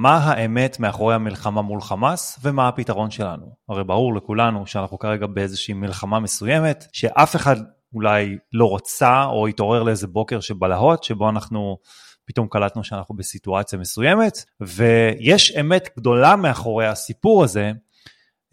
מה 0.00 0.16
האמת 0.16 0.80
מאחורי 0.80 1.14
המלחמה 1.14 1.62
מול 1.62 1.80
חמאס 1.80 2.38
ומה 2.42 2.68
הפתרון 2.68 3.10
שלנו. 3.10 3.54
הרי 3.68 3.84
ברור 3.84 4.14
לכולנו 4.14 4.66
שאנחנו 4.66 4.98
כרגע 4.98 5.26
באיזושהי 5.26 5.74
מלחמה 5.74 6.20
מסוימת, 6.20 6.84
שאף 6.92 7.36
אחד 7.36 7.56
אולי 7.94 8.38
לא 8.52 8.74
רצה 8.74 9.24
או 9.24 9.46
התעורר 9.46 9.82
לאיזה 9.82 10.06
בוקר 10.06 10.40
שבלהות, 10.40 11.04
שבו 11.04 11.30
אנחנו 11.30 11.78
פתאום 12.24 12.48
קלטנו 12.48 12.84
שאנחנו 12.84 13.16
בסיטואציה 13.16 13.78
מסוימת, 13.78 14.44
ויש 14.60 15.56
אמת 15.60 15.88
גדולה 15.96 16.36
מאחורי 16.36 16.86
הסיפור 16.86 17.44
הזה, 17.44 17.72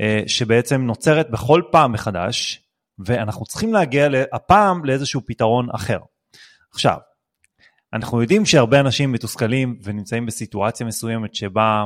אה, 0.01 0.23
שבעצם 0.27 0.81
נוצרת 0.81 1.29
בכל 1.31 1.61
פעם 1.71 1.91
מחדש, 1.91 2.61
ואנחנו 2.99 3.45
צריכים 3.45 3.73
להגיע 3.73 4.07
הפעם 4.33 4.85
לאיזשהו 4.85 5.21
פתרון 5.25 5.67
אחר. 5.75 5.99
עכשיו, 6.73 6.97
אנחנו 7.95 8.21
יודעים 8.21 8.45
שהרבה 8.45 8.79
אנשים 8.79 9.11
מתוסכלים 9.11 9.79
ונמצאים 9.83 10.25
בסיטואציה 10.25 10.85
מסוימת 10.85 11.35
שבה 11.35 11.85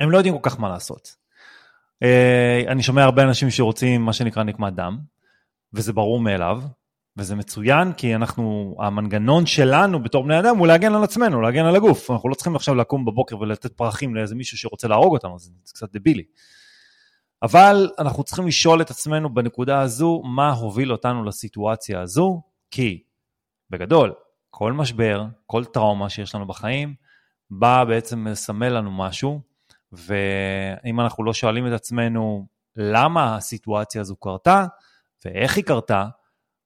הם 0.00 0.10
לא 0.10 0.16
יודעים 0.16 0.38
כל 0.38 0.50
כך 0.50 0.60
מה 0.60 0.68
לעשות. 0.68 1.16
אה, 2.02 2.62
אני 2.68 2.82
שומע 2.82 3.04
הרבה 3.04 3.22
אנשים 3.22 3.50
שרוצים 3.50 4.02
מה 4.02 4.12
שנקרא 4.12 4.42
נקמת 4.42 4.74
דם, 4.74 4.98
וזה 5.72 5.92
ברור 5.92 6.20
מאליו, 6.20 6.62
וזה 7.16 7.34
מצוין 7.34 7.92
כי 7.92 8.14
אנחנו, 8.14 8.76
המנגנון 8.80 9.46
שלנו 9.46 10.02
בתור 10.02 10.24
בני 10.24 10.38
אדם 10.38 10.56
הוא 10.56 10.66
להגן 10.66 10.94
על 10.94 11.04
עצמנו, 11.04 11.40
להגן 11.40 11.64
על 11.64 11.76
הגוף. 11.76 12.10
אנחנו 12.10 12.28
לא 12.28 12.34
צריכים 12.34 12.56
עכשיו 12.56 12.74
לקום 12.74 13.04
בבוקר 13.04 13.38
ולתת 13.38 13.72
פרחים 13.72 14.14
לאיזה 14.14 14.34
מישהו 14.34 14.58
שרוצה 14.58 14.88
להרוג 14.88 15.12
אותנו, 15.12 15.38
זה 15.38 15.50
קצת 15.64 15.92
דבילי. 15.92 16.24
אבל 17.42 17.90
אנחנו 17.98 18.24
צריכים 18.24 18.46
לשאול 18.46 18.80
את 18.80 18.90
עצמנו 18.90 19.34
בנקודה 19.34 19.80
הזו, 19.80 20.22
מה 20.24 20.52
הוביל 20.52 20.92
אותנו 20.92 21.24
לסיטואציה 21.24 22.00
הזו, 22.00 22.42
כי 22.70 23.02
בגדול, 23.70 24.12
כל 24.58 24.72
משבר, 24.72 25.24
כל 25.46 25.64
טראומה 25.64 26.08
שיש 26.08 26.34
לנו 26.34 26.46
בחיים, 26.46 26.94
בא 27.50 27.84
בעצם 27.84 28.26
לסמל 28.26 28.68
לנו 28.68 28.90
משהו, 28.90 29.40
ואם 29.92 31.00
אנחנו 31.00 31.24
לא 31.24 31.32
שואלים 31.32 31.66
את 31.66 31.72
עצמנו 31.72 32.46
למה 32.76 33.36
הסיטואציה 33.36 34.00
הזו 34.00 34.16
קרתה 34.16 34.66
ואיך 35.24 35.56
היא 35.56 35.64
קרתה, 35.64 36.06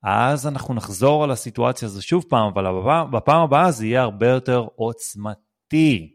אז 0.03 0.47
אנחנו 0.47 0.75
נחזור 0.75 1.25
על 1.25 1.31
הסיטואציה 1.31 1.87
הזו 1.87 2.03
שוב 2.03 2.25
פעם, 2.29 2.53
אבל 2.53 2.65
בפעם 3.11 3.43
הבאה 3.43 3.71
זה 3.71 3.87
יהיה 3.87 4.03
הרבה 4.03 4.29
יותר 4.29 4.67
עוצמתי. 4.75 6.13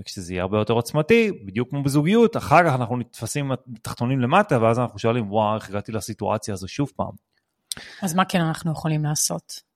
וכשזה 0.00 0.32
יהיה 0.32 0.42
הרבה 0.42 0.58
יותר 0.58 0.72
עוצמתי, 0.72 1.32
בדיוק 1.46 1.70
כמו 1.70 1.82
בזוגיות, 1.82 2.36
אחר 2.36 2.64
כך 2.64 2.74
אנחנו 2.74 2.96
נתפסים 2.96 3.52
תחתונים 3.82 4.20
למטה, 4.20 4.62
ואז 4.62 4.78
אנחנו 4.78 4.98
שואלים, 4.98 5.32
וואו, 5.32 5.56
איך 5.56 5.68
הגעתי 5.68 5.92
לסיטואציה 5.92 6.54
הזו 6.54 6.68
שוב 6.68 6.92
פעם. 6.96 7.12
אז 8.02 8.14
מה 8.14 8.24
כן 8.24 8.40
אנחנו 8.40 8.72
יכולים 8.72 9.04
לעשות? 9.04 9.69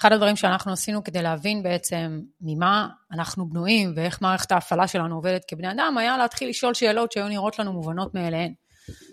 אחד 0.00 0.12
הדברים 0.12 0.36
שאנחנו 0.36 0.72
עשינו 0.72 1.04
כדי 1.04 1.22
להבין 1.22 1.62
בעצם 1.62 2.20
ממה 2.40 2.88
אנחנו 3.12 3.48
בנויים 3.48 3.92
ואיך 3.96 4.22
מערכת 4.22 4.52
ההפעלה 4.52 4.88
שלנו 4.88 5.14
עובדת 5.14 5.44
כבני 5.48 5.70
אדם, 5.70 5.98
היה 5.98 6.18
להתחיל 6.18 6.48
לשאול 6.48 6.74
שאלות 6.74 7.12
שהיו 7.12 7.28
נראות 7.28 7.58
לנו 7.58 7.72
מובנות 7.72 8.14
מאליהן. 8.14 8.52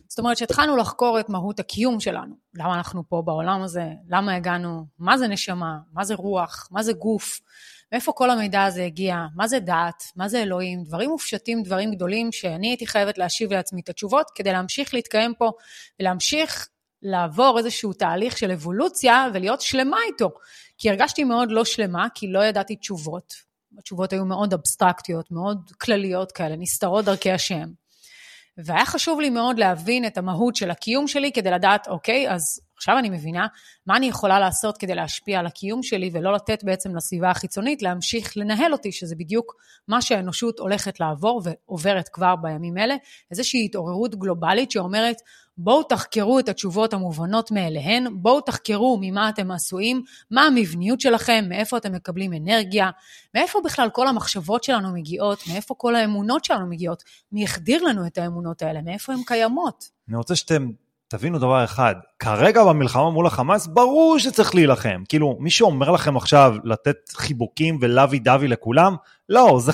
זאת 0.07 0.19
אומרת 0.19 0.37
שהתחלנו 0.37 0.77
לחקור 0.77 1.19
את 1.19 1.29
מהות 1.29 1.59
הקיום 1.59 1.99
שלנו. 1.99 2.35
למה 2.55 2.75
אנחנו 2.75 3.03
פה 3.09 3.21
בעולם 3.25 3.61
הזה? 3.61 3.85
למה 4.09 4.35
הגענו? 4.35 4.85
מה 4.99 5.17
זה 5.17 5.27
נשמה? 5.27 5.77
מה 5.93 6.03
זה 6.03 6.15
רוח? 6.15 6.67
מה 6.71 6.83
זה 6.83 6.93
גוף? 6.93 7.39
מאיפה 7.91 8.11
כל 8.11 8.29
המידע 8.29 8.63
הזה 8.63 8.83
הגיע? 8.83 9.25
מה 9.35 9.47
זה 9.47 9.59
דת? 9.59 10.03
מה 10.15 10.27
זה 10.27 10.41
אלוהים? 10.41 10.83
דברים 10.83 11.09
מופשטים, 11.09 11.63
דברים 11.63 11.91
גדולים, 11.91 12.31
שאני 12.31 12.67
הייתי 12.67 12.87
חייבת 12.87 13.17
להשיב 13.17 13.53
לעצמי 13.53 13.81
את 13.81 13.89
התשובות 13.89 14.31
כדי 14.35 14.51
להמשיך 14.51 14.93
להתקיים 14.93 15.33
פה 15.37 15.51
ולהמשיך 15.99 16.67
לעבור 17.01 17.57
איזשהו 17.57 17.93
תהליך 17.93 18.37
של 18.37 18.51
אבולוציה 18.51 19.27
ולהיות 19.33 19.61
שלמה 19.61 19.97
איתו. 20.07 20.29
כי 20.83 20.89
הרגשתי 20.89 21.23
מאוד 21.23 21.51
לא 21.51 21.65
שלמה, 21.65 22.07
כי 22.15 22.27
לא 22.27 22.45
ידעתי 22.45 22.75
תשובות. 22.75 23.33
התשובות 23.77 24.13
היו 24.13 24.25
מאוד 24.25 24.53
אבסטרקטיות, 24.53 25.31
מאוד 25.31 25.71
כלליות 25.81 26.31
כאלה, 26.31 26.55
נסתרות 26.55 27.05
דרכי 27.05 27.31
השם. 27.31 27.69
והיה 28.57 28.85
חשוב 28.85 29.19
לי 29.19 29.29
מאוד 29.29 29.59
להבין 29.59 30.05
את 30.05 30.17
המהות 30.17 30.55
של 30.55 30.71
הקיום 30.71 31.07
שלי 31.07 31.31
כדי 31.31 31.51
לדעת, 31.51 31.87
אוקיי, 31.87 32.31
אז 32.31 32.59
עכשיו 32.77 32.97
אני 32.97 33.09
מבינה 33.09 33.47
מה 33.87 33.97
אני 33.97 34.05
יכולה 34.05 34.39
לעשות 34.39 34.77
כדי 34.77 34.95
להשפיע 34.95 35.39
על 35.39 35.45
הקיום 35.45 35.83
שלי 35.83 36.09
ולא 36.13 36.33
לתת 36.33 36.63
בעצם 36.63 36.95
לסביבה 36.95 37.29
החיצונית 37.29 37.81
להמשיך 37.81 38.37
לנהל 38.37 38.73
אותי, 38.73 38.91
שזה 38.91 39.15
בדיוק 39.15 39.55
מה 39.87 40.01
שהאנושות 40.01 40.59
הולכת 40.59 40.99
לעבור 40.99 41.41
ועוברת 41.43 42.09
כבר 42.09 42.35
בימים 42.35 42.77
אלה, 42.77 42.95
איזושהי 43.31 43.65
התעוררות 43.65 44.15
גלובלית 44.15 44.71
שאומרת, 44.71 45.17
בואו 45.57 45.83
תחקרו 45.83 46.39
את 46.39 46.49
התשובות 46.49 46.93
המובנות 46.93 47.51
מאליהן, 47.51 48.07
בואו 48.13 48.41
תחקרו 48.41 48.97
ממה 49.01 49.29
אתם 49.29 49.51
עשויים, 49.51 50.03
מה 50.31 50.41
המבניות 50.41 51.01
שלכם, 51.01 51.45
מאיפה 51.49 51.77
אתם 51.77 51.91
מקבלים 51.91 52.33
אנרגיה, 52.33 52.89
מאיפה 53.35 53.59
בכלל 53.65 53.89
כל 53.89 54.07
המחשבות 54.07 54.63
שלנו 54.63 54.93
מגיעות, 54.93 55.43
מאיפה 55.47 55.75
כל 55.77 55.95
האמונות 55.95 56.45
שלנו 56.45 56.67
מגיעות, 56.67 57.03
מי 57.31 57.43
החדיר 57.43 57.83
לנו 57.83 58.07
את 58.07 58.17
האמונות 58.17 58.61
האלה, 58.61 58.81
מאיפה 58.81 59.13
הן 59.13 59.19
קיימות. 59.25 59.89
אני 60.09 60.17
רוצה 60.17 60.35
שאתם 60.35 60.69
תבינו 61.07 61.39
דבר 61.39 61.63
אחד, 61.63 61.95
כרגע 62.19 62.63
במלחמה 62.63 63.09
מול 63.09 63.27
החמאס, 63.27 63.67
ברור 63.67 64.19
שצריך 64.19 64.55
להילחם. 64.55 65.03
כאילו, 65.09 65.37
מי 65.39 65.49
שאומר 65.49 65.91
לכם 65.91 66.17
עכשיו 66.17 66.55
לתת 66.63 67.09
חיבוקים 67.13 67.77
ולוי 67.81 68.19
דווי 68.19 68.47
לכולם, 68.47 68.95
לא, 69.29 69.59
זה. 69.61 69.71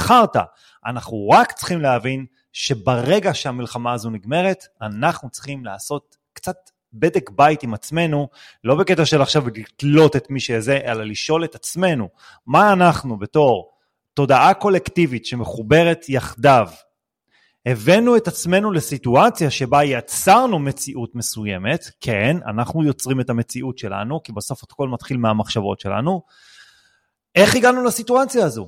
אנחנו 0.85 1.29
רק 1.29 1.51
צריכים 1.51 1.81
להבין 1.81 2.25
שברגע 2.61 3.33
שהמלחמה 3.33 3.93
הזו 3.93 4.09
נגמרת, 4.09 4.65
אנחנו 4.81 5.29
צריכים 5.29 5.65
לעשות 5.65 6.17
קצת 6.33 6.55
בדק 6.93 7.29
בית 7.29 7.63
עם 7.63 7.73
עצמנו, 7.73 8.27
לא 8.63 8.75
בקטע 8.75 9.05
של 9.05 9.21
עכשיו 9.21 9.43
לתלות 9.47 10.15
את 10.15 10.29
מי 10.29 10.39
שזה, 10.39 10.79
אלא 10.85 11.03
לשאול 11.03 11.43
את 11.43 11.55
עצמנו, 11.55 12.09
מה 12.47 12.73
אנחנו 12.73 13.19
בתור 13.19 13.71
תודעה 14.13 14.53
קולקטיבית 14.53 15.25
שמחוברת 15.25 16.09
יחדיו, 16.09 16.67
הבאנו 17.65 18.17
את 18.17 18.27
עצמנו 18.27 18.71
לסיטואציה 18.71 19.51
שבה 19.51 19.83
יצרנו 19.83 20.59
מציאות 20.59 21.15
מסוימת, 21.15 21.85
כן, 22.01 22.37
אנחנו 22.47 22.83
יוצרים 22.83 23.21
את 23.21 23.29
המציאות 23.29 23.77
שלנו, 23.77 24.23
כי 24.23 24.31
בסוף 24.31 24.63
הכל 24.63 24.89
מתחיל 24.89 25.17
מהמחשבות 25.17 25.79
שלנו. 25.79 26.21
איך 27.35 27.55
הגענו 27.55 27.83
לסיטואציה 27.83 28.45
הזו? 28.45 28.67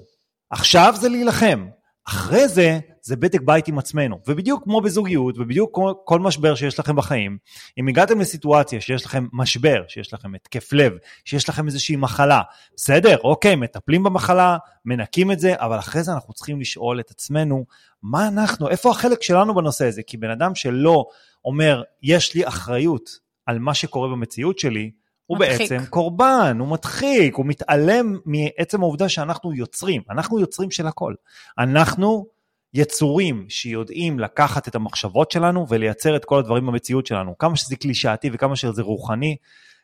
עכשיו 0.50 0.94
זה 1.00 1.09
להילחם, 1.09 1.68
אחרי 2.08 2.47
זה, 2.47 2.79
זה 3.01 3.16
בדק 3.16 3.41
בית 3.41 3.67
עם 3.67 3.78
עצמנו. 3.78 4.19
ובדיוק 4.28 4.63
כמו 4.63 4.81
בזוגיות, 4.81 5.38
ובדיוק 5.38 5.75
כמו 5.75 6.01
כל 6.06 6.19
משבר 6.19 6.56
שיש 6.56 6.79
לכם 6.79 6.95
בחיים, 6.95 7.38
אם 7.78 7.88
הגעתם 7.88 8.19
לסיטואציה 8.19 8.81
שיש 8.81 9.06
לכם 9.06 9.28
משבר, 9.34 9.84
שיש 9.88 10.13
לכם 10.13 10.35
התקף 10.35 10.73
לב, 10.73 10.94
שיש 11.25 11.50
לכם 11.50 11.67
איזושהי 11.67 11.95
מחלה, 11.95 12.41
בסדר, 12.75 13.17
אוקיי, 13.23 13.56
מטפלים 13.56 14.03
במחלה, 14.03 14.57
מנקים 14.85 15.31
את 15.31 15.40
זה, 15.40 15.53
אבל 15.57 15.79
אחרי 15.79 16.03
זה 16.03 16.13
אנחנו 16.13 16.34
צריכים 16.34 16.61
לשאול 16.61 17.00
את 17.00 17.11
עצמנו, 17.11 17.66
מה 18.03 18.28
אנחנו, 18.28 18.69
איפה 18.69 18.91
החלק 18.91 19.23
שלנו 19.23 19.56
בנושא 19.56 19.85
הזה? 19.85 20.03
כי 20.03 20.17
בן 20.17 20.29
אדם 20.29 20.56
שלא 20.56 21.06
אומר, 21.45 21.84
יש 22.03 22.35
לי 22.35 22.47
אחריות 22.47 23.09
על 23.45 23.59
מה 23.59 23.73
שקורה 23.73 24.07
במציאות 24.07 24.59
שלי, 24.59 24.91
הוא 25.25 25.38
מדחיק. 25.40 25.72
בעצם 25.72 25.85
קורבן, 25.85 26.57
הוא 26.59 26.67
מדחיק, 26.67 27.35
הוא 27.35 27.45
מתעלם 27.45 28.17
מעצם 28.25 28.81
העובדה 28.81 29.09
שאנחנו 29.09 29.53
יוצרים, 29.53 30.01
אנחנו 30.09 30.40
יוצרים 30.40 30.72
של 30.72 30.88
הכל. 30.88 31.13
אנחנו 31.57 32.25
יצורים 32.73 33.45
שיודעים 33.49 34.19
לקחת 34.19 34.67
את 34.67 34.75
המחשבות 34.75 35.31
שלנו 35.31 35.65
ולייצר 35.69 36.15
את 36.15 36.25
כל 36.25 36.39
הדברים 36.39 36.65
במציאות 36.65 37.05
שלנו. 37.05 37.37
כמה 37.37 37.55
שזה 37.55 37.75
קלישאתי 37.75 38.29
וכמה 38.33 38.55
שזה 38.55 38.81
רוחני, 38.81 39.35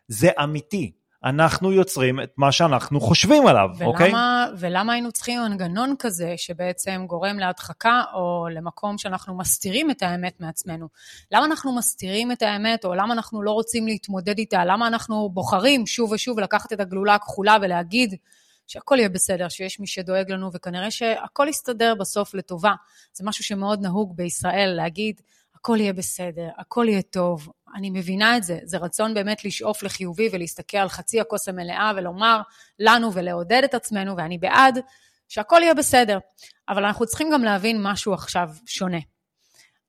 זה 0.07 0.29
אמיתי. 0.43 0.91
אנחנו 1.23 1.71
יוצרים 1.71 2.19
את 2.19 2.33
מה 2.37 2.51
שאנחנו 2.51 3.01
חושבים 3.01 3.47
עליו, 3.47 3.69
ולמה, 3.77 3.85
אוקיי? 3.85 4.11
ולמה 4.57 4.93
היינו 4.93 5.11
צריכים 5.11 5.41
מנגנון 5.41 5.95
כזה 5.99 6.33
שבעצם 6.37 7.05
גורם 7.07 7.39
להדחקה 7.39 8.01
או 8.13 8.47
למקום 8.51 8.97
שאנחנו 8.97 9.37
מסתירים 9.37 9.91
את 9.91 10.03
האמת 10.03 10.33
מעצמנו? 10.39 10.87
למה 11.31 11.45
אנחנו 11.45 11.75
מסתירים 11.75 12.31
את 12.31 12.41
האמת 12.41 12.85
או 12.85 12.93
למה 12.95 13.13
אנחנו 13.13 13.41
לא 13.41 13.51
רוצים 13.51 13.87
להתמודד 13.87 14.37
איתה? 14.37 14.65
למה 14.65 14.87
אנחנו 14.87 15.29
בוחרים 15.29 15.87
שוב 15.87 16.11
ושוב 16.11 16.39
לקחת 16.39 16.73
את 16.73 16.79
הגלולה 16.79 17.15
הכחולה 17.15 17.57
ולהגיד 17.61 18.15
שהכל 18.67 18.95
יהיה 18.99 19.09
בסדר, 19.09 19.49
שיש 19.49 19.79
מי 19.79 19.87
שדואג 19.87 20.31
לנו 20.31 20.49
וכנראה 20.53 20.91
שהכל 20.91 21.47
יסתדר 21.49 21.95
בסוף 21.95 22.33
לטובה. 22.33 22.73
זה 23.13 23.23
משהו 23.25 23.43
שמאוד 23.43 23.81
נהוג 23.81 24.15
בישראל 24.15 24.73
להגיד, 24.75 25.21
הכל 25.55 25.77
יהיה 25.79 25.93
בסדר, 25.93 26.49
הכל 26.57 26.85
יהיה 26.89 27.01
טוב. 27.01 27.49
אני 27.75 27.89
מבינה 27.89 28.37
את 28.37 28.43
זה, 28.43 28.59
זה 28.63 28.77
רצון 28.77 29.13
באמת 29.13 29.45
לשאוף 29.45 29.83
לחיובי 29.83 30.29
ולהסתכל 30.31 30.77
על 30.77 30.89
חצי 30.89 31.21
הכוס 31.21 31.49
המלאה 31.49 31.91
ולומר 31.95 32.41
לנו 32.79 33.13
ולעודד 33.13 33.61
את 33.63 33.73
עצמנו, 33.73 34.17
ואני 34.17 34.37
בעד 34.37 34.79
שהכל 35.27 35.59
יהיה 35.63 35.73
בסדר. 35.73 36.19
אבל 36.69 36.85
אנחנו 36.85 37.05
צריכים 37.05 37.29
גם 37.33 37.43
להבין 37.43 37.77
משהו 37.83 38.13
עכשיו 38.13 38.49
שונה. 38.65 38.99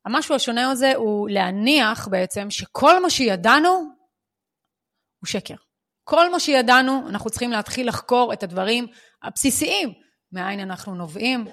המשהו 0.05 0.35
השונה 0.35 0.71
הזה 0.71 0.93
הוא 0.97 1.29
להניח 1.29 2.09
בעצם 2.09 2.51
שכל 2.51 3.03
מה 3.03 3.11
שידענו 3.11 3.69
הוא 5.21 5.27
שקר. 5.27 5.68
כל 6.11 6.31
מה 6.31 6.41
שידענו, 6.41 7.09
אנחנו 7.09 7.31
צריכים 7.31 7.51
להתחיל 7.51 7.89
לחקור 7.89 8.33
את 8.33 8.43
הדברים 8.43 8.87
הבסיסיים, 9.23 9.93
מאין 10.33 10.61
אנחנו 10.61 10.95
נובעים, 10.95 11.45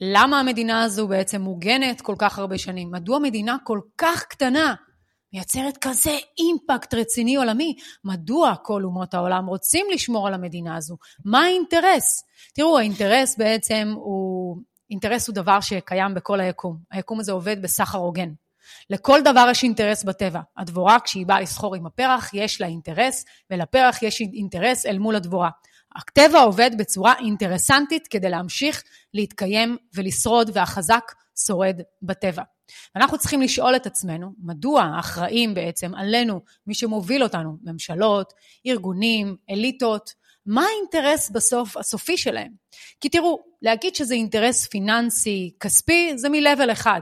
למה 0.00 0.40
המדינה 0.40 0.82
הזו 0.82 1.08
בעצם 1.08 1.40
מוגנת 1.40 2.00
כל 2.00 2.14
כך 2.18 2.38
הרבה 2.38 2.58
שנים? 2.58 2.90
מדוע 2.90 3.18
מדינה 3.18 3.56
כל 3.64 3.80
כך 3.98 4.24
קטנה 4.24 4.74
מייצרת 5.32 5.76
כזה 5.76 6.10
אימפקט 6.38 6.94
רציני 6.94 7.36
עולמי? 7.36 7.76
מדוע 8.04 8.54
כל 8.62 8.82
אומות 8.84 9.14
העולם 9.14 9.46
רוצים 9.46 9.86
לשמור 9.92 10.26
על 10.26 10.34
המדינה 10.34 10.76
הזו? 10.76 10.96
מה 11.24 11.40
האינטרס? 11.40 12.22
תראו, 12.54 12.78
האינטרס 12.78 13.38
בעצם 13.38 13.92
הוא 13.96 14.56
אינטרס 14.90 15.28
הוא 15.28 15.34
דבר 15.34 15.60
שקיים 15.60 16.14
בכל 16.14 16.40
היקום. 16.40 16.78
היקום 16.90 17.20
הזה 17.20 17.32
עובד 17.32 17.62
בסחר 17.62 17.98
הוגן. 17.98 18.28
לכל 18.90 19.20
דבר 19.24 19.48
יש 19.50 19.62
אינטרס 19.62 20.04
בטבע. 20.04 20.40
הדבורה, 20.56 21.00
כשהיא 21.00 21.26
באה 21.26 21.40
לסחור 21.40 21.74
עם 21.74 21.86
הפרח, 21.86 22.30
יש 22.34 22.60
לה 22.60 22.66
אינטרס, 22.66 23.24
ולפרח 23.50 24.02
יש 24.02 24.20
אינטרס 24.20 24.86
אל 24.86 24.98
מול 24.98 25.16
הדבורה. 25.16 25.50
הטבע 25.96 26.40
עובד 26.40 26.70
בצורה 26.78 27.14
אינטרסנטית 27.18 28.06
כדי 28.06 28.30
להמשיך 28.30 28.82
להתקיים 29.14 29.76
ולשרוד, 29.94 30.50
והחזק 30.54 31.12
שורד 31.46 31.80
בטבע. 32.02 32.42
ואנחנו 32.94 33.18
צריכים 33.18 33.42
לשאול 33.42 33.76
את 33.76 33.86
עצמנו, 33.86 34.32
מדוע 34.42 34.82
האחראים 34.82 35.54
בעצם 35.54 35.94
עלינו, 35.94 36.40
מי 36.66 36.74
שמוביל 36.74 37.22
אותנו, 37.22 37.56
ממשלות, 37.62 38.32
ארגונים, 38.66 39.36
אליטות, 39.50 40.10
מה 40.46 40.64
האינטרס 40.64 41.30
בסוף, 41.30 41.76
הסופי 41.76 42.16
שלהם? 42.16 42.52
כי 43.00 43.08
תראו, 43.08 43.38
להגיד 43.62 43.94
שזה 43.94 44.14
אינטרס 44.14 44.66
פיננסי, 44.66 45.50
כספי, 45.60 46.12
זה 46.16 46.28
מ-level 46.28 46.72
אחד. 46.72 47.00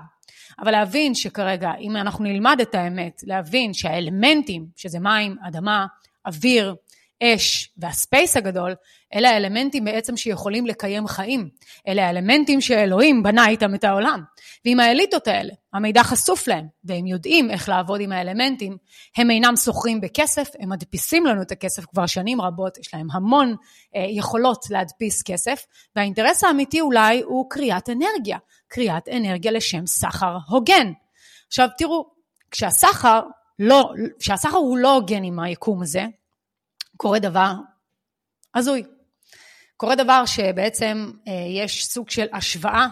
אבל 0.58 0.70
להבין 0.70 1.14
שכרגע, 1.14 1.73
אם 1.81 1.97
אנחנו 1.97 2.25
נלמד 2.25 2.58
את 2.62 2.75
האמת, 2.75 3.23
להבין 3.26 3.75
שהאלמנטים, 3.75 4.67
שזה 4.76 4.99
מים, 4.99 5.37
אדמה, 5.49 5.87
אוויר, 6.26 6.75
אש 7.23 7.73
והספייס 7.79 8.37
הגדול, 8.37 8.75
אלה 9.15 9.31
האלמנטים 9.31 9.85
בעצם 9.85 10.17
שיכולים 10.17 10.67
לקיים 10.67 11.07
חיים. 11.07 11.49
אלה 11.89 12.07
האלמנטים 12.07 12.61
שאלוהים 12.61 13.23
בנה 13.23 13.49
איתם 13.49 13.75
את 13.75 13.85
העולם. 13.85 14.23
ועם 14.65 14.81
האליטות 14.81 15.29
האלה, 15.29 15.53
המידע 15.73 16.03
חשוף 16.03 16.49
להם, 16.49 16.67
והם 16.85 17.07
יודעים 17.07 17.51
איך 17.51 17.69
לעבוד 17.69 18.01
עם 18.01 18.13
האלמנטים, 18.13 18.77
הם 19.17 19.31
אינם 19.31 19.57
סוחרים 19.57 20.01
בכסף, 20.01 20.49
הם 20.59 20.69
מדפיסים 20.69 21.27
לנו 21.27 21.43
את 21.43 21.53
הכסף 21.53 21.85
כבר 21.85 22.07
שנים 22.07 22.41
רבות, 22.41 22.79
יש 22.79 22.95
להם 22.95 23.07
המון 23.13 23.57
אה, 23.97 24.07
יכולות 24.09 24.65
להדפיס 24.71 25.23
כסף, 25.23 25.67
והאינטרס 25.97 26.45
האמיתי 26.45 26.81
אולי 26.81 27.21
הוא 27.21 27.51
קריאת 27.51 27.91
אנרגיה, 27.91 28.39
קריאת 28.69 29.09
אנרגיה 29.09 29.53
לשם 29.53 29.87
סחר 29.87 30.37
הוגן. 30.49 30.93
עכשיו 31.47 31.69
תראו, 31.79 32.07
כשהסחר 32.51 33.21
לא, 33.59 33.93
כשהסחר 34.19 34.57
הוא 34.57 34.79
לא 34.79 34.95
הוגן 34.95 35.25
עם 35.25 35.41
היקום 35.41 35.83
הזה, 35.83 36.05
קורה 36.97 37.19
דבר 37.19 37.53
הזוי. 38.55 38.83
קורה 39.77 39.95
דבר 39.97 40.27
שבעצם 40.27 41.11
אה, 41.29 41.33
יש 41.65 41.87
סוג 41.87 42.11
של 42.11 42.27
השוואה, 42.33 42.87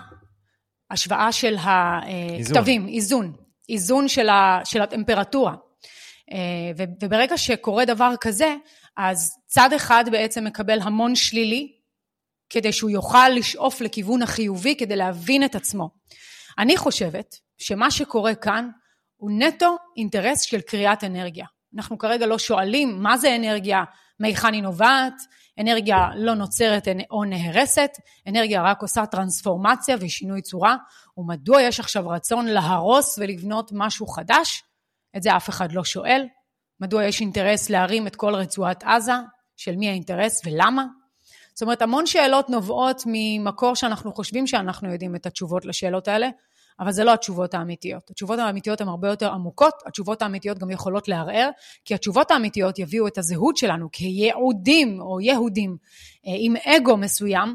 השוואה 0.90 1.32
של 1.32 1.56
הכתבים, 1.58 2.88
איזון, 2.88 3.32
איזון 3.68 4.08
של, 4.08 4.28
ה, 4.28 4.60
של 4.64 4.82
הטמפרטורה. 4.82 5.54
אה, 6.32 6.86
וברגע 7.02 7.38
שקורה 7.38 7.84
דבר 7.84 8.14
כזה, 8.20 8.54
אז 8.96 9.30
צד 9.46 9.72
אחד 9.72 10.04
בעצם 10.10 10.44
מקבל 10.44 10.80
המון 10.82 11.14
שלילי, 11.14 11.72
כדי 12.50 12.72
שהוא 12.72 12.90
יוכל 12.90 13.28
לשאוף 13.28 13.80
לכיוון 13.80 14.22
החיובי, 14.22 14.76
כדי 14.76 14.96
להבין 14.96 15.44
את 15.44 15.54
עצמו. 15.54 15.90
אני 16.58 16.76
חושבת 16.76 17.34
שמה 17.58 17.90
שקורה 17.90 18.34
כאן 18.34 18.68
הוא 19.16 19.30
נטו 19.38 19.76
אינטרס 19.96 20.40
של 20.40 20.60
קריאת 20.60 21.04
אנרגיה. 21.04 21.46
אנחנו 21.76 21.98
כרגע 21.98 22.26
לא 22.26 22.38
שואלים 22.38 23.02
מה 23.02 23.16
זה 23.16 23.36
אנרגיה, 23.36 23.84
מהיכן 24.20 24.52
היא 24.52 24.62
נובעת, 24.62 25.14
אנרגיה 25.60 26.08
לא 26.16 26.34
נוצרת 26.34 26.88
או 27.10 27.24
נהרסת, 27.24 27.90
אנרגיה 28.28 28.62
רק 28.62 28.82
עושה 28.82 29.06
טרנספורמציה 29.06 29.96
ושינוי 30.00 30.42
צורה, 30.42 30.76
ומדוע 31.16 31.62
יש 31.62 31.80
עכשיו 31.80 32.08
רצון 32.08 32.46
להרוס 32.46 33.18
ולבנות 33.18 33.70
משהו 33.74 34.06
חדש? 34.06 34.62
את 35.16 35.22
זה 35.22 35.36
אף 35.36 35.48
אחד 35.48 35.72
לא 35.72 35.84
שואל. 35.84 36.26
מדוע 36.80 37.04
יש 37.04 37.20
אינטרס 37.20 37.70
להרים 37.70 38.06
את 38.06 38.16
כל 38.16 38.34
רצועת 38.34 38.84
עזה? 38.84 39.12
של 39.56 39.76
מי 39.76 39.88
האינטרס 39.88 40.42
ולמה? 40.46 40.84
זאת 41.54 41.62
אומרת, 41.62 41.82
המון 41.82 42.06
שאלות 42.06 42.50
נובעות 42.50 43.02
ממקור 43.06 43.74
שאנחנו 43.74 44.12
חושבים 44.12 44.46
שאנחנו 44.46 44.92
יודעים 44.92 45.16
את 45.16 45.26
התשובות 45.26 45.64
לשאלות 45.64 46.08
האלה, 46.08 46.28
אבל 46.80 46.92
זה 46.92 47.04
לא 47.04 47.12
התשובות 47.12 47.54
האמיתיות. 47.54 48.10
התשובות 48.10 48.38
האמיתיות 48.38 48.80
הן 48.80 48.88
הרבה 48.88 49.08
יותר 49.08 49.32
עמוקות, 49.32 49.74
התשובות 49.86 50.22
האמיתיות 50.22 50.58
גם 50.58 50.70
יכולות 50.70 51.08
לערער, 51.08 51.50
כי 51.84 51.94
התשובות 51.94 52.30
האמיתיות 52.30 52.78
יביאו 52.78 53.06
את 53.06 53.18
הזהות 53.18 53.56
שלנו 53.56 53.88
כיהודים 53.92 55.00
או 55.00 55.20
יהודים 55.20 55.76
אה, 56.26 56.32
עם 56.36 56.54
אגו 56.56 56.96
מסוים, 56.96 57.54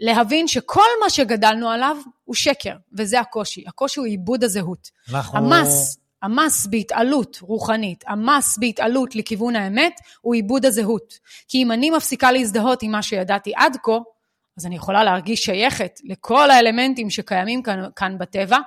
להבין 0.00 0.48
שכל 0.48 0.88
מה 1.04 1.10
שגדלנו 1.10 1.70
עליו 1.70 1.96
הוא 2.24 2.34
שקר, 2.34 2.76
וזה 2.92 3.20
הקושי. 3.20 3.64
הקושי 3.66 4.00
הוא 4.00 4.06
עיבוד 4.06 4.44
הזהות. 4.44 4.90
אנחנו... 5.10 5.38
המס, 5.38 5.98
המס 6.22 6.66
בהתעלות 6.66 7.38
רוחנית, 7.42 8.04
המס 8.06 8.58
בהתעלות 8.58 9.16
לכיוון 9.16 9.56
האמת, 9.56 9.92
הוא 10.20 10.34
עיבוד 10.34 10.66
הזהות. 10.66 11.14
כי 11.48 11.62
אם 11.62 11.72
אני 11.72 11.90
מפסיקה 11.90 12.32
להזדהות 12.32 12.82
עם 12.82 12.92
מה 12.92 13.02
שידעתי 13.02 13.52
עד 13.56 13.76
כה, 13.82 13.98
אז 14.58 14.66
אני 14.66 14.76
יכולה 14.76 15.04
להרגיש 15.04 15.44
שייכת 15.44 16.00
לכל 16.04 16.50
האלמנטים 16.50 17.10
שקיימים 17.10 17.62
כאן, 17.62 17.84
כאן 17.96 18.18
בטבע, 18.18 18.58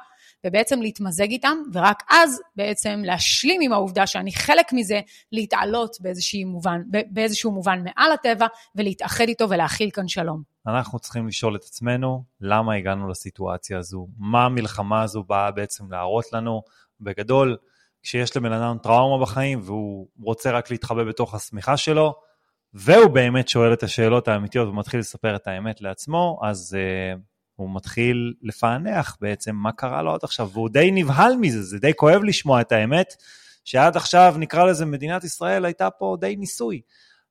ובעצם 0.46 0.82
להתמזג 0.82 1.30
איתם, 1.30 1.58
ורק 1.74 2.04
אז 2.10 2.42
בעצם 2.56 3.02
להשלים 3.06 3.62
עם 3.64 3.74
העובדה 3.74 4.08
שאני 4.08 4.32
חלק 4.32 4.74
מזה, 4.74 5.02
להתעלות 5.32 5.98
מובן, 6.46 6.82
באיזשהו 7.10 7.52
מובן 7.52 7.84
מעל 7.84 8.12
הטבע, 8.12 8.48
ולהתאחד 8.76 9.28
איתו 9.28 9.50
ולהכיל 9.50 9.90
כאן 9.94 10.08
שלום. 10.08 10.42
אנחנו 10.68 11.00
צריכים 11.00 11.28
לשאול 11.28 11.56
את 11.56 11.64
עצמנו, 11.64 12.24
למה 12.42 12.74
הגענו 12.74 13.10
לסיטואציה 13.10 13.78
הזו? 13.78 14.08
מה 14.18 14.46
המלחמה 14.46 15.04
הזו 15.04 15.24
באה 15.24 15.52
בעצם 15.52 15.92
להראות 15.92 16.34
לנו? 16.34 16.62
בגדול, 17.02 17.58
כשיש 18.04 18.38
לבן 18.38 18.52
אדם 18.52 18.78
טראומה 18.84 19.26
בחיים 19.26 19.60
והוא 19.64 20.08
רוצה 20.24 20.52
רק 20.52 20.72
להתחבא 20.72 21.04
בתוך 21.04 21.34
השמיכה 21.36 21.78
שלו, 21.78 22.14
והוא 22.74 23.08
באמת 23.08 23.50
שואל 23.50 23.74
את 23.74 23.84
השאלות 23.84 24.28
האמיתיות 24.28 24.70
ומתחיל 24.70 25.00
לספר 25.00 25.36
את 25.36 25.48
האמת 25.48 25.82
לעצמו, 25.82 26.40
אז 26.44 26.78
uh, 26.78 27.20
הוא 27.56 27.76
מתחיל 27.76 28.34
לפענח 28.42 29.18
בעצם 29.22 29.56
מה 29.56 29.72
קרה 29.72 30.02
לו 30.02 30.14
עד 30.14 30.20
עכשיו, 30.24 30.50
והוא 30.54 30.70
די 30.70 30.92
נבהל 30.92 31.36
מזה, 31.36 31.62
זה 31.62 31.80
די 31.80 31.92
כואב 31.96 32.24
לשמוע 32.24 32.62
את 32.62 32.72
האמת, 32.72 33.14
שעד 33.64 33.98
עכשיו, 33.98 34.36
נקרא 34.38 34.66
לזה, 34.66 34.86
מדינת 34.86 35.24
ישראל 35.24 35.66
הייתה 35.66 35.90
פה 35.90 36.18
די 36.20 36.36
ניסוי. 36.36 36.82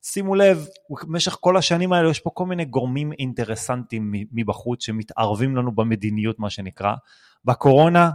שימו 0.03 0.35
לב, 0.35 0.67
במשך 0.89 1.37
כל 1.39 1.57
השנים 1.57 1.93
האלה 1.93 2.09
יש 2.09 2.19
פה 2.19 2.29
כל 2.33 2.45
מיני 2.45 2.65
גורמים 2.65 3.11
אינטרסנטים 3.19 4.11
מבחוץ 4.31 4.85
שמתערבים 4.85 5.55
לנו 5.55 5.71
במדיניות, 5.75 6.39
מה 6.39 6.49
שנקרא. 6.49 6.93
בקורונה, 7.45 8.11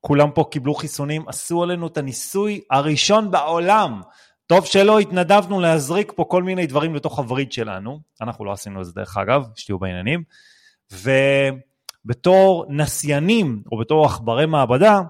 כולם 0.00 0.30
פה 0.34 0.44
קיבלו 0.50 0.74
חיסונים, 0.74 1.28
עשו 1.28 1.62
עלינו 1.62 1.86
את 1.86 1.96
הניסוי 1.96 2.60
הראשון 2.70 3.30
בעולם 3.30 4.00
טוב 4.52 4.66
שלא 4.66 4.98
התנדבנו 4.98 5.60
להזריק 5.60 6.12
פה 6.16 6.24
כל 6.24 6.42
מיני 6.42 6.66
דברים 6.66 6.94
לתוך 6.94 7.18
הווריד 7.18 7.52
שלנו, 7.52 8.00
אנחנו 8.20 8.44
לא 8.44 8.52
עשינו 8.52 8.80
את 8.80 8.86
זה 8.86 8.92
דרך 8.92 9.16
אגב, 9.16 9.44
שתהיו 9.56 9.78
בעניינים, 9.78 10.22
ובתור 12.04 12.66
נסיינים 12.68 13.62
או 13.72 13.78
בתור 13.78 14.06
עכברי 14.06 14.46
מעבדה, 14.46 15.00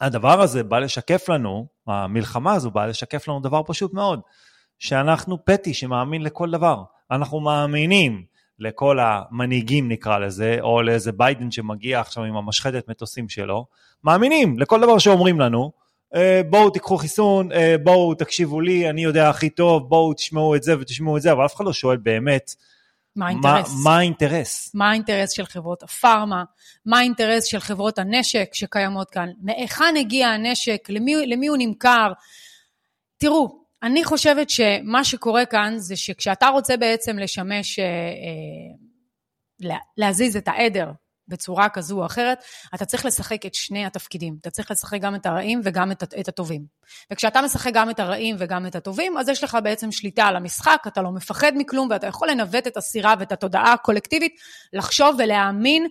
הדבר 0.00 0.40
הזה 0.40 0.62
בא 0.64 0.78
לשקף 0.78 1.28
לנו, 1.28 1.66
המלחמה 1.86 2.52
הזו 2.52 2.70
באה 2.70 2.86
לשקף 2.86 3.28
לנו 3.28 3.40
דבר 3.40 3.62
פשוט 3.66 3.94
מאוד, 3.94 4.20
שאנחנו 4.78 5.44
פטי 5.44 5.74
שמאמין 5.74 6.22
לכל 6.22 6.50
דבר, 6.50 6.82
אנחנו 7.10 7.40
מאמינים 7.40 8.24
לכל 8.58 8.98
המנהיגים 9.00 9.88
נקרא 9.88 10.18
לזה, 10.18 10.56
או 10.60 10.82
לאיזה 10.82 11.12
ביידן 11.12 11.50
שמגיע 11.50 12.00
עכשיו 12.00 12.24
עם 12.24 12.36
המשחטת 12.36 12.88
מטוסים 12.88 13.28
שלו, 13.28 13.66
מאמינים 14.04 14.58
לכל 14.58 14.80
דבר 14.80 14.98
שאומרים 14.98 15.40
לנו, 15.40 15.83
בואו 16.50 16.70
תיקחו 16.70 16.98
חיסון, 16.98 17.52
אה, 17.52 17.74
בואו 17.82 18.14
תקשיבו 18.14 18.60
לי, 18.60 18.90
אני 18.90 19.04
יודע 19.04 19.28
הכי 19.28 19.50
טוב, 19.50 19.88
בואו 19.88 20.14
תשמעו 20.14 20.56
את 20.56 20.62
זה 20.62 20.78
ותשמעו 20.80 21.16
את 21.16 21.22
זה, 21.22 21.32
אבל 21.32 21.46
אף 21.46 21.54
אחד 21.56 21.64
לא 21.64 21.72
שואל 21.72 21.96
באמת 21.96 22.54
מה 23.16 23.26
האינטרס? 23.26 23.74
מה, 23.74 23.90
מה 23.90 23.98
האינטרס? 23.98 24.70
מה 24.74 24.90
האינטרס 24.90 25.30
של 25.30 25.46
חברות 25.46 25.82
הפארמה? 25.82 26.44
מה 26.86 26.98
האינטרס 26.98 27.44
של 27.44 27.60
חברות 27.60 27.98
הנשק 27.98 28.50
שקיימות 28.52 29.10
כאן? 29.10 29.28
מהיכן 29.42 29.94
הגיע 30.00 30.28
הנשק? 30.28 30.88
למי, 30.88 31.26
למי 31.26 31.46
הוא 31.46 31.56
נמכר? 31.60 32.12
תראו, 33.18 33.64
אני 33.82 34.04
חושבת 34.04 34.50
שמה 34.50 35.04
שקורה 35.04 35.46
כאן 35.46 35.74
זה 35.76 35.96
שכשאתה 35.96 36.48
רוצה 36.48 36.76
בעצם 36.76 37.18
לשמש, 37.18 37.78
אה, 37.78 37.84
אה, 37.84 39.76
להזיז 39.96 40.36
את 40.36 40.48
העדר 40.48 40.90
בצורה 41.28 41.68
כזו 41.68 42.00
או 42.00 42.06
אחרת, 42.06 42.44
אתה 42.74 42.84
צריך 42.84 43.06
לשחק 43.06 43.46
את 43.46 43.54
שני 43.54 43.86
התפקידים. 43.86 44.36
אתה 44.40 44.50
צריך 44.50 44.70
לשחק 44.70 45.00
גם 45.00 45.14
את 45.14 45.26
הרעים 45.26 45.60
וגם 45.64 45.92
את, 45.92 46.02
את 46.20 46.28
הטובים. 46.28 46.64
וכשאתה 47.12 47.42
משחק 47.42 47.70
גם 47.74 47.90
את 47.90 48.00
הרעים 48.00 48.36
וגם 48.38 48.66
את 48.66 48.74
הטובים, 48.74 49.18
אז 49.18 49.28
יש 49.28 49.44
לך 49.44 49.58
בעצם 49.62 49.92
שליטה 49.92 50.24
על 50.24 50.36
המשחק, 50.36 50.84
אתה 50.86 51.02
לא 51.02 51.10
מפחד 51.10 51.52
מכלום, 51.54 51.88
ואתה 51.90 52.06
יכול 52.06 52.30
לנווט 52.30 52.66
את 52.66 52.76
הסירה 52.76 53.14
ואת 53.18 53.32
התודעה 53.32 53.72
הקולקטיבית, 53.72 54.32
לחשוב 54.72 55.16
ולהאמין 55.18 55.86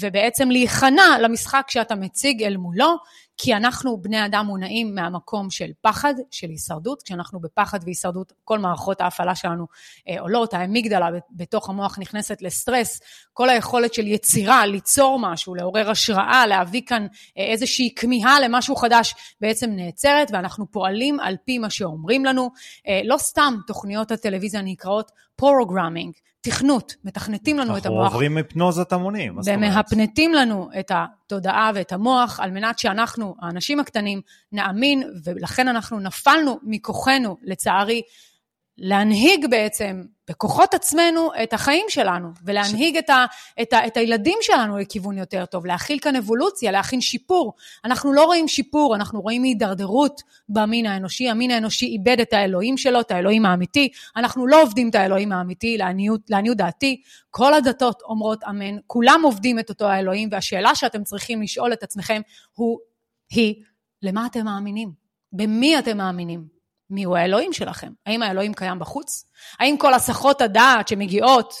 ובעצם 0.00 0.50
להיכנע 0.50 1.18
למשחק 1.22 1.66
שאתה 1.68 1.94
מציג 1.94 2.42
אל 2.42 2.56
מולו, 2.56 2.96
כי 3.36 3.54
אנחנו 3.54 4.02
בני 4.02 4.26
אדם 4.26 4.46
מונעים 4.46 4.94
מהמקום 4.94 5.50
של 5.50 5.70
פחד, 5.80 6.14
של 6.30 6.48
הישרדות, 6.48 7.02
כשאנחנו 7.02 7.40
בפחד 7.40 7.78
והישרדות, 7.84 8.32
כל 8.44 8.58
מערכות 8.58 9.00
ההפעלה 9.00 9.34
שלנו 9.34 9.66
אה, 10.08 10.20
עולות, 10.20 10.54
האמיגדלה 10.54 11.08
בתוך 11.30 11.68
המוח 11.68 11.98
נכנסת 11.98 12.42
לסטרס, 12.42 13.00
כל 13.32 13.48
היכולת 13.48 13.94
של 13.94 14.06
יצירה, 14.06 14.66
ליצור 14.66 15.18
משהו, 15.20 15.54
לעורר 15.54 15.90
השראה, 15.90 16.46
להביא 16.46 16.82
כאן 16.86 17.06
אה, 17.38 17.44
איזושהי 17.44 17.94
כמיהה 17.96 18.40
למשהו 18.40 18.76
חדש, 18.76 19.14
בעצם 19.40 19.70
נעצרת, 19.70 20.28
ואנחנו 20.32 20.70
פועלים 20.70 21.20
על 21.20 21.36
פי 21.44 21.58
מה 21.58 21.70
שאומרים 21.70 22.24
לנו. 22.24 22.50
אה, 22.88 23.00
לא 23.04 23.16
סתם 23.18 23.54
תוכניות 23.66 24.10
הטלוויזיה 24.10 24.62
נקראות 24.62 25.10
programming, 25.36 26.12
תכנות, 26.46 26.94
מתכנתים 27.04 27.58
לנו 27.58 27.76
את 27.76 27.86
המוח. 27.86 27.98
אנחנו 27.98 28.14
עוברים 28.14 28.36
היפנוזת 28.36 28.92
המונים? 28.92 29.38
ומהפנטים 29.44 30.34
לנו 30.34 30.68
את 30.80 30.90
התודעה 30.94 31.70
ואת 31.74 31.92
המוח, 31.92 32.40
על 32.40 32.50
מנת 32.50 32.78
שאנחנו, 32.78 33.34
האנשים 33.42 33.80
הקטנים, 33.80 34.20
נאמין, 34.52 35.02
ולכן 35.24 35.68
אנחנו 35.68 36.00
נפלנו 36.00 36.58
מכוחנו, 36.62 37.36
לצערי, 37.42 38.02
להנהיג 38.78 39.46
בעצם 39.50 40.02
בכוחות 40.30 40.74
עצמנו 40.74 41.30
את 41.42 41.52
החיים 41.52 41.86
שלנו, 41.88 42.28
ולהנהיג 42.44 42.96
את, 42.96 43.10
ה, 43.10 43.24
את, 43.62 43.72
ה, 43.72 43.86
את 43.86 43.96
הילדים 43.96 44.38
שלנו 44.42 44.78
לכיוון 44.78 45.18
יותר 45.18 45.46
טוב, 45.46 45.66
להכין 45.66 45.98
כאן 45.98 46.16
אבולוציה, 46.16 46.72
להכין 46.72 47.00
שיפור. 47.00 47.52
אנחנו 47.84 48.12
לא 48.12 48.24
רואים 48.24 48.48
שיפור, 48.48 48.96
אנחנו 48.96 49.20
רואים 49.20 49.42
הידרדרות 49.42 50.22
במין 50.48 50.86
האנושי. 50.86 51.28
המין 51.28 51.50
האנושי 51.50 51.86
איבד 51.86 52.20
את 52.20 52.32
האלוהים 52.32 52.76
שלו, 52.76 53.00
את 53.00 53.10
האלוהים 53.10 53.46
האמיתי. 53.46 53.88
אנחנו 54.16 54.46
לא 54.46 54.62
עובדים 54.62 54.88
את 54.88 54.94
האלוהים 54.94 55.32
האמיתי, 55.32 55.78
לעניות, 55.78 56.20
לעניות 56.30 56.56
דעתי. 56.56 57.02
כל 57.30 57.54
הדתות 57.54 58.02
אומרות 58.02 58.44
אמן, 58.44 58.76
כולם 58.86 59.20
עובדים 59.24 59.58
את 59.58 59.68
אותו 59.68 59.84
האלוהים, 59.84 60.28
והשאלה 60.32 60.74
שאתם 60.74 61.04
צריכים 61.04 61.42
לשאול 61.42 61.72
את 61.72 61.82
עצמכם 61.82 62.20
הוא, 62.52 62.78
היא, 63.30 63.54
למה 64.02 64.26
אתם 64.26 64.44
מאמינים? 64.44 64.92
במי 65.32 65.78
אתם 65.78 65.96
מאמינים? 65.96 66.55
מיהו 66.90 67.16
האלוהים 67.16 67.52
שלכם? 67.52 67.92
האם 68.06 68.22
האלוהים 68.22 68.54
קיים 68.54 68.78
בחוץ? 68.78 69.24
האם 69.58 69.76
כל 69.78 69.94
הסחות 69.94 70.40
הדעת 70.40 70.88
שמגיעות 70.88 71.54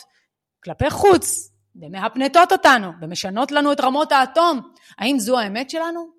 כלפי 0.64 0.90
חוץ 0.90 1.50
ומהפנטות 1.76 2.52
אותנו 2.52 2.92
ומשנות 3.00 3.52
לנו 3.52 3.72
את 3.72 3.80
רמות 3.80 4.12
האטום, 4.12 4.60
האם 4.98 5.18
זו 5.18 5.38
האמת 5.38 5.70
שלנו? 5.70 6.16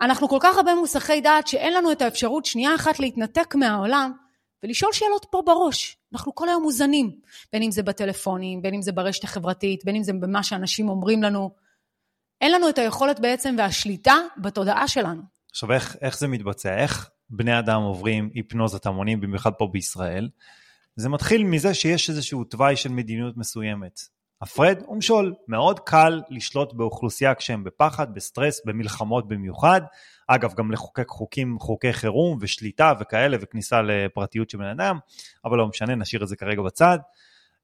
אנחנו 0.00 0.28
כל 0.28 0.38
כך 0.40 0.56
הרבה 0.56 0.74
מוסכי 0.74 1.20
דעת 1.20 1.46
שאין 1.46 1.74
לנו 1.74 1.92
את 1.92 2.02
האפשרות 2.02 2.44
שנייה 2.44 2.74
אחת 2.74 3.00
להתנתק 3.00 3.54
מהעולם 3.54 4.12
ולשאול 4.62 4.92
שאלות 4.92 5.26
פה 5.30 5.42
בראש. 5.46 5.96
אנחנו 6.12 6.34
כל 6.34 6.48
היום 6.48 6.62
מוזנים, 6.62 7.10
בין 7.52 7.62
אם 7.62 7.70
זה 7.70 7.82
בטלפונים, 7.82 8.62
בין 8.62 8.74
אם 8.74 8.82
זה 8.82 8.92
ברשת 8.92 9.24
החברתית, 9.24 9.84
בין 9.84 9.96
אם 9.96 10.02
זה 10.02 10.12
במה 10.12 10.42
שאנשים 10.42 10.88
אומרים 10.88 11.22
לנו. 11.22 11.50
אין 12.40 12.52
לנו 12.52 12.68
את 12.68 12.78
היכולת 12.78 13.20
בעצם 13.20 13.54
והשליטה 13.58 14.14
בתודעה 14.38 14.88
שלנו. 14.88 15.22
עכשיו, 15.50 15.72
איך, 15.72 15.96
איך 16.00 16.18
זה 16.18 16.28
מתבצע? 16.28 16.76
איך 16.76 17.10
בני 17.30 17.58
אדם 17.58 17.82
עוברים 17.82 18.30
היפנוזת 18.34 18.86
המונים, 18.86 19.20
במיוחד 19.20 19.52
פה 19.58 19.68
בישראל. 19.72 20.28
זה 20.96 21.08
מתחיל 21.08 21.44
מזה 21.44 21.74
שיש 21.74 22.10
איזשהו 22.10 22.44
תוואי 22.44 22.76
של 22.76 22.88
מדיניות 22.88 23.36
מסוימת. 23.36 24.00
הפרד 24.42 24.82
ומשול, 24.88 25.34
מאוד 25.48 25.80
קל 25.80 26.22
לשלוט 26.30 26.72
באוכלוסייה 26.72 27.34
כשהם 27.34 27.64
בפחד, 27.64 28.14
בסטרס, 28.14 28.60
במלחמות 28.64 29.28
במיוחד. 29.28 29.80
אגב, 30.26 30.54
גם 30.54 30.72
לחוקק 30.72 31.08
חוקים, 31.08 31.58
חוקי 31.58 31.92
חירום 31.92 32.38
ושליטה 32.40 32.92
וכאלה 33.00 33.36
וכניסה 33.40 33.82
לפרטיות 33.82 34.50
של 34.50 34.58
בן 34.58 34.64
אדם, 34.64 34.98
אבל 35.44 35.58
לא 35.58 35.68
משנה, 35.68 35.94
נשאיר 35.94 36.22
את 36.22 36.28
זה 36.28 36.36
כרגע 36.36 36.62
בצד. 36.62 36.98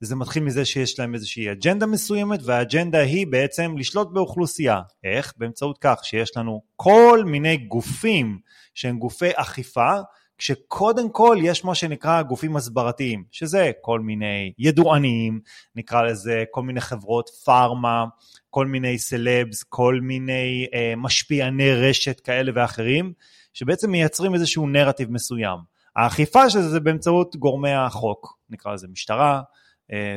זה 0.05 0.17
מתחיל 0.17 0.43
מזה 0.43 0.65
שיש 0.65 0.99
להם 0.99 1.15
איזושהי 1.15 1.53
אג'נדה 1.53 1.87
מסוימת, 1.87 2.41
והאג'נדה 2.43 2.99
היא 2.99 3.27
בעצם 3.27 3.75
לשלוט 3.79 4.09
באוכלוסייה. 4.13 4.81
איך? 5.05 5.33
באמצעות 5.37 5.79
כך 5.81 6.05
שיש 6.05 6.37
לנו 6.37 6.63
כל 6.77 7.23
מיני 7.27 7.57
גופים 7.57 8.39
שהם 8.75 8.99
גופי 8.99 9.31
אכיפה, 9.35 9.95
כשקודם 10.39 11.11
כל 11.11 11.37
יש 11.43 11.65
מה 11.65 11.75
שנקרא 11.75 12.23
גופים 12.23 12.57
הסברתיים, 12.57 13.25
שזה 13.31 13.71
כל 13.81 14.01
מיני 14.01 14.53
ידוענים, 14.59 15.41
נקרא 15.77 16.03
לזה 16.03 16.45
כל 16.51 16.63
מיני 16.63 16.81
חברות 16.81 17.31
פארמה, 17.45 18.05
כל 18.51 18.67
מיני 18.67 18.99
סלבס, 18.99 19.63
כל 19.63 19.99
מיני 20.03 20.67
אה, 20.75 20.95
משפיעני 20.97 21.75
רשת 21.75 22.21
כאלה 22.21 22.53
ואחרים, 22.55 23.13
שבעצם 23.55 23.91
מייצרים 23.91 24.35
איזשהו 24.35 24.67
נרטיב 24.67 25.11
מסוים. 25.11 25.59
האכיפה 25.97 26.51
של 26.51 26.61
זה 26.61 26.69
זה 26.69 26.81
באמצעות 26.81 27.37
גורמי 27.37 27.73
החוק, 27.73 28.39
נקרא 28.51 28.73
לזה 28.73 28.87
משטרה, 28.89 29.43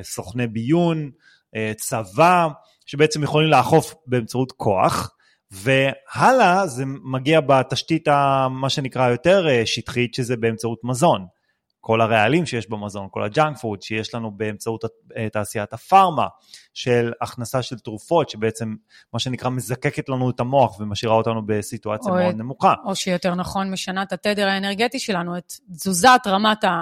סוכני 0.03 0.47
ביון, 0.47 1.11
אה, 1.55 1.71
צבא, 1.77 2.47
שבעצם 2.85 3.23
יכולים 3.23 3.49
לאכוף 3.49 3.93
באמצעות 4.07 4.51
כוח, 4.51 5.11
והלאה 5.51 6.67
זה 6.67 6.83
מגיע 6.85 7.41
בתשתית 7.41 8.07
מה 8.49 8.69
שנקרא 8.69 9.09
יותר 9.09 9.47
אה, 9.49 9.65
שטחית, 9.65 10.13
שזה 10.13 10.37
באמצעות 10.37 10.79
מזון. 10.83 11.25
כל 11.81 12.01
הרעלים 12.01 12.45
שיש 12.45 12.69
במזון, 12.69 13.07
כל 13.11 13.23
ה 13.23 13.30
junk 13.30 13.57
food 13.57 13.81
שיש 13.81 14.13
לנו 14.13 14.31
באמצעות 14.31 14.83
תעשיית 15.33 15.73
הפארמה, 15.73 16.27
של 16.73 17.11
הכנסה 17.21 17.61
של 17.61 17.79
תרופות 17.79 18.29
שבעצם 18.29 18.75
מה 19.13 19.19
שנקרא 19.19 19.49
מזקקת 19.49 20.09
לנו 20.09 20.29
את 20.29 20.39
המוח 20.39 20.79
ומשאירה 20.79 21.15
אותנו 21.15 21.45
בסיטואציה 21.45 22.11
מאוד 22.11 22.33
את, 22.33 22.35
נמוכה. 22.35 22.73
או 22.85 22.95
שיותר 22.95 23.35
נכון 23.35 23.71
משנה 23.71 24.03
את 24.03 24.13
התדר 24.13 24.47
האנרגטי 24.47 24.99
שלנו, 24.99 25.37
את 25.37 25.53
תזוזת 25.71 26.21
רמת 26.27 26.63
ה... 26.63 26.81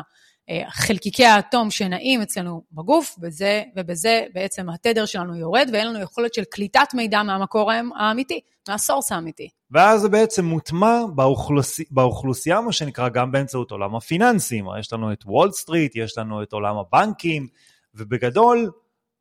אה, 0.50 0.64
חלקיקי 0.70 1.26
האטום 1.26 1.72
שנעים 1.72 2.22
אצלנו 2.22 2.64
בגוף, 2.72 3.16
בזה, 3.18 3.64
ובזה 3.76 4.26
בעצם 4.34 4.70
התדר 4.70 5.06
שלנו 5.06 5.36
יורד, 5.36 5.70
ואין 5.74 5.88
לנו 5.88 6.02
יכולת 6.02 6.34
של 6.34 6.44
קליטת 6.44 6.88
מידע 6.94 7.24
מהמקור 7.24 7.72
האמיתי, 7.96 8.40
מה 8.70 8.80
source 8.80 9.12
האמיתי. 9.12 9.50
ואז 9.72 10.02
זה 10.02 10.10
בעצם 10.10 10.46
מוטמע 10.46 11.00
באוכלוסייה, 11.16 11.88
באוכלוסייה, 11.92 12.62
מה 12.62 12.72
שנקרא, 12.72 13.10
גם 13.10 13.32
באמצעות 13.32 13.72
עולם 13.72 13.96
הפיננסים. 13.96 14.66
יש 14.80 14.94
לנו 14.94 15.14
את 15.14 15.24
וול 15.26 15.52
סטריט, 15.52 15.96
יש 15.96 16.18
לנו 16.18 16.44
את 16.44 16.54
עולם 16.54 16.76
הבנקים, 16.78 17.48
ובגדול, 17.96 18.72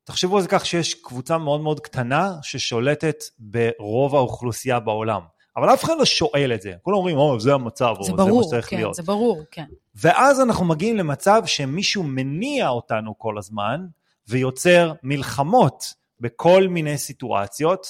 תחשבו 0.03 0.35
על 0.35 0.41
זה 0.41 0.47
כך 0.47 0.65
שיש 0.65 0.93
קבוצה 0.93 1.37
מאוד 1.37 1.61
מאוד 1.61 1.79
קטנה 1.79 2.31
ששולטת 2.41 3.23
ברוב 3.39 4.15
האוכלוסייה 4.15 4.79
בעולם. 4.79 5.21
אבל 5.57 5.73
אף 5.73 5.83
אחד 5.83 5.93
לא 5.99 6.05
שואל 6.05 6.51
את 6.55 6.61
זה. 6.61 6.73
כולם 6.81 6.97
אומרים, 6.97 7.17
או, 7.17 7.39
זה 7.39 7.53
המצב, 7.53 7.95
זה 8.01 8.11
או 8.11 8.17
ברור, 8.17 8.29
זה 8.29 8.37
מה 8.37 8.43
שצריך 8.43 8.69
כן, 8.69 8.77
להיות. 8.77 8.93
זה 8.93 9.03
ברור, 9.03 9.41
כן. 9.51 9.65
ואז 9.95 10.41
אנחנו 10.41 10.65
מגיעים 10.65 10.97
למצב 10.97 11.43
שמישהו 11.45 12.03
מניע 12.03 12.69
אותנו 12.69 13.17
כל 13.17 13.37
הזמן, 13.37 13.85
ויוצר 14.27 14.93
מלחמות 15.03 15.93
בכל 16.19 16.67
מיני 16.69 16.97
סיטואציות, 16.97 17.87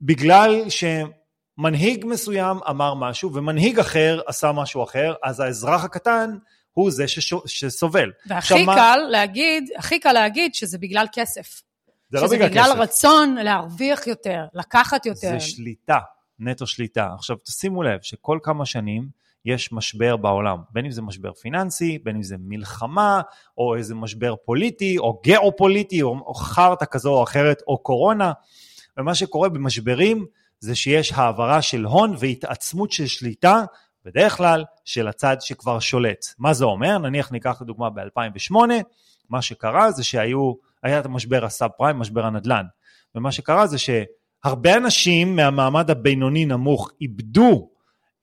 בגלל 0.00 0.64
שמנהיג 0.68 2.04
מסוים 2.06 2.58
אמר 2.70 2.94
משהו, 2.94 3.34
ומנהיג 3.34 3.78
אחר 3.78 4.20
עשה 4.26 4.52
משהו 4.52 4.84
אחר, 4.84 5.14
אז 5.24 5.40
האזרח 5.40 5.84
הקטן 5.84 6.36
הוא 6.72 6.90
זה. 6.90 7.04
שסובל. 7.46 8.12
והכי 8.26 8.54
קל 8.54 8.64
מה... 8.64 8.96
להגיד, 8.96 9.70
הכי 9.76 10.00
קל 10.00 10.12
להגיד 10.12 10.54
שזה 10.54 10.78
בגלל 10.78 11.06
כסף. 11.12 11.62
זה 12.10 12.20
לא 12.20 12.26
בגלל 12.26 12.48
כסף. 12.48 12.54
שזה 12.54 12.68
בגלל 12.68 12.82
רצון 12.82 13.34
להרוויח 13.34 14.06
יותר, 14.06 14.44
לקחת 14.54 15.06
יותר. 15.06 15.30
זה 15.30 15.40
שליטה. 15.40 15.98
נטו 16.38 16.66
שליטה. 16.66 17.08
עכשיו 17.14 17.36
תשימו 17.36 17.82
לב 17.82 17.98
שכל 18.02 18.38
כמה 18.42 18.66
שנים 18.66 19.08
יש 19.46 19.72
משבר 19.72 20.16
בעולם, 20.16 20.58
בין 20.70 20.84
אם 20.84 20.90
זה 20.90 21.02
משבר 21.02 21.32
פיננסי, 21.32 21.98
בין 22.04 22.16
אם 22.16 22.22
זה 22.22 22.36
מלחמה, 22.38 23.20
או 23.58 23.76
איזה 23.76 23.94
משבר 23.94 24.34
פוליטי, 24.44 24.98
או 24.98 25.20
גיאו-פוליטי, 25.24 26.02
או, 26.02 26.08
או 26.08 26.34
חרטא 26.34 26.84
כזו 26.90 27.14
או 27.14 27.22
אחרת, 27.22 27.62
או 27.66 27.78
קורונה. 27.78 28.32
ומה 28.98 29.14
שקורה 29.14 29.48
במשברים 29.48 30.26
זה 30.60 30.74
שיש 30.74 31.12
העברה 31.12 31.62
של 31.62 31.84
הון 31.84 32.14
והתעצמות 32.18 32.92
של 32.92 33.06
שליטה, 33.06 33.64
בדרך 34.04 34.36
כלל 34.36 34.64
של 34.84 35.08
הצד 35.08 35.36
שכבר 35.40 35.78
שולט. 35.78 36.26
מה 36.38 36.54
זה 36.54 36.64
אומר? 36.64 36.98
נניח 36.98 37.32
ניקח 37.32 37.62
לדוגמה 37.62 37.90
ב-2008, 37.90 38.54
מה 39.30 39.42
שקרה 39.42 39.90
זה 39.90 40.04
שהיו, 40.04 40.52
היה 40.82 41.00
את 41.00 41.06
המשבר 41.06 41.44
הסאב 41.44 41.70
פריים, 41.76 41.98
משבר 41.98 42.26
הנדל"ן. 42.26 42.64
ומה 43.14 43.32
שקרה 43.32 43.66
זה 43.66 43.78
ש... 43.78 43.90
הרבה 44.44 44.76
אנשים 44.76 45.36
מהמעמד 45.36 45.90
הבינוני 45.90 46.44
נמוך 46.44 46.90
איבדו 47.00 47.68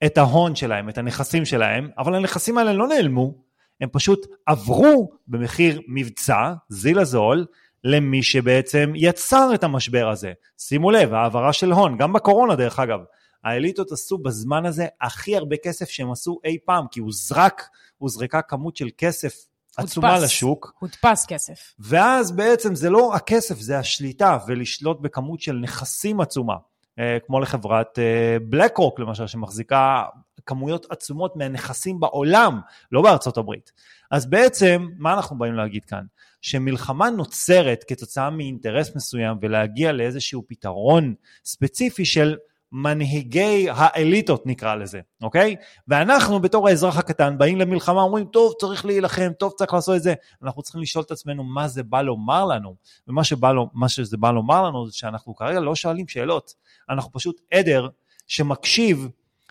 את 0.06 0.18
ההון 0.18 0.54
שלהם, 0.54 0.88
את 0.88 0.98
הנכסים 0.98 1.44
שלהם, 1.44 1.88
אבל 1.98 2.14
הנכסים 2.14 2.58
האלה 2.58 2.72
לא 2.72 2.88
נעלמו, 2.88 3.34
הם 3.80 3.88
פשוט 3.92 4.26
עברו 4.46 5.10
במחיר 5.28 5.80
מבצע, 5.88 6.52
זיל 6.68 6.98
הזול, 6.98 7.46
למי 7.84 8.22
שבעצם 8.22 8.92
יצר 8.94 9.50
את 9.54 9.64
המשבר 9.64 10.08
הזה. 10.08 10.32
שימו 10.58 10.90
לב, 10.90 11.14
העברה 11.14 11.52
של 11.52 11.72
הון, 11.72 11.96
גם 11.98 12.12
בקורונה 12.12 12.56
דרך 12.56 12.78
אגב, 12.78 12.98
האליטות 13.44 13.92
עשו 13.92 14.18
בזמן 14.18 14.66
הזה 14.66 14.86
הכי 15.00 15.36
הרבה 15.36 15.56
כסף 15.56 15.88
שהם 15.88 16.10
עשו 16.10 16.40
אי 16.44 16.58
פעם, 16.64 16.86
כי 16.90 17.00
הוא 17.00 17.10
זרק, 17.12 17.62
הוא 17.98 18.10
זרקה 18.10 18.42
כמות 18.42 18.76
של 18.76 18.88
כסף 18.98 19.34
עצומה 19.76 20.14
הודפס, 20.14 20.24
לשוק. 20.24 20.72
הודפס 20.78 21.26
כסף. 21.26 21.74
ואז 21.78 22.32
בעצם 22.32 22.74
זה 22.74 22.90
לא 22.90 23.14
הכסף, 23.14 23.58
זה 23.58 23.78
השליטה 23.78 24.38
ולשלוט 24.46 25.00
בכמות 25.00 25.40
של 25.40 25.52
נכסים 25.52 26.20
עצומה. 26.20 26.54
אה, 26.98 27.18
כמו 27.26 27.40
לחברת 27.40 27.98
בלק 28.42 28.76
רוק 28.76 29.00
למשל, 29.00 29.26
שמחזיקה 29.26 30.04
כמויות 30.46 30.86
עצומות 30.90 31.36
מהנכסים 31.36 32.00
בעולם, 32.00 32.60
לא 32.92 33.02
בארצות 33.02 33.36
הברית. 33.36 33.72
אז 34.10 34.26
בעצם, 34.26 34.88
מה 34.98 35.14
אנחנו 35.14 35.38
באים 35.38 35.54
להגיד 35.54 35.84
כאן? 35.84 36.04
שמלחמה 36.40 37.10
נוצרת 37.10 37.84
כתוצאה 37.88 38.30
מאינטרס 38.30 38.96
מסוים 38.96 39.36
ולהגיע 39.42 39.92
לאיזשהו 39.92 40.42
פתרון 40.48 41.14
ספציפי 41.44 42.04
של 42.04 42.36
מנהיגי 42.76 43.66
האליטות 43.70 44.46
נקרא 44.46 44.74
לזה, 44.74 45.00
אוקיי? 45.22 45.56
ואנחנו 45.88 46.40
בתור 46.40 46.68
האזרח 46.68 46.98
הקטן 46.98 47.38
באים 47.38 47.58
למלחמה, 47.58 48.02
אומרים, 48.02 48.24
טוב, 48.24 48.52
צריך 48.60 48.84
להילחם, 48.84 49.32
טוב, 49.38 49.52
צריך 49.56 49.74
לעשות 49.74 49.96
את 49.96 50.02
זה. 50.02 50.14
אנחנו 50.42 50.62
צריכים 50.62 50.82
לשאול 50.82 51.04
את 51.04 51.10
עצמנו 51.10 51.44
מה 51.44 51.68
זה 51.68 51.82
בא 51.82 52.02
לומר 52.02 52.44
לנו, 52.44 52.74
ומה 53.08 53.24
שבא, 53.24 53.52
מה 53.74 53.88
שזה 53.88 54.16
בא 54.16 54.30
לומר 54.30 54.62
לנו 54.62 54.86
זה 54.86 54.92
שאנחנו 54.96 55.34
כרגע 55.34 55.60
לא 55.60 55.74
שואלים 55.74 56.08
שאלות, 56.08 56.54
אנחנו 56.90 57.12
פשוט 57.12 57.40
עדר 57.52 57.88
שמקשיב 58.26 59.08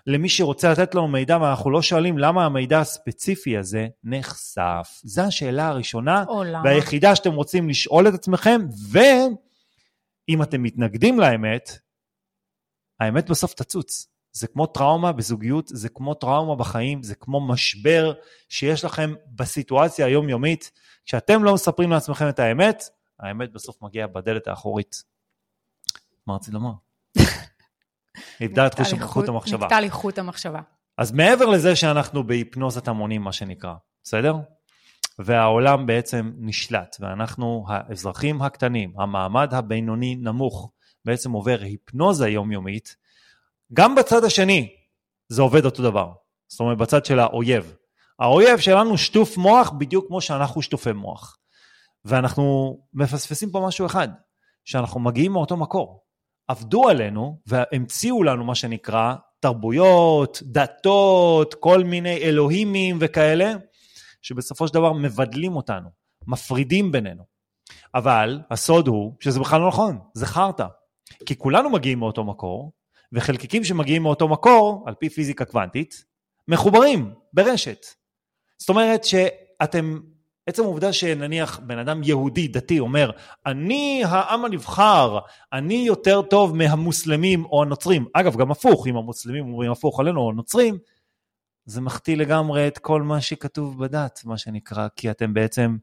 למי 0.07 0.29
שרוצה 0.29 0.71
לתת 0.71 0.95
לנו 0.95 1.07
מידע, 1.07 1.37
ואנחנו 1.41 1.71
לא 1.71 1.81
שואלים 1.81 2.17
למה 2.17 2.45
המידע 2.45 2.79
הספציפי 2.79 3.57
הזה 3.57 3.87
נחשף. 4.03 5.01
זו 5.03 5.21
השאלה 5.21 5.67
הראשונה 5.67 6.23
למה. 6.45 6.61
והיחידה 6.63 7.15
שאתם 7.15 7.33
רוצים 7.33 7.69
לשאול 7.69 8.07
את 8.07 8.13
עצמכם, 8.13 8.61
ואם 8.91 10.41
אתם 10.41 10.63
מתנגדים 10.63 11.19
לאמת, 11.19 11.77
האמת 13.03 13.29
בסוף 13.29 13.53
תצוץ. 13.53 14.07
זה 14.31 14.47
כמו 14.47 14.65
טראומה 14.65 15.11
בזוגיות, 15.11 15.67
זה 15.67 15.89
כמו 15.89 16.13
טראומה 16.13 16.55
בחיים, 16.55 17.03
זה 17.03 17.15
כמו 17.15 17.47
משבר 17.47 18.13
שיש 18.49 18.85
לכם 18.85 19.13
בסיטואציה 19.35 20.05
היומיומית. 20.05 20.71
כשאתם 21.05 21.43
לא 21.43 21.53
מספרים 21.53 21.91
לעצמכם 21.91 22.29
את 22.29 22.39
האמת, 22.39 22.83
האמת 23.19 23.53
בסוף 23.53 23.75
מגיעה 23.81 24.07
בדלת 24.07 24.47
האחורית. 24.47 25.03
מה 26.27 26.35
רציתי 26.35 26.51
לומר? 26.51 26.71
איבדה 28.41 28.67
את 28.67 28.75
חוט 29.01 29.27
המחשבה. 29.27 29.65
נקטע 29.65 29.79
לי 29.79 29.89
חוט 29.89 30.17
המחשבה. 30.17 30.59
אז 30.97 31.11
מעבר 31.11 31.45
לזה 31.45 31.75
שאנחנו 31.75 32.27
בהיפנוזת 32.27 32.87
המונים, 32.87 33.21
מה 33.21 33.31
שנקרא, 33.31 33.73
בסדר? 34.03 34.35
והעולם 35.19 35.85
בעצם 35.85 36.31
נשלט, 36.37 36.95
ואנחנו 36.99 37.65
האזרחים 37.67 38.41
הקטנים, 38.41 38.93
המעמד 38.97 39.53
הבינוני 39.53 40.15
נמוך, 40.15 40.71
בעצם 41.05 41.31
עובר 41.31 41.57
היפנוזה 41.61 42.29
יומיומית, 42.29 42.95
גם 43.73 43.95
בצד 43.95 44.23
השני 44.23 44.75
זה 45.29 45.41
עובד 45.41 45.65
אותו 45.65 45.83
דבר. 45.83 46.11
זאת 46.47 46.59
אומרת, 46.59 46.77
בצד 46.77 47.05
של 47.05 47.19
האויב. 47.19 47.75
האויב 48.19 48.59
שלנו 48.59 48.97
שטוף 48.97 49.37
מוח 49.37 49.69
בדיוק 49.69 50.07
כמו 50.07 50.21
שאנחנו 50.21 50.61
שטופי 50.61 50.91
מוח. 50.91 51.37
ואנחנו 52.05 52.77
מפספסים 52.93 53.51
פה 53.51 53.63
משהו 53.67 53.85
אחד, 53.85 54.07
שאנחנו 54.65 54.99
מגיעים 54.99 55.31
מאותו 55.31 55.57
מקור. 55.57 56.03
עבדו 56.47 56.89
עלינו 56.89 57.39
והמציאו 57.47 58.23
לנו 58.23 58.43
מה 58.43 58.55
שנקרא 58.55 59.15
תרבויות, 59.39 60.39
דתות, 60.43 61.53
כל 61.53 61.83
מיני 61.83 62.17
אלוהימים 62.17 62.97
וכאלה, 62.99 63.53
שבסופו 64.21 64.67
של 64.67 64.73
דבר 64.73 64.93
מבדלים 64.93 65.55
אותנו, 65.55 65.89
מפרידים 66.27 66.91
בינינו. 66.91 67.23
אבל 67.95 68.41
הסוד 68.51 68.87
הוא 68.87 69.13
שזה 69.19 69.39
בכלל 69.39 69.61
לא 69.61 69.67
נכון, 69.67 69.99
זה 70.13 70.25
חרטא. 70.25 70.65
כי 71.25 71.37
כולנו 71.37 71.69
מגיעים 71.69 71.99
מאותו 71.99 72.23
מקור, 72.23 72.71
וחלקיקים 73.13 73.63
שמגיעים 73.63 74.03
מאותו 74.03 74.27
מקור, 74.27 74.83
על 74.87 74.93
פי 74.99 75.09
פיזיקה 75.09 75.45
קוונטית, 75.45 76.05
מחוברים 76.47 77.13
ברשת. 77.33 77.85
זאת 78.57 78.69
אומרת 78.69 79.03
שאתם, 79.03 79.99
עצם 80.47 80.63
העובדה 80.63 80.93
שנניח 80.93 81.59
בן 81.59 81.77
אדם 81.77 82.03
יהודי 82.03 82.47
דתי 82.47 82.79
אומר, 82.79 83.11
אני 83.45 84.03
העם 84.05 84.45
הנבחר, 84.45 85.19
אני 85.53 85.83
יותר 85.87 86.21
טוב 86.21 86.55
מהמוסלמים 86.55 87.45
או 87.45 87.63
הנוצרים, 87.63 88.05
אגב 88.13 88.37
גם 88.37 88.51
הפוך, 88.51 88.87
אם 88.87 88.97
המוסלמים 88.97 89.45
אומרים 89.45 89.71
הפוך 89.71 89.99
עלינו 89.99 90.21
או 90.21 90.29
הנוצרים, 90.29 90.77
זה 91.65 91.81
מחטיא 91.81 92.17
לגמרי 92.17 92.67
את 92.67 92.77
כל 92.77 93.01
מה 93.01 93.21
שכתוב 93.21 93.79
בדת, 93.79 94.21
מה 94.25 94.37
שנקרא, 94.37 94.87
כי 94.95 95.11
אתם 95.11 95.33
בעצם 95.33 95.77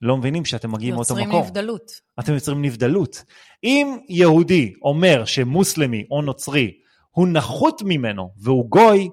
לא 0.00 0.16
מבינים 0.16 0.44
שאתם 0.44 0.72
מגיעים 0.72 0.94
מאותו 0.94 1.14
מקום. 1.14 1.26
יוצרים 1.26 1.44
נבדלות. 1.44 1.92
אתם 2.20 2.34
יוצרים 2.34 2.62
נבדלות. 2.62 3.24
אם 3.64 3.98
יהודי 4.08 4.72
אומר 4.82 5.24
שמוסלמי 5.24 6.06
או 6.10 6.22
נוצרי 6.22 6.72
הוא 7.10 7.28
נחות 7.28 7.82
ממנו 7.84 8.30
והוא 8.36 8.70
גוי, 8.70 9.08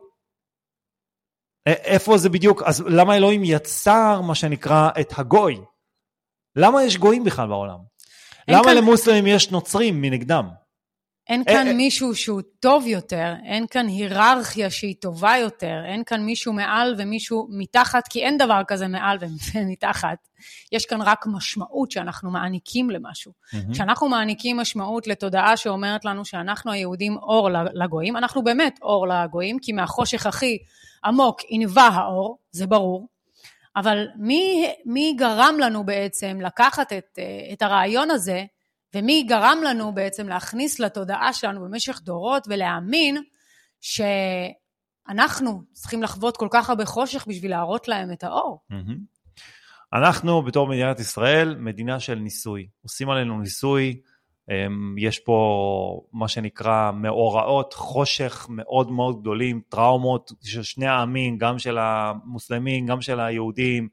איפה 1.65 2.17
זה 2.17 2.29
בדיוק, 2.29 2.63
אז 2.63 2.83
למה 2.87 3.17
אלוהים 3.17 3.41
יצר 3.43 4.21
מה 4.21 4.35
שנקרא 4.35 4.89
את 4.99 5.13
הגוי? 5.17 5.61
למה 6.55 6.83
יש 6.83 6.97
גויים 6.97 7.23
בכלל 7.23 7.47
בעולם? 7.47 7.77
למה 8.47 8.63
כאן... 8.63 8.77
למוסלמים 8.77 9.27
יש 9.27 9.51
נוצרים 9.51 10.01
מנגדם? 10.01 10.49
אין 11.31 11.43
כאן 11.43 11.67
אה, 11.67 11.73
מישהו 11.73 12.15
שהוא 12.15 12.41
טוב 12.59 12.87
יותר, 12.87 13.33
אין 13.45 13.67
כאן 13.67 13.87
היררכיה 13.87 14.69
שהיא 14.69 14.95
טובה 14.99 15.33
יותר, 15.41 15.81
אין 15.85 16.03
כאן 16.03 16.21
מישהו 16.21 16.53
מעל 16.53 16.95
ומישהו 16.97 17.47
מתחת, 17.49 18.07
כי 18.07 18.25
אין 18.25 18.37
דבר 18.37 18.61
כזה 18.67 18.87
מעל 18.87 19.17
ומתחת. 19.53 20.17
יש 20.71 20.85
כאן 20.85 21.01
רק 21.01 21.25
משמעות 21.27 21.91
שאנחנו 21.91 22.31
מעניקים 22.31 22.89
למשהו. 22.89 23.31
Mm-hmm. 23.31 23.73
כשאנחנו 23.73 24.09
מעניקים 24.09 24.57
משמעות 24.57 25.07
לתודעה 25.07 25.57
שאומרת 25.57 26.05
לנו 26.05 26.25
שאנחנו 26.25 26.71
היהודים 26.71 27.17
אור 27.17 27.49
לגויים, 27.73 28.17
אנחנו 28.17 28.43
באמת 28.43 28.79
אור 28.81 29.07
לגויים, 29.07 29.59
כי 29.59 29.71
מהחושך 29.71 30.25
הכי 30.25 30.57
עמוק 31.05 31.41
ענווה 31.49 31.87
האור, 31.87 32.37
זה 32.51 32.67
ברור. 32.67 33.07
אבל 33.75 34.07
מי, 34.15 34.67
מי 34.85 35.15
גרם 35.17 35.55
לנו 35.59 35.83
בעצם 35.83 36.37
לקחת 36.41 36.93
את, 36.93 37.19
את 37.53 37.61
הרעיון 37.61 38.11
הזה, 38.11 38.45
ומי 38.95 39.23
גרם 39.23 39.57
לנו 39.65 39.93
בעצם 39.93 40.27
להכניס 40.27 40.79
לתודעה 40.79 41.33
שלנו 41.33 41.61
במשך 41.61 42.01
דורות 42.03 42.47
ולהאמין 42.49 43.23
שאנחנו 43.81 45.61
צריכים 45.73 46.03
לחוות 46.03 46.37
כל 46.37 46.47
כך 46.51 46.69
הרבה 46.69 46.85
חושך 46.85 47.25
בשביל 47.27 47.51
להראות 47.51 47.87
להם 47.87 48.11
את 48.11 48.23
האור. 48.23 48.61
אנחנו 49.93 50.43
בתור 50.43 50.67
מדינת 50.67 50.99
ישראל, 50.99 51.55
מדינה 51.55 51.99
של 51.99 52.15
ניסוי. 52.15 52.67
עושים 52.83 53.09
עלינו 53.09 53.39
ניסוי, 53.39 54.01
אמ, 54.49 54.95
יש 54.97 55.19
פה 55.19 56.01
מה 56.13 56.27
שנקרא 56.27 56.91
מאורעות 56.91 57.73
חושך 57.73 58.47
מאוד 58.49 58.91
מאוד 58.91 59.21
גדולים, 59.21 59.61
טראומות 59.69 60.31
של 60.43 60.63
שני 60.63 60.87
העמים, 60.87 61.37
גם 61.37 61.59
של 61.59 61.77
המוסלמים, 61.77 62.85
גם 62.85 63.01
של 63.01 63.19
היהודים, 63.19 63.87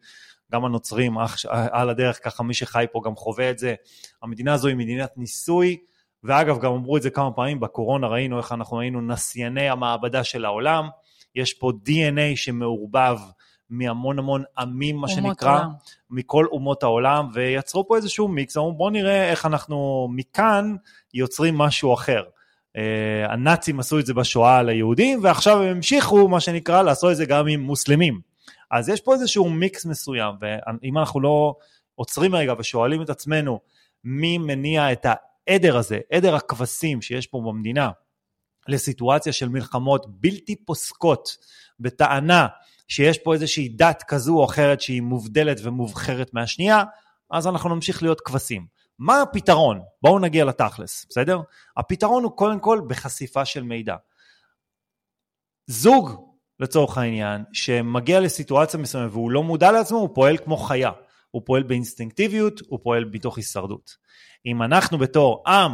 גם 0.53 0.65
הנוצרים, 0.65 1.19
אח, 1.19 1.37
על 1.49 1.91
הדרך, 1.91 2.25
ככה 2.25 2.43
מי 2.43 2.55
שחי 2.55 2.85
פה 2.93 3.01
גם 3.05 3.17
חווה 3.17 3.51
את 3.51 3.59
זה. 3.59 3.75
המדינה 4.23 4.55
הזו 4.55 4.69
היא 4.69 4.77
מדינת 4.77 5.11
ניסוי, 5.17 5.77
ואגב, 6.25 6.59
גם 6.59 6.73
אמרו 6.73 6.97
את 6.97 7.03
זה 7.03 7.11
כמה 7.11 7.31
פעמים, 7.31 7.61
בקורונה 7.61 8.07
ראינו 8.07 8.39
איך 8.39 8.53
אנחנו 8.53 8.81
היינו 8.81 9.01
נסייני 9.01 9.69
המעבדה 9.69 10.25
של 10.25 10.45
העולם, 10.45 10.89
יש 11.35 11.55
פה 11.55 11.73
DNA 11.87 12.37
שמעורבב 12.37 13.19
מהמון 13.71 14.19
המון 14.19 14.45
עמים, 14.59 14.97
מה 14.97 15.09
שנקרא, 15.09 15.59
עולם. 15.59 15.71
מכל 16.11 16.47
אומות 16.51 16.83
העולם, 16.83 17.29
ויצרו 17.35 17.89
פה 17.89 17.97
איזשהו 17.97 18.29
מיקס, 18.29 18.57
אמרו 18.57 18.73
בואו 18.73 18.91
נראה 18.91 19.31
איך 19.31 19.47
אנחנו 19.47 20.09
מכאן 20.11 20.75
יוצרים 21.15 21.59
משהו 21.59 21.95
אחר. 21.95 22.25
Uh, 22.77 22.81
הנאצים 23.33 23.81
עשו 23.81 23.99
את 23.99 24.07
זה 24.07 24.15
בשואה 24.15 24.63
ליהודים, 24.63 25.21
ועכשיו 25.23 25.63
הם 25.63 25.77
המשיכו, 25.77 26.29
מה 26.29 26.41
שנקרא, 26.41 26.83
לעשות 26.83 27.13
את 27.13 27.17
זה 27.17 27.27
גם 27.27 27.47
עם 27.47 27.61
מוסלמים. 27.61 28.21
אז 28.70 28.88
יש 28.88 29.00
פה 29.00 29.14
איזשהו 29.14 29.50
מיקס 29.50 29.87
מסוים, 29.87 30.35
ואם 30.40 30.98
אנחנו 30.98 31.20
לא 31.20 31.54
עוצרים 31.94 32.35
רגע 32.35 32.54
ושואלים 32.59 33.02
את 33.02 33.11
עצמנו 33.11 33.61
מי 34.04 34.38
מניע 34.38 34.92
את 34.92 35.07
העדר 35.48 35.76
הזה, 35.76 35.98
עדר 36.12 36.35
הכבשים 36.35 37.02
שיש 37.02 37.26
פה 37.26 37.42
במדינה, 37.46 37.90
לסיטואציה 38.68 39.33
של 39.33 39.48
מלחמות 39.48 40.07
בלתי 40.20 40.64
פוסקות, 40.64 41.37
בטענה 41.81 42.46
שיש 42.88 43.18
פה 43.18 43.35
איזושהי 43.35 43.68
דת 43.68 44.02
כזו 44.09 44.38
או 44.38 44.44
אחרת 44.44 44.81
שהיא 44.81 45.02
מובדלת 45.02 45.61
ומובחרת 45.62 46.35
מהשנייה, 46.35 46.85
אז 47.31 47.46
אנחנו 47.46 47.74
נמשיך 47.74 48.02
להיות 48.02 48.20
כבשים. 48.20 48.66
מה 48.98 49.22
הפתרון? 49.22 49.81
בואו 50.02 50.18
נגיע 50.18 50.44
לתכלס, 50.44 51.07
בסדר? 51.11 51.40
הפתרון 51.76 52.24
הוא 52.24 52.33
קודם 52.37 52.61
כל 52.61 52.81
בחשיפה 52.88 53.44
של 53.44 53.62
מידע. 53.62 53.96
זוג 55.66 56.28
לצורך 56.61 56.99
העניין, 56.99 57.44
שמגיע 57.53 58.21
לסיטואציה 58.21 58.81
מסוימת 58.81 59.12
והוא 59.12 59.31
לא 59.31 59.42
מודע 59.42 59.73
לעצמו, 59.73 59.99
הוא 59.99 60.09
פועל 60.14 60.37
כמו 60.37 60.57
חיה. 60.57 60.90
הוא 61.31 61.42
פועל 61.44 61.62
באינסטינקטיביות, 61.62 62.61
הוא 62.68 62.79
פועל 62.83 63.05
מתוך 63.05 63.37
הישרדות. 63.37 63.97
אם 64.47 64.62
אנחנו 64.62 64.99
בתור 64.99 65.42
עם, 65.47 65.73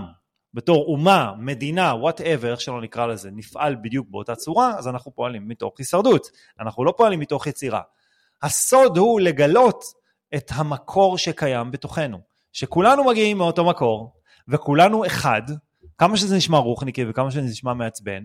בתור 0.55 0.85
אומה, 0.85 1.33
מדינה, 1.38 1.94
וואטאבר, 1.94 2.53
איך 2.53 2.61
שלא 2.61 2.81
נקרא 2.81 3.07
לזה, 3.07 3.31
נפעל 3.33 3.77
בדיוק 3.83 4.07
באותה 4.11 4.35
צורה, 4.35 4.79
אז 4.79 4.88
אנחנו 4.88 5.14
פועלים 5.14 5.49
מתוך 5.49 5.75
הישרדות. 5.79 6.31
אנחנו 6.61 6.85
לא 6.85 6.94
פועלים 6.97 7.20
מתוך 7.20 7.47
יצירה. 7.47 7.81
הסוד 8.42 8.99
הוא 8.99 9.20
לגלות 9.20 9.85
את 10.35 10.51
המקור 10.55 11.18
שקיים 11.18 11.70
בתוכנו. 11.70 12.18
שכולנו 12.53 13.05
מגיעים 13.05 13.38
מאותו 13.38 13.64
מקור, 13.64 14.12
וכולנו 14.49 15.07
אחד, 15.07 15.42
כמה 15.99 16.16
שזה 16.16 16.37
נשמע 16.37 16.59
רוחניקי 16.59 17.05
וכמה 17.09 17.31
שזה 17.31 17.42
נשמע 17.42 17.75
מעצבן, 17.75 18.23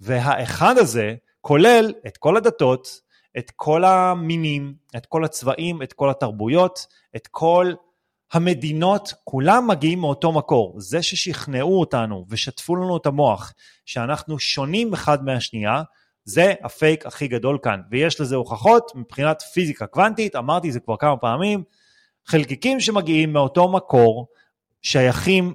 והאחד 0.00 0.78
הזה 0.78 1.14
כולל 1.40 1.92
את 2.06 2.16
כל 2.16 2.36
הדתות, 2.36 3.00
את 3.38 3.52
כל 3.56 3.84
המינים, 3.84 4.74
את 4.96 5.06
כל 5.06 5.24
הצבעים, 5.24 5.82
את 5.82 5.92
כל 5.92 6.10
התרבויות, 6.10 6.86
את 7.16 7.26
כל 7.26 7.72
המדינות, 8.32 9.14
כולם 9.24 9.66
מגיעים 9.66 10.00
מאותו 10.00 10.32
מקור. 10.32 10.74
זה 10.78 11.02
ששכנעו 11.02 11.80
אותנו 11.80 12.26
ושטפו 12.28 12.76
לנו 12.76 12.96
את 12.96 13.06
המוח 13.06 13.52
שאנחנו 13.86 14.38
שונים 14.38 14.92
אחד 14.92 15.24
מהשנייה, 15.24 15.82
זה 16.24 16.54
הפייק 16.62 17.06
הכי 17.06 17.28
גדול 17.28 17.58
כאן, 17.62 17.80
ויש 17.90 18.20
לזה 18.20 18.36
הוכחות 18.36 18.92
מבחינת 18.94 19.42
פיזיקה 19.42 19.86
קוונטית, 19.86 20.36
אמרתי 20.36 20.68
את 20.68 20.72
זה 20.72 20.80
כבר 20.80 20.96
כמה 20.96 21.16
פעמים, 21.16 21.62
חלקיקים 22.26 22.80
שמגיעים 22.80 23.32
מאותו 23.32 23.72
מקור 23.72 24.28
שייכים 24.82 25.54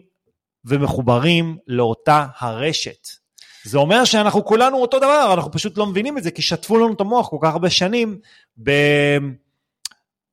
ומחוברים 0.65 1.57
לאותה 1.67 2.25
הרשת. 2.37 3.07
זה 3.65 3.77
אומר 3.77 4.05
שאנחנו 4.05 4.45
כולנו 4.45 4.77
אותו 4.77 4.97
דבר, 4.97 5.31
אנחנו 5.33 5.51
פשוט 5.51 5.77
לא 5.77 5.85
מבינים 5.85 6.17
את 6.17 6.23
זה, 6.23 6.31
כי 6.31 6.41
שטפו 6.41 6.77
לנו 6.77 6.93
את 6.93 7.01
המוח 7.01 7.29
כל 7.29 7.37
כך 7.41 7.53
הרבה 7.53 7.69
שנים 7.69 8.19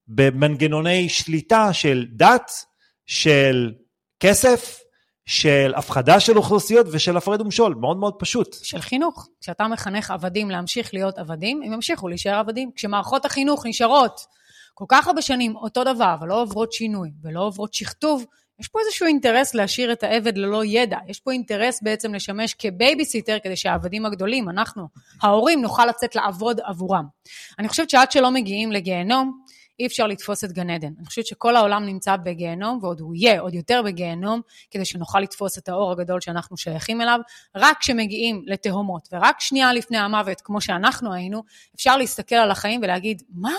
במנגנוני 0.09 1.09
שליטה 1.09 1.73
של 1.73 2.07
דת, 2.13 2.51
של 3.07 3.73
כסף, 4.21 4.81
של 5.27 5.73
הפחדה 5.77 6.21
של 6.21 6.37
אוכלוסיות 6.37 6.87
ושל 6.91 7.17
הפרד 7.17 7.41
ומשול, 7.41 7.75
מאוד 7.75 7.97
מאוד 7.97 8.15
פשוט. 8.19 8.57
של 8.63 8.81
חינוך. 8.81 9.29
כשאתה 9.41 9.69
מחנך 9.69 10.11
עבדים 10.11 10.51
להמשיך 10.51 10.95
להיות 10.95 11.19
עבדים, 11.19 11.63
הם 11.63 11.73
ימשיכו 11.73 12.09
להישאר 12.09 12.35
עבדים. 12.35 12.71
כשמערכות 12.75 13.25
החינוך 13.25 13.67
נשארות 13.67 14.21
כל 14.75 14.85
כך 14.89 15.07
הרבה 15.07 15.23
שנים 15.23 15.57
אותו 15.57 15.85
דבר, 15.85 16.15
אבל 16.19 16.29
לא 16.29 16.43
עוברות 16.43 16.73
שינוי 16.73 17.11
ולא 17.23 17.41
עוברות 17.41 17.75
שכתוב, 17.75 18.25
יש 18.61 18.69
פה 18.69 18.79
איזשהו 18.81 19.07
אינטרס 19.07 19.55
להשאיר 19.55 19.93
את 19.93 20.03
העבד 20.03 20.39
ללא 20.39 20.65
ידע. 20.65 20.99
יש 21.07 21.21
פה 21.21 21.33
אינטרס 21.33 21.83
בעצם 21.83 22.15
לשמש 22.15 22.55
כבייביסיטר 22.55 23.39
כדי 23.45 23.57
שהעבדים 23.57 24.07
הגדולים, 24.07 24.49
אנחנו, 24.49 24.89
ההורים, 25.23 25.63
נוכל 25.63 25.87
לצאת 25.87 26.17
לעבוד 26.17 26.61
עבורם. 26.65 27.05
אני 27.59 27.69
חושבת 27.69 27.91
שעד 27.91 28.13
שלא 28.13 28.31
מגיעים 28.31 28.73
לגיהנום, 28.73 29.43
אי 29.81 29.87
אפשר 29.87 30.07
לתפוס 30.07 30.45
את 30.45 30.53
גן 30.53 30.71
עדן. 30.71 30.93
אני 30.99 31.07
חושבת 31.07 31.27
שכל 31.27 31.57
העולם 31.57 31.87
נמצא 31.87 32.17
בגיהנום, 32.17 32.79
ועוד 32.83 33.01
הוא 33.01 33.15
יהיה 33.15 33.41
עוד 33.41 33.55
יותר 33.55 33.83
בגיהנום, 33.85 34.41
כדי 34.71 34.85
שנוכל 34.85 35.21
לתפוס 35.21 35.59
את 35.59 35.69
האור 35.69 35.93
הגדול 35.93 36.21
שאנחנו 36.21 36.57
שייכים 36.57 37.01
אליו. 37.01 37.21
רק 37.57 37.79
כשמגיעים 37.81 38.43
לתהומות, 38.47 39.09
ורק 39.13 39.41
שנייה 39.41 39.73
לפני 39.73 39.99
המוות, 39.99 40.41
כמו 40.41 40.61
שאנחנו 40.61 41.13
היינו, 41.13 41.43
אפשר 41.75 41.97
להסתכל 41.97 42.35
על 42.35 42.51
החיים 42.51 42.81
ולהגיד, 42.83 43.23
מה? 43.35 43.55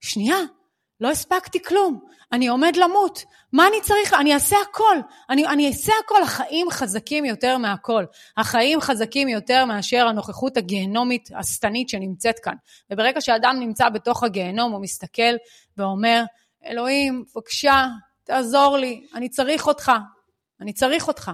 שנייה, 0.00 0.36
לא 1.02 1.10
הספקתי 1.10 1.62
כלום, 1.62 2.00
אני 2.32 2.48
עומד 2.48 2.76
למות, 2.76 3.24
מה 3.52 3.66
אני 3.66 3.76
צריך? 3.82 4.14
אני 4.14 4.34
אעשה 4.34 4.56
הכל, 4.70 4.96
אני, 5.30 5.46
אני 5.46 5.68
אעשה 5.68 5.92
הכל, 6.04 6.22
החיים 6.22 6.70
חזקים 6.70 7.24
יותר 7.24 7.58
מהכל. 7.58 8.04
החיים 8.36 8.80
חזקים 8.80 9.28
יותר 9.28 9.64
מאשר 9.64 10.06
הנוכחות 10.06 10.56
הגיהנומית 10.56 11.28
השטנית 11.38 11.88
שנמצאת 11.88 12.38
כאן. 12.38 12.54
וברגע 12.90 13.20
שאדם 13.20 13.56
נמצא 13.60 13.88
בתוך 13.88 14.22
הגיהנום, 14.22 14.72
הוא 14.72 14.80
מסתכל 14.80 15.32
ואומר, 15.76 16.24
אלוהים, 16.66 17.24
בבקשה, 17.34 17.86
תעזור 18.24 18.76
לי, 18.76 19.06
אני 19.14 19.28
צריך 19.28 19.66
אותך, 19.66 19.92
אני 20.60 20.72
צריך 20.72 21.08
אותך. 21.08 21.30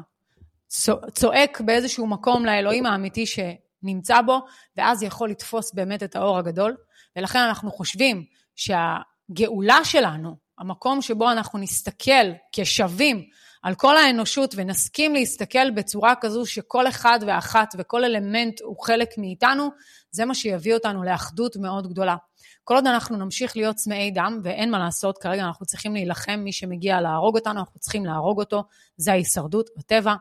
צועק 1.15 1.61
באיזשהו 1.61 2.07
מקום 2.07 2.47
לאלוהים 2.47 2.87
האמיתי 2.87 3.25
שנמצא 3.27 4.21
בו, 4.21 4.41
ואז 4.77 5.03
יכול 5.03 5.31
לתפוס 5.31 5.75
באמת 5.75 6.03
את 6.03 6.17
האור 6.17 6.39
הגדול. 6.39 6.77
ולכן 7.17 7.39
אנחנו 7.39 7.71
חושבים 7.71 8.25
שה... 8.57 8.97
הגאולה 9.31 9.85
שלנו, 9.85 10.37
המקום 10.59 11.03
שבו 11.03 11.31
אנחנו 11.31 11.59
נסתכל 11.59 12.33
כשווים 12.53 13.25
על 13.63 13.75
כל 13.75 13.97
האנושות 13.97 14.55
ונסכים 14.57 15.15
להסתכל 15.15 15.71
בצורה 15.71 16.15
כזו 16.21 16.47
שכל 16.47 16.89
אחד 16.89 17.19
ואחת 17.27 17.75
וכל 17.79 18.05
אלמנט 18.05 18.61
הוא 18.61 18.85
חלק 18.85 19.09
מאיתנו, 19.19 19.69
זה 20.11 20.25
מה 20.25 20.35
שיביא 20.35 20.75
אותנו 20.75 21.03
לאחדות 21.03 21.57
מאוד 21.57 21.87
גדולה. 21.87 22.17
כל 22.65 22.75
עוד 22.75 22.87
אנחנו 22.87 23.17
נמשיך 23.17 23.57
להיות 23.57 23.77
צמאי 23.77 24.11
דם, 24.11 24.41
ואין 24.45 24.71
מה 24.71 24.79
לעשות, 24.79 25.19
כרגע 25.19 25.43
אנחנו 25.43 25.67
צריכים 25.67 25.95
להילחם, 25.95 26.41
מי 26.45 26.53
שמגיע 26.53 27.01
להרוג 27.01 27.37
אותנו, 27.37 27.61
אנחנו 27.61 27.81
צריכים 27.81 28.07
להרוג 28.07 28.41
אותו, 28.41 28.65
זה 28.97 29.13
ההישרדות 29.13 29.71
בטבע. 29.77 30.15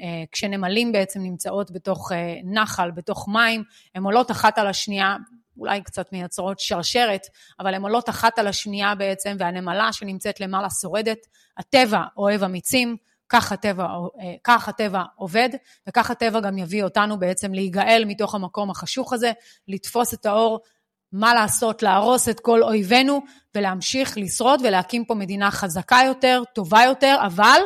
אה, 0.00 0.24
כשנמלים 0.32 0.92
בעצם 0.92 1.20
נמצאות 1.20 1.70
בתוך 1.70 2.12
אה, 2.12 2.34
נחל, 2.44 2.90
בתוך 2.90 3.28
מים, 3.28 3.62
הן 3.94 4.04
עולות 4.04 4.30
אחת 4.30 4.58
על 4.58 4.66
השנייה 4.66 5.16
אולי 5.58 5.82
קצת 5.82 6.12
מייצרות 6.12 6.60
שרשרת, 6.60 7.26
אבל 7.60 7.74
הן 7.74 7.82
עולות 7.82 8.08
אחת 8.08 8.38
על 8.38 8.46
השנייה 8.46 8.94
בעצם, 8.94 9.36
והנמלה 9.38 9.92
שנמצאת 9.92 10.40
למעלה 10.40 10.70
שורדת. 10.70 11.18
הטבע 11.58 12.02
אוהב 12.16 12.42
אמיצים, 12.42 12.96
כך 13.28 13.52
הטבע, 13.52 13.84
אה, 13.84 14.34
כך 14.44 14.68
הטבע 14.68 15.02
עובד, 15.16 15.48
וכך 15.88 16.10
הטבע 16.10 16.40
גם 16.40 16.58
יביא 16.58 16.84
אותנו 16.84 17.18
בעצם 17.18 17.54
להיגאל 17.54 18.04
מתוך 18.06 18.34
המקום 18.34 18.70
החשוך 18.70 19.12
הזה, 19.12 19.32
לתפוס 19.68 20.14
את 20.14 20.26
האור, 20.26 20.60
מה 21.12 21.34
לעשות, 21.34 21.82
להרוס 21.82 22.28
את 22.28 22.40
כל 22.40 22.62
אויבינו, 22.62 23.20
ולהמשיך 23.54 24.18
לשרוד 24.18 24.60
ולהקים 24.64 25.04
פה 25.04 25.14
מדינה 25.14 25.50
חזקה 25.50 25.98
יותר, 26.06 26.42
טובה 26.54 26.82
יותר, 26.84 27.16
אבל 27.26 27.60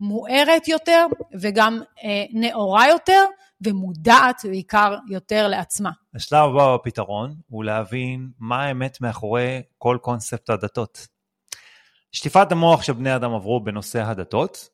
מוארת 0.00 0.68
יותר 0.68 1.06
וגם 1.40 1.80
אה, 2.04 2.24
נאורה 2.32 2.88
יותר, 2.88 3.24
ומודעת 3.64 4.42
בעיקר 4.44 4.96
יותר 5.08 5.48
לעצמה. 5.48 5.90
השלב 6.14 6.50
הבא 6.50 6.76
בפתרון 6.76 7.34
הוא 7.48 7.64
להבין 7.64 8.30
מה 8.38 8.62
האמת 8.62 9.00
מאחורי 9.00 9.62
כל 9.78 9.98
קונספט 10.02 10.50
הדתות. 10.50 11.06
שטיפת 12.12 12.52
המוח 12.52 12.82
שבני 12.82 13.16
אדם 13.16 13.34
עברו 13.34 13.60
בנושא 13.60 14.02
הדתות 14.02 14.68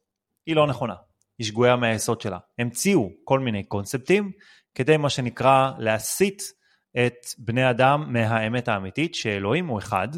היא 0.47 0.57
לא 0.57 0.67
נכונה, 0.67 0.95
היא 1.39 1.47
שגויה 1.47 1.77
מהיסוד 1.77 2.21
שלה. 2.21 2.39
המציאו 2.59 3.11
כל 3.25 3.41
מיני 3.41 3.65
קונספטים 3.65 4.33
כדי 4.75 4.97
מה 4.97 5.11
שנקרא 5.11 5.73
להסיט 5.79 6.43
את 7.07 7.27
בני 7.39 7.71
אדם 7.71 8.13
מהאמת 8.13 8.69
האמיתית 8.69 9.15
שאלוהים 9.15 9.67
הוא 9.67 9.79
אחד, 9.79 10.09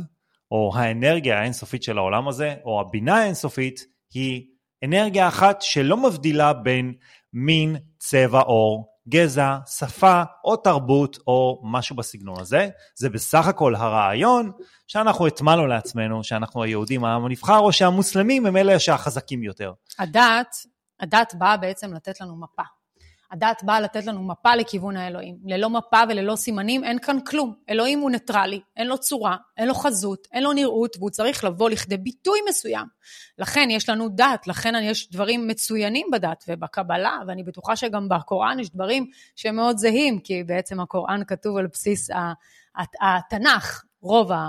או 0.51 0.73
האנרגיה 0.75 1.41
האינסופית 1.41 1.83
של 1.83 1.99
העולם 1.99 2.29
הזה, 2.29 2.55
או 2.65 2.81
הבינה 2.81 3.17
האינסופית 3.17 3.81
היא 4.15 4.47
אנרגיה 4.85 5.29
אחת 5.29 5.63
שלא 5.63 5.97
מבדילה 5.97 6.53
בין 6.53 6.95
מין, 7.33 7.77
צבע 7.99 8.41
עור, 8.41 8.91
גזע, 9.09 9.57
שפה 9.67 10.23
או 10.45 10.57
תרבות 10.57 11.19
או 11.27 11.61
משהו 11.65 11.97
בסגנון 11.97 12.41
הזה. 12.41 12.69
זה 12.95 13.09
בסך 13.11 13.47
הכל 13.47 13.75
הרעיון 13.75 14.53
שאנחנו 14.87 15.27
הטמנו 15.27 15.67
לעצמנו, 15.67 16.25
שאנחנו 16.25 16.63
היהודים 16.63 17.05
העם 17.05 17.25
הנבחר, 17.25 17.59
או 17.59 17.73
שהמוסלמים 17.73 18.47
הם 18.47 18.57
אלה 18.57 18.79
שהחזקים 18.79 19.43
יותר. 19.43 19.73
הדת, 19.99 20.57
הדת 21.01 21.35
באה 21.39 21.57
בעצם 21.57 21.95
לתת 21.95 22.21
לנו 22.21 22.37
מפה. 22.37 22.63
הדת 23.31 23.63
באה 23.65 23.81
לתת 23.81 24.05
לנו 24.07 24.23
מפה 24.23 24.55
לכיוון 24.55 24.97
האלוהים. 24.97 25.37
ללא 25.45 25.71
מפה 25.71 26.01
וללא 26.09 26.37
סימנים 26.37 26.85
אין 26.85 26.99
כאן 26.99 27.21
כלום. 27.21 27.55
אלוהים 27.71 28.01
הוא 28.01 28.11
ניטרלי, 28.11 28.61
אין 28.77 28.87
לו 28.87 28.99
צורה, 28.99 29.37
אין 29.57 29.69
לו 29.69 29.75
חזות, 29.75 30.27
אין 30.33 30.43
לו 30.43 30.53
נראות, 30.53 30.97
והוא 30.97 31.11
צריך 31.11 31.45
לבוא 31.45 31.71
לכדי 31.71 31.97
ביטוי 31.97 32.39
מסוים. 32.49 32.87
לכן 33.39 33.69
יש 33.71 33.89
לנו 33.89 34.09
דת, 34.09 34.47
לכן 34.47 34.75
יש 34.83 35.11
דברים 35.11 35.49
מצוינים 35.49 36.07
בדת 36.13 36.45
ובקבלה, 36.49 37.19
ואני 37.27 37.43
בטוחה 37.43 37.77
שגם 37.77 38.09
בקוראן 38.09 38.61
יש 38.61 38.71
דברים 38.71 39.07
שהם 39.37 39.57
מאוד 39.57 39.77
זהים, 39.77 40.19
כי 40.19 40.45
בעצם 40.45 40.81
הקוראן 40.81 41.23
כתוב 41.27 41.57
על 41.57 41.67
בסיס 41.67 42.11
התנ"ך, 43.01 43.85
רוב 44.03 44.33
ה, 44.33 44.37
אה, 44.37 44.47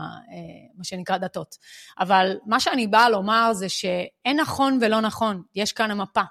מה 0.76 0.84
שנקרא 0.84 1.18
דתות. 1.18 1.56
אבל 2.00 2.38
מה 2.46 2.60
שאני 2.60 2.88
באה 2.88 3.10
לומר 3.10 3.54
זה 3.54 3.70
שאין 3.70 4.40
נכון 4.40 4.78
ולא 4.82 5.02
נכון, 5.02 5.42
יש 5.56 5.74
כאן 5.74 5.92
המפה. 5.92 6.22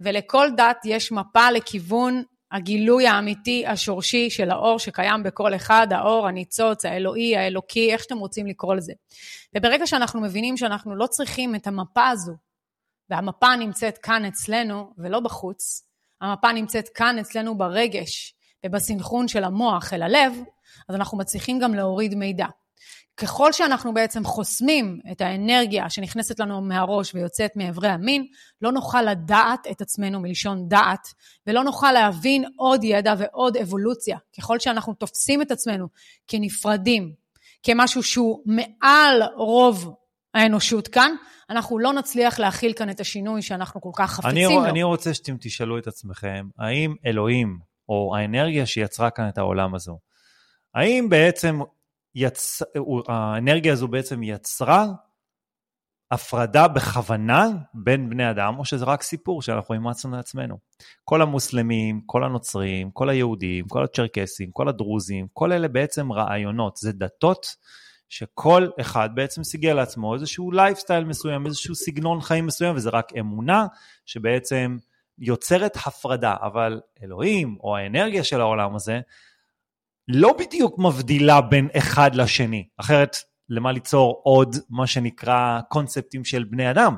ולכל 0.00 0.48
דת 0.56 0.76
יש 0.84 1.12
מפה 1.12 1.50
לכיוון 1.50 2.22
הגילוי 2.52 3.06
האמיתי, 3.06 3.66
השורשי 3.66 4.30
של 4.30 4.50
האור 4.50 4.78
שקיים 4.78 5.22
בכל 5.22 5.54
אחד, 5.54 5.86
האור, 5.90 6.28
הניצוץ, 6.28 6.84
האלוהי, 6.84 7.36
האלוקי, 7.36 7.92
איך 7.92 8.02
שאתם 8.02 8.18
רוצים 8.18 8.46
לקרוא 8.46 8.74
לזה. 8.74 8.92
וברגע 9.56 9.86
שאנחנו 9.86 10.20
מבינים 10.20 10.56
שאנחנו 10.56 10.96
לא 10.96 11.06
צריכים 11.06 11.54
את 11.54 11.66
המפה 11.66 12.08
הזו, 12.08 12.32
והמפה 13.10 13.56
נמצאת 13.56 13.98
כאן 13.98 14.24
אצלנו 14.24 14.94
ולא 14.98 15.20
בחוץ, 15.20 15.88
המפה 16.20 16.52
נמצאת 16.52 16.88
כאן 16.88 17.18
אצלנו 17.18 17.58
ברגש 17.58 18.34
ובסנכרון 18.66 19.28
של 19.28 19.44
המוח 19.44 19.92
אל 19.92 20.02
הלב, 20.02 20.32
אז 20.88 20.94
אנחנו 20.94 21.18
מצליחים 21.18 21.58
גם 21.58 21.74
להוריד 21.74 22.14
מידע. 22.14 22.46
ככל 23.18 23.52
שאנחנו 23.52 23.94
בעצם 23.94 24.24
חוסמים 24.24 25.00
את 25.12 25.20
האנרגיה 25.20 25.90
שנכנסת 25.90 26.40
לנו 26.40 26.60
מהראש 26.60 27.14
ויוצאת 27.14 27.56
מאיברי 27.56 27.88
המין, 27.88 28.26
לא 28.62 28.72
נוכל 28.72 29.02
לדעת 29.02 29.66
את 29.70 29.80
עצמנו 29.80 30.20
מלשון 30.20 30.68
דעת, 30.68 31.08
ולא 31.46 31.64
נוכל 31.64 31.92
להבין 31.92 32.44
עוד 32.56 32.84
ידע 32.84 33.14
ועוד 33.18 33.56
אבולוציה. 33.56 34.18
ככל 34.38 34.58
שאנחנו 34.58 34.94
תופסים 34.94 35.42
את 35.42 35.50
עצמנו 35.50 35.86
כנפרדים, 36.28 37.12
כמשהו 37.62 38.02
שהוא 38.02 38.42
מעל 38.46 39.22
רוב 39.36 39.94
האנושות 40.34 40.88
כאן, 40.88 41.10
אנחנו 41.50 41.78
לא 41.78 41.92
נצליח 41.92 42.38
להכיל 42.38 42.72
כאן 42.72 42.90
את 42.90 43.00
השינוי 43.00 43.42
שאנחנו 43.42 43.80
כל 43.80 43.90
כך 43.96 44.10
חפצים 44.10 44.30
אני, 44.30 44.54
לו. 44.54 44.64
אני 44.64 44.82
רוצה 44.82 45.14
שאתם 45.14 45.36
תשאלו 45.40 45.78
את 45.78 45.86
עצמכם, 45.86 46.46
האם 46.58 46.94
אלוהים, 47.06 47.58
או 47.88 48.16
האנרגיה 48.16 48.66
שיצרה 48.66 49.10
כאן 49.10 49.28
את 49.28 49.38
העולם 49.38 49.74
הזו, 49.74 49.98
האם 50.74 51.08
בעצם 51.08 51.60
יצ... 52.14 52.62
האנרגיה 53.08 53.72
הזו 53.72 53.88
בעצם 53.88 54.22
יצרה 54.22 54.86
הפרדה 56.10 56.68
בכוונה 56.68 57.48
בין 57.74 58.10
בני 58.10 58.30
אדם, 58.30 58.58
או 58.58 58.64
שזה 58.64 58.84
רק 58.84 59.02
סיפור 59.02 59.42
שאנחנו 59.42 59.74
אימצנו 59.74 60.16
לעצמנו. 60.16 60.58
כל 61.04 61.22
המוסלמים, 61.22 62.00
כל 62.06 62.24
הנוצרים, 62.24 62.90
כל 62.90 63.08
היהודים, 63.08 63.68
כל 63.68 63.84
הצ'רקסים, 63.84 64.50
כל 64.50 64.68
הדרוזים, 64.68 65.26
כל 65.32 65.52
אלה 65.52 65.68
בעצם 65.68 66.12
רעיונות, 66.12 66.76
זה 66.76 66.92
דתות 66.92 67.56
שכל 68.08 68.68
אחד 68.80 69.10
בעצם 69.14 69.44
סיגל 69.44 69.72
לעצמו 69.72 70.14
איזשהו 70.14 70.52
לייפסטייל 70.52 71.04
מסוים, 71.04 71.46
איזשהו 71.46 71.74
סגנון 71.74 72.20
חיים 72.20 72.46
מסוים, 72.46 72.76
וזה 72.76 72.90
רק 72.90 73.12
אמונה 73.18 73.66
שבעצם 74.06 74.76
יוצרת 75.18 75.76
הפרדה, 75.76 76.34
אבל 76.42 76.80
אלוהים 77.02 77.56
או 77.60 77.76
האנרגיה 77.76 78.24
של 78.24 78.40
העולם 78.40 78.74
הזה 78.74 79.00
לא 80.08 80.32
בדיוק 80.38 80.78
מבדילה 80.78 81.40
בין 81.40 81.68
אחד 81.78 82.14
לשני, 82.14 82.68
אחרת 82.76 83.16
למה 83.48 83.72
ליצור 83.72 84.20
עוד 84.24 84.56
מה 84.70 84.86
שנקרא 84.86 85.60
קונספטים 85.68 86.24
של 86.24 86.44
בני 86.44 86.70
אדם. 86.70 86.96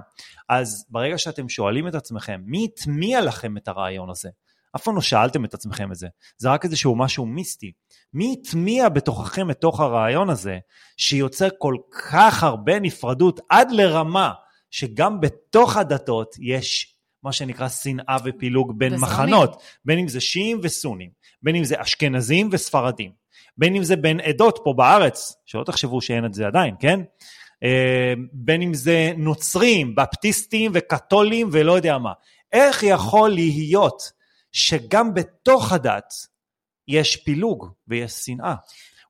אז 0.49 0.87
ברגע 0.91 1.19
שאתם 1.19 1.49
שואלים 1.49 1.89
את 1.89 1.95
עצמכם, 1.95 2.41
מי 2.45 2.69
הטמיע 2.73 3.21
לכם 3.21 3.57
את 3.57 3.69
הרעיון 3.69 4.11
הזה? 4.11 4.29
אף 4.77 4.83
פעם 4.83 4.95
לא 4.95 5.01
שאלתם 5.01 5.45
את 5.45 5.55
עצמכם 5.55 5.93
את 5.93 5.97
זה, 5.97 6.09
זה 6.39 6.51
רק 6.51 6.65
איזשהו 6.65 6.97
משהו 6.97 7.27
מיסטי. 7.27 7.73
מי 8.15 8.37
הטמיע 8.39 8.89
בתוככם 8.89 9.51
את 9.51 9.61
תוך 9.61 9.81
הרעיון 9.81 10.31
הזה, 10.31 10.59
שיוצר 10.97 11.49
כל 11.59 11.75
כך 12.11 12.43
הרבה 12.43 12.81
נפרדות 12.81 13.41
עד 13.49 13.71
לרמה 13.71 14.33
שגם 14.71 15.21
בתוך 15.21 15.77
הדתות 15.77 16.35
יש 16.39 16.90
מה 17.23 17.33
שנקרא 17.33 17.69
שנאה 17.69 18.17
ופילוג 18.25 18.79
בין 18.79 18.95
וזרמים. 18.95 19.13
מחנות, 19.13 19.63
בין 19.85 19.99
אם 19.99 20.09
זה 20.09 20.21
שיעים 20.21 20.61
וסונים, 20.63 21.11
בין 21.43 21.57
אם 21.57 21.65
זה 21.65 21.83
אשכנזים 21.83 22.49
וספרדים, 22.53 23.11
בין 23.59 23.77
אם 23.77 23.85
זה 23.85 23.97
בין 23.97 24.21
עדות 24.21 24.61
פה 24.65 24.73
בארץ, 24.77 25.35
שלא 25.47 25.65
תחשבו 25.65 26.01
שאין 26.01 26.25
את 26.25 26.35
זה 26.35 26.47
עדיין, 26.47 26.75
כן? 26.81 27.01
אה, 27.65 28.15
בין 28.33 28.63
אם 28.63 28.75
זה 28.75 29.13
נוצרים, 29.17 29.95
בפטיסטים 29.95 30.71
וקתולים 30.75 31.49
ולא 31.53 31.73
יודע 31.73 31.99
מה. 31.99 32.13
איך 32.53 32.83
יכול 32.83 33.31
להיות 33.31 34.03
שגם 34.53 35.15
בתוך 35.15 35.73
הדת 35.73 36.15
יש 36.89 37.17
פילוג 37.17 37.71
ויש 37.89 38.13
שנאה? 38.13 38.55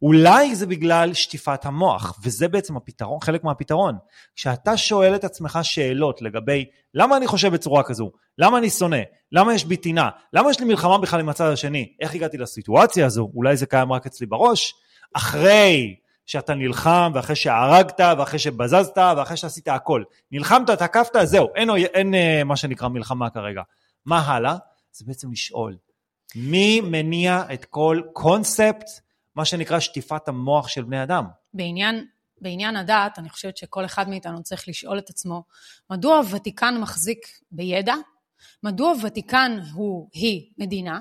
אולי 0.03 0.55
זה 0.55 0.67
בגלל 0.67 1.15
שטיפת 1.15 1.65
המוח, 1.65 2.19
וזה 2.25 2.49
בעצם 2.49 2.77
הפתרון, 2.77 3.21
חלק 3.21 3.45
מהפתרון. 3.45 3.99
כשאתה 4.37 4.77
שואל 4.77 5.15
את 5.15 5.25
עצמך 5.25 5.59
שאלות 5.63 6.23
לגבי 6.23 6.65
למה 6.95 7.17
אני 7.17 7.27
חושב 7.27 7.53
בצורה 7.53 7.83
כזו, 7.83 8.11
למה 8.39 8.59
אני 8.59 8.71
שונא, 8.71 9.01
למה 9.33 9.55
יש 9.55 9.65
בי 9.65 9.77
טינה, 9.77 10.09
למה 10.33 10.51
יש 10.51 10.61
לי 10.61 10.67
מלחמה 10.67 10.99
בכלל 10.99 11.21
עם 11.21 11.29
הצד 11.29 11.53
השני, 11.53 11.93
איך 12.01 12.15
הגעתי 12.15 12.39
לסיטואציה 12.39 13.07
הזו, 13.07 13.31
אולי 13.35 13.57
זה 13.57 13.67
קיים 13.67 13.93
רק 13.93 14.07
אצלי 14.07 14.27
בראש, 14.27 14.75
אחרי 15.15 15.97
שאתה 16.27 16.55
נלחם, 16.55 17.13
ואחרי 17.15 17.37
שהרגת, 17.37 18.01
ואחרי 18.19 18.39
שבזזת, 18.39 18.99
ואחרי 19.17 19.37
שעשית 19.37 19.69
הכל. 19.69 20.03
נלחמת, 20.33 20.71
תקפת, 20.71 21.17
זהו, 21.25 21.49
אין, 21.55 21.71
אין, 21.71 21.87
אין 21.95 22.15
אה, 22.15 22.45
מה 22.45 22.57
שנקרא 22.57 22.89
מלחמה 22.89 23.31
כרגע. 23.31 23.63
מה 24.07 24.19
הלאה? 24.19 24.57
זה 24.93 25.05
בעצם 25.09 25.33
לשאול, 25.33 25.77
מי 26.37 26.81
מניע 26.81 27.43
את 27.53 27.65
כל 27.65 28.01
קונספט, 28.13 28.87
מה 29.35 29.45
שנקרא 29.45 29.81
שטיפת 29.81 30.29
המוח 30.29 30.69
של 30.69 30.83
בני 30.83 31.03
אדם? 31.03 31.25
בעניין, 31.55 32.07
בעניין 32.41 32.77
הדת, 32.77 33.19
אני 33.19 33.29
חושבת 33.29 33.57
שכל 33.57 33.85
אחד 33.85 34.09
מאיתנו 34.09 34.43
צריך 34.43 34.69
לשאול 34.69 34.99
את 34.99 35.11
עצמו, 35.11 35.45
מדוע 35.91 36.17
הוותיקן 36.17 36.79
מחזיק 36.81 37.19
בידע? 37.51 37.95
מדוע 38.63 38.91
הוותיקן 38.91 39.59
הוא, 39.75 40.09
היא, 40.13 40.53
מדינה? 40.59 41.01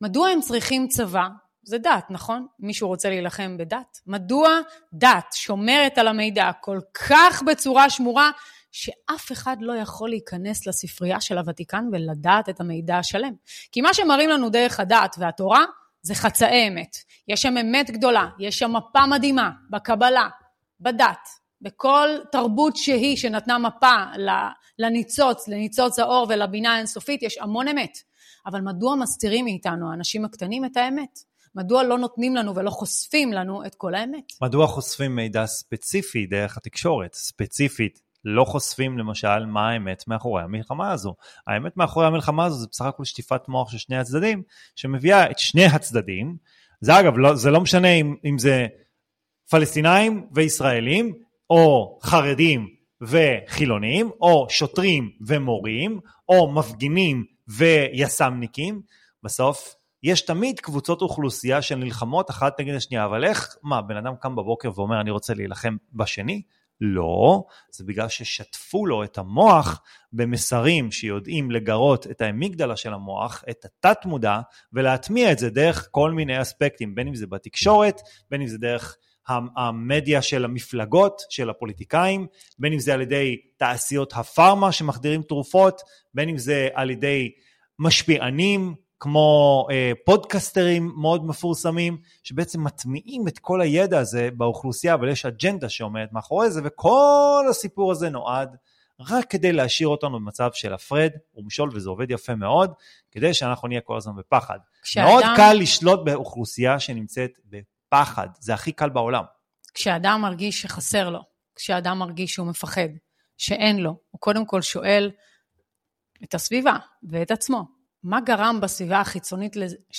מדוע 0.00 0.28
הם 0.28 0.40
צריכים 0.40 0.88
צבא? 0.88 1.28
זה 1.62 1.78
דת, 1.78 2.04
נכון? 2.10 2.46
מישהו 2.58 2.88
רוצה 2.88 3.08
להילחם 3.08 3.56
בדת? 3.58 4.00
מדוע 4.06 4.48
דת 4.92 5.26
שומרת 5.34 5.98
על 5.98 6.08
המידע 6.08 6.50
כל 6.60 6.78
כך 7.08 7.42
בצורה 7.46 7.90
שמורה, 7.90 8.30
שאף 8.72 9.32
אחד 9.32 9.56
לא 9.60 9.76
יכול 9.76 10.08
להיכנס 10.08 10.66
לספרייה 10.66 11.20
של 11.20 11.38
הוותיקן 11.38 11.84
ולדעת 11.92 12.48
את 12.48 12.60
המידע 12.60 12.98
השלם? 12.98 13.32
כי 13.72 13.80
מה 13.80 13.94
שמראים 13.94 14.30
לנו 14.30 14.50
דרך 14.50 14.80
הדת 14.80 15.16
והתורה, 15.18 15.64
זה 16.02 16.14
חצאי 16.14 16.68
אמת. 16.68 16.96
יש 17.28 17.42
שם 17.42 17.56
אמת 17.56 17.90
גדולה, 17.90 18.28
יש 18.38 18.58
שם 18.58 18.72
מפה 18.76 19.06
מדהימה 19.06 19.50
בקבלה, 19.70 20.28
בדת, 20.80 21.28
בכל 21.60 22.08
תרבות 22.32 22.76
שהיא 22.76 23.16
שנתנה 23.16 23.58
מפה 23.58 23.96
לניצוץ, 24.78 25.48
לניצוץ 25.48 25.98
האור 25.98 26.26
ולבינה 26.28 26.74
האינסופית, 26.74 27.22
יש 27.22 27.38
המון 27.38 27.68
אמת. 27.68 27.98
אבל 28.46 28.60
מדוע 28.60 28.94
מסתירים 28.96 29.44
מאיתנו, 29.44 29.90
האנשים 29.90 30.24
הקטנים, 30.24 30.64
את 30.64 30.76
האמת? 30.76 31.18
מדוע 31.54 31.82
לא 31.82 31.98
נותנים 31.98 32.36
לנו 32.36 32.54
ולא 32.54 32.70
חושפים 32.70 33.32
לנו 33.32 33.66
את 33.66 33.74
כל 33.74 33.94
האמת? 33.94 34.32
מדוע 34.42 34.66
חושפים 34.66 35.16
מידע 35.16 35.46
ספציפי 35.46 36.26
דרך 36.26 36.56
התקשורת? 36.56 37.14
ספציפית, 37.14 38.00
לא 38.24 38.44
חושפים 38.44 38.98
למשל 38.98 39.46
מה 39.46 39.70
האמת 39.70 40.04
מאחורי 40.08 40.42
המלחמה 40.42 40.92
הזו. 40.92 41.14
האמת 41.46 41.76
מאחורי 41.76 42.06
המלחמה 42.06 42.44
הזו 42.44 42.58
זה 42.58 42.66
בסך 42.70 42.84
הכל 42.84 43.04
שטיפת 43.04 43.48
מוח 43.48 43.70
של 43.70 43.78
שני 43.78 43.96
הצדדים, 43.98 44.42
שמביאה 44.76 45.30
את 45.30 45.38
שני 45.38 45.64
הצדדים. 45.64 46.36
זה 46.80 47.00
אגב, 47.00 47.18
לא, 47.18 47.34
זה 47.34 47.50
לא 47.50 47.60
משנה 47.60 47.88
אם, 47.88 48.16
אם 48.24 48.38
זה 48.38 48.66
פלסטינאים 49.50 50.26
וישראלים, 50.32 51.14
או 51.50 51.98
חרדים 52.02 52.68
וחילונים, 53.00 54.10
או 54.20 54.46
שוטרים 54.50 55.10
ומורים, 55.26 56.00
או 56.28 56.52
מפגינים 56.52 57.24
ויס"מניקים, 57.48 58.82
בסוף 59.22 59.74
יש 60.02 60.20
תמיד 60.20 60.60
קבוצות 60.60 61.02
אוכלוסייה 61.02 61.62
של 61.62 61.76
נלחמות 61.76 62.30
אחת 62.30 62.60
נגד 62.60 62.74
השנייה, 62.74 63.04
אבל 63.04 63.24
איך, 63.24 63.56
מה, 63.62 63.82
בן 63.82 63.96
אדם 63.96 64.16
קם 64.20 64.36
בבוקר 64.36 64.70
ואומר 64.74 65.00
אני 65.00 65.10
רוצה 65.10 65.34
להילחם 65.34 65.76
בשני? 65.92 66.42
לא, 66.80 67.44
זה 67.70 67.84
בגלל 67.84 68.08
ששטפו 68.08 68.86
לו 68.86 69.04
את 69.04 69.18
המוח 69.18 69.82
במסרים 70.12 70.92
שיודעים 70.92 71.50
לגרות 71.50 72.06
את 72.06 72.20
האמיגדלה 72.20 72.76
של 72.76 72.94
המוח, 72.94 73.44
את 73.50 73.64
התת 73.64 74.06
מודע, 74.06 74.40
ולהטמיע 74.72 75.32
את 75.32 75.38
זה 75.38 75.50
דרך 75.50 75.88
כל 75.90 76.12
מיני 76.12 76.42
אספקטים, 76.42 76.94
בין 76.94 77.08
אם 77.08 77.14
זה 77.14 77.26
בתקשורת, 77.26 78.00
בין 78.30 78.40
אם 78.40 78.46
זה 78.46 78.58
דרך 78.58 78.96
המדיה 79.56 80.22
של 80.22 80.44
המפלגות, 80.44 81.22
של 81.30 81.50
הפוליטיקאים, 81.50 82.26
בין 82.58 82.72
אם 82.72 82.78
זה 82.78 82.94
על 82.94 83.00
ידי 83.00 83.36
תעשיות 83.56 84.12
הפארמה 84.16 84.72
שמחדירים 84.72 85.22
תרופות, 85.22 85.80
בין 86.14 86.28
אם 86.28 86.38
זה 86.38 86.68
על 86.74 86.90
ידי 86.90 87.30
משפיענים, 87.78 88.74
כמו 89.00 89.66
אה, 89.70 89.92
פודקסטרים 90.04 90.92
מאוד 90.96 91.26
מפורסמים, 91.26 91.98
שבעצם 92.22 92.64
מטמיעים 92.64 93.28
את 93.28 93.38
כל 93.38 93.60
הידע 93.60 93.98
הזה 93.98 94.28
באוכלוסייה, 94.36 94.94
אבל 94.94 95.08
יש 95.08 95.26
אג'נדה 95.26 95.68
שעומדת 95.68 96.12
מאחורי 96.12 96.50
זה, 96.50 96.60
וכל 96.64 97.46
הסיפור 97.50 97.92
הזה 97.92 98.10
נועד 98.10 98.56
רק 99.00 99.30
כדי 99.30 99.52
להשאיר 99.52 99.88
אותנו 99.88 100.20
במצב 100.20 100.50
של 100.52 100.74
הפרד 100.74 101.10
ומשול, 101.34 101.70
וזה 101.74 101.88
עובד 101.88 102.10
יפה 102.10 102.34
מאוד, 102.34 102.72
כדי 103.10 103.34
שאנחנו 103.34 103.68
נהיה 103.68 103.80
כל 103.80 103.96
הזמן 103.96 104.16
בפחד. 104.16 104.58
כשאדם... 104.82 105.06
מאוד 105.06 105.24
קל 105.36 105.52
לשלוט 105.52 106.00
באוכלוסייה 106.04 106.80
שנמצאת 106.80 107.38
בפחד, 107.44 108.28
זה 108.40 108.54
הכי 108.54 108.72
קל 108.72 108.88
בעולם. 108.88 109.24
כשאדם 109.74 110.20
מרגיש 110.22 110.62
שחסר 110.62 111.10
לו, 111.10 111.20
כשאדם 111.56 111.98
מרגיש 111.98 112.32
שהוא 112.32 112.46
מפחד, 112.46 112.88
שאין 113.36 113.78
לו, 113.78 113.96
הוא 114.10 114.20
קודם 114.20 114.46
כל 114.46 114.62
שואל 114.62 115.10
את 116.24 116.34
הסביבה 116.34 116.76
ואת 117.02 117.30
עצמו, 117.30 117.77
מה 118.04 118.20
גרם 118.20 118.60
בסביבה 118.60 119.00
החיצונית 119.00 119.56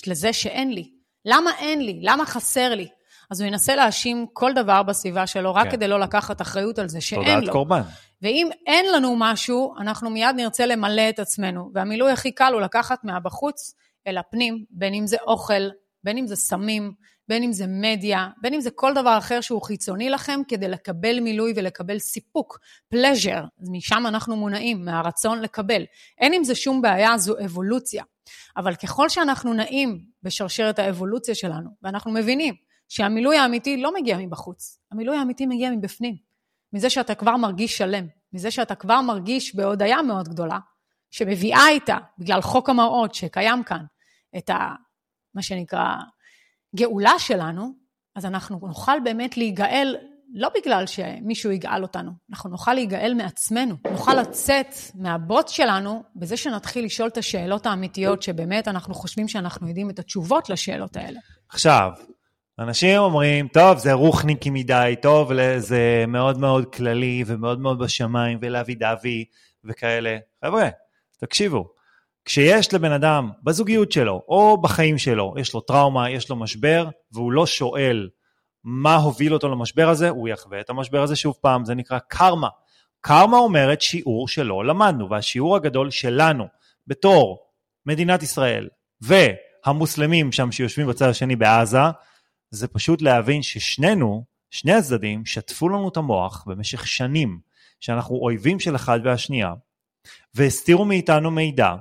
לזה 0.07 0.33
שאין 0.33 0.73
לי? 0.73 0.91
למה 1.25 1.51
אין 1.59 1.81
לי? 1.81 1.99
למה 2.03 2.25
חסר 2.25 2.75
לי? 2.75 2.87
אז 3.31 3.41
הוא 3.41 3.47
ינסה 3.47 3.75
להאשים 3.75 4.25
כל 4.33 4.53
דבר 4.53 4.83
בסביבה 4.83 5.27
שלו, 5.27 5.55
רק 5.55 5.65
כן. 5.65 5.71
כדי 5.71 5.87
לא 5.87 5.99
לקחת 5.99 6.41
אחריות 6.41 6.79
על 6.79 6.89
זה 6.89 7.01
שאין 7.01 7.21
לו. 7.21 7.39
תודעת 7.39 7.49
קורבן. 7.49 7.81
ואם 8.21 8.49
אין 8.67 8.85
לנו 8.95 9.15
משהו, 9.17 9.73
אנחנו 9.79 10.09
מיד 10.09 10.35
נרצה 10.35 10.65
למלא 10.65 11.09
את 11.09 11.19
עצמנו. 11.19 11.71
והמילוי 11.73 12.11
הכי 12.11 12.31
קל 12.31 12.53
הוא 12.53 12.61
לקחת 12.61 13.03
מהבחוץ 13.03 13.73
אל 14.07 14.17
הפנים, 14.17 14.65
בין 14.69 14.93
אם 14.93 15.07
זה 15.07 15.17
אוכל, 15.27 15.69
בין 16.03 16.17
אם 16.17 16.27
זה 16.27 16.35
סמים, 16.35 16.93
בין 17.27 17.43
אם 17.43 17.51
זה 17.51 17.65
מדיה, 17.67 18.27
בין 18.41 18.53
אם 18.53 18.61
זה 18.61 18.71
כל 18.71 18.93
דבר 18.93 19.17
אחר 19.17 19.41
שהוא 19.41 19.61
חיצוני 19.61 20.09
לכם, 20.09 20.41
כדי 20.47 20.67
לקבל 20.67 21.19
מילוי 21.19 21.53
ולקבל 21.55 21.99
סיפוק, 21.99 22.59
pleasure, 22.93 23.45
משם 23.71 24.03
אנחנו 24.07 24.35
מונעים, 24.35 24.85
מהרצון 24.85 25.41
לקבל. 25.41 25.83
אין 26.19 26.33
עם 26.33 26.43
זה 26.43 26.55
שום 26.55 26.81
בעיה, 26.81 27.17
זו 27.17 27.35
אבולוציה. 27.45 28.03
אבל 28.57 28.75
ככל 28.75 29.09
שאנחנו 29.09 29.53
נעים 29.53 30.05
בשרשרת 30.23 30.79
האבולוציה 30.79 31.35
שלנו, 31.35 31.69
ואנחנו 31.83 32.11
מבינים 32.11 32.55
שהמילוי 32.89 33.37
האמיתי 33.37 33.77
לא 33.77 33.93
מגיע 33.93 34.17
מבחוץ, 34.17 34.79
המילוי 34.91 35.17
האמיתי 35.17 35.45
מגיע 35.45 35.71
מבפנים. 35.71 36.15
מזה 36.73 36.89
שאתה 36.89 37.15
כבר 37.15 37.37
מרגיש 37.37 37.77
שלם, 37.77 38.07
מזה 38.33 38.51
שאתה 38.51 38.75
כבר 38.75 39.01
מרגיש 39.01 39.55
בהודיה 39.55 40.01
מאוד 40.01 40.27
גדולה, 40.27 40.59
שמביאה 41.11 41.69
איתה, 41.69 41.97
בגלל 42.17 42.41
חוק 42.41 42.69
המראות 42.69 43.15
שקיים 43.15 43.63
כאן, 43.63 43.85
את 44.37 44.49
ה... 44.49 44.73
מה 45.35 45.41
שנקרא 45.41 45.95
הגאולה 46.73 47.13
שלנו, 47.19 47.73
אז 48.15 48.25
אנחנו 48.25 48.59
נוכל 48.67 48.99
באמת 49.03 49.37
להיגאל, 49.37 49.95
לא 50.33 50.49
בגלל 50.57 50.85
שמישהו 50.85 51.51
יגאל 51.51 51.81
אותנו, 51.83 52.11
אנחנו 52.29 52.49
נוכל 52.49 52.73
להיגאל 52.73 53.13
מעצמנו, 53.17 53.75
נוכל 53.91 54.13
לצאת 54.13 54.73
מהבוט 54.95 55.47
שלנו 55.47 56.03
בזה 56.15 56.37
שנתחיל 56.37 56.85
לשאול 56.85 57.07
את 57.07 57.17
השאלות 57.17 57.65
האמיתיות, 57.65 58.21
שבאמת 58.21 58.67
אנחנו 58.67 58.93
חושבים 58.93 59.27
שאנחנו 59.27 59.67
יודעים 59.67 59.89
את 59.89 59.99
התשובות 59.99 60.49
לשאלות 60.49 60.97
האלה. 60.97 61.19
עכשיו, 61.49 61.91
אנשים 62.59 62.97
אומרים, 62.97 63.47
טוב, 63.47 63.77
זה 63.77 63.93
רוחניקי 63.93 64.49
מדי, 64.49 64.95
טוב, 65.01 65.31
זה 65.57 66.05
מאוד 66.07 66.37
מאוד 66.37 66.75
כללי 66.75 67.23
ומאוד 67.27 67.59
מאוד 67.59 67.79
בשמיים, 67.79 68.39
ולאבי 68.41 68.75
דבי 68.75 69.25
וכאלה. 69.63 70.17
חבר'ה, 70.45 70.69
תקשיבו, 71.19 71.69
כשיש 72.29 72.73
לבן 72.73 72.91
אדם 72.91 73.31
בזוגיות 73.43 73.91
שלו 73.91 74.23
או 74.27 74.61
בחיים 74.61 74.97
שלו, 74.97 75.33
יש 75.37 75.53
לו 75.53 75.61
טראומה, 75.61 76.09
יש 76.09 76.29
לו 76.29 76.35
משבר, 76.35 76.89
והוא 77.11 77.31
לא 77.31 77.45
שואל 77.45 78.09
מה 78.63 78.95
הוביל 78.95 79.33
אותו 79.33 79.49
למשבר 79.49 79.89
הזה, 79.89 80.09
הוא 80.09 80.27
יחווה 80.27 80.59
את 80.59 80.69
המשבר 80.69 81.03
הזה 81.03 81.15
שוב 81.15 81.37
פעם, 81.41 81.65
זה 81.65 81.75
נקרא 81.75 81.99
קרמה. 82.07 82.47
קרמה 83.01 83.37
אומרת 83.37 83.81
שיעור 83.81 84.27
שלא 84.27 84.65
למדנו, 84.65 85.09
והשיעור 85.09 85.55
הגדול 85.55 85.89
שלנו 85.89 86.47
בתור 86.87 87.39
מדינת 87.85 88.23
ישראל 88.23 88.69
והמוסלמים 89.01 90.31
שם 90.31 90.51
שיושבים 90.51 90.87
בצד 90.87 91.09
השני 91.09 91.35
בעזה, 91.35 91.79
זה 92.49 92.67
פשוט 92.67 93.01
להבין 93.01 93.43
ששנינו, 93.43 94.23
שני 94.51 94.73
הצדדים, 94.73 95.25
שטפו 95.25 95.69
לנו 95.69 95.89
את 95.89 95.97
המוח 95.97 96.43
במשך 96.47 96.87
שנים, 96.87 97.39
שאנחנו 97.79 98.15
אויבים 98.15 98.59
של 98.59 98.75
אחד 98.75 98.99
והשנייה, 99.03 99.53
והסתירו 100.35 100.85
מאיתנו 100.85 101.31
מידע, 101.31 101.75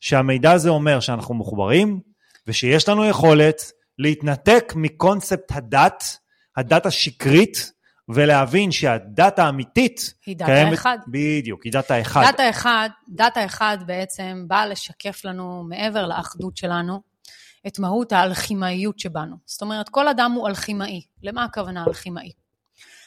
שהמידע 0.00 0.52
הזה 0.52 0.68
אומר 0.68 1.00
שאנחנו 1.00 1.34
מחוברים 1.34 2.00
ושיש 2.46 2.88
לנו 2.88 3.04
יכולת 3.04 3.72
להתנתק 3.98 4.72
מקונספט 4.76 5.52
הדת, 5.52 6.18
הדת 6.56 6.86
השקרית, 6.86 7.72
ולהבין 8.08 8.72
שה 8.72 9.03
data 9.03 9.44
האמיתית 9.44 10.14
היא 10.26 10.36
דאטה 10.36 10.74
אחד. 10.74 10.98
בדיוק, 11.08 11.64
היא 11.64 11.72
דאטה 11.72 12.00
אחד. 12.00 12.22
דאטה 12.24 12.50
אחד, 12.50 12.88
דאטה 13.08 13.44
אחד 13.44 13.78
בעצם 13.86 14.44
באה 14.48 14.66
לשקף 14.66 15.24
לנו, 15.24 15.64
מעבר 15.68 16.06
לאחדות 16.06 16.56
שלנו, 16.56 17.00
את 17.66 17.78
מהות 17.78 18.12
האלכימאיות 18.12 18.98
שבנו. 18.98 19.36
זאת 19.46 19.62
אומרת, 19.62 19.88
כל 19.88 20.08
אדם 20.08 20.32
הוא 20.32 20.48
אלכימאי. 20.48 21.02
למה 21.22 21.44
הכוונה 21.44 21.84
אלכימאי? 21.88 22.30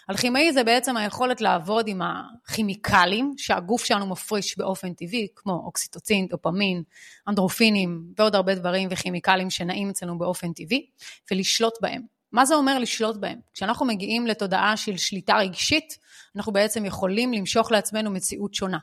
אלכימאי 0.09 0.53
זה 0.53 0.63
בעצם 0.63 0.97
היכולת 0.97 1.41
לעבוד 1.41 1.87
עם 1.87 2.01
הכימיקלים 2.01 3.33
שהגוף 3.37 3.85
שלנו 3.85 4.07
מפריש 4.07 4.57
באופן 4.57 4.93
טבעי, 4.93 5.27
כמו 5.35 5.61
אוקסיטוצין, 5.65 6.27
דופמין, 6.27 6.83
אנדרופינים 7.27 8.03
ועוד 8.17 8.35
הרבה 8.35 8.55
דברים 8.55 8.89
וכימיקלים 8.91 9.49
שנעים 9.49 9.89
אצלנו 9.89 10.17
באופן 10.17 10.53
טבעי, 10.53 10.85
ולשלוט 11.31 11.73
בהם. 11.81 12.01
מה 12.31 12.45
זה 12.45 12.55
אומר 12.55 12.79
לשלוט 12.79 13.15
בהם? 13.15 13.39
כשאנחנו 13.53 13.85
מגיעים 13.85 14.27
לתודעה 14.27 14.77
של 14.77 14.97
שליטה 14.97 15.37
רגשית, 15.37 15.97
אנחנו 16.35 16.53
בעצם 16.53 16.85
יכולים 16.85 17.33
למשוך 17.33 17.71
לעצמנו 17.71 18.11
מציאות 18.11 18.53
שונה. 18.53 18.77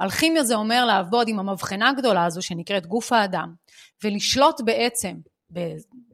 אלכימיה 0.00 0.44
זה 0.44 0.54
אומר 0.54 0.84
לעבוד 0.84 1.28
עם 1.28 1.38
המבחנה 1.38 1.88
הגדולה 1.88 2.24
הזו 2.24 2.42
שנקראת 2.42 2.86
גוף 2.86 3.12
האדם, 3.12 3.54
ולשלוט 4.04 4.60
בעצם 4.60 5.14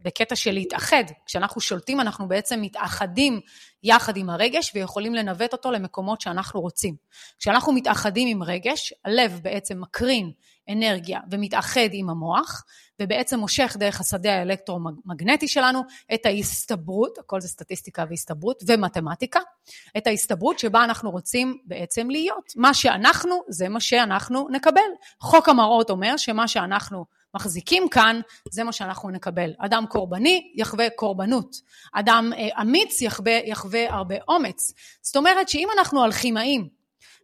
בקטע 0.05 0.37
של 0.37 0.53
להתאחד. 0.53 1.05
כשאנחנו 1.27 1.61
שולטים, 1.61 2.01
אנחנו 2.01 2.29
בעצם 2.29 2.61
מתאחדים 2.61 3.41
יחד 3.83 4.17
עם 4.17 4.31
הרגש 4.31 4.73
ויכולים 4.75 5.15
לנווט 5.15 5.53
אותו 5.53 5.71
למקומות 5.71 6.21
שאנחנו 6.21 6.61
רוצים. 6.61 6.95
כשאנחנו 7.39 7.73
מתאחדים 7.73 8.29
עם 8.29 8.43
רגש, 8.43 8.95
הלב 9.05 9.41
בעצם 9.43 9.81
מקרין 9.81 10.31
אנרגיה 10.71 11.21
ומתאחד 11.31 11.89
עם 11.93 12.11
המוח, 12.11 12.65
ובעצם 13.01 13.39
מושך 13.39 13.77
דרך 13.79 14.01
השדה 14.01 14.35
האלקטרומגנטי 14.35 15.49
שלנו 15.49 15.83
את 16.15 16.27
ההסתברות, 16.27 17.19
הכל 17.19 17.41
זה 17.41 17.49
סטטיסטיקה 17.49 18.05
והסתברות 18.11 18.63
ומתמטיקה, 18.67 19.41
את 19.97 20.07
ההסתברות 20.07 20.59
שבה 20.59 20.85
אנחנו 20.85 21.11
רוצים 21.11 21.59
בעצם 21.65 22.11
להיות. 22.11 22.53
מה 22.57 22.75
שאנחנו, 22.75 23.43
זה 23.49 23.69
מה 23.69 23.81
שאנחנו 23.81 24.49
נקבל. 24.51 24.81
חוק 25.21 25.49
המראות 25.49 25.91
אומר 25.91 26.17
שמה 26.17 26.49
שאנחנו 26.49 27.05
מחזיקים 27.35 27.89
כאן, 27.89 28.21
זה 28.51 28.65
מה 28.65 28.73
שאנחנו 28.73 29.11
נקבל. 29.11 29.53
אדם 29.59 29.85
קורבני 29.89 30.53
יחווה 30.57 30.91
קורבנות. 30.91 31.57
אדם 31.93 32.33
אה, 32.37 32.63
אמיץ 32.63 33.03
יחווה, 33.03 33.33
יחווה 33.45 33.95
הרבה 33.95 34.15
אומץ. 34.29 34.73
זאת 35.03 35.17
אומרת 35.17 35.49
שאם 35.49 35.69
אנחנו 35.79 36.05
אלכימאים, 36.05 36.69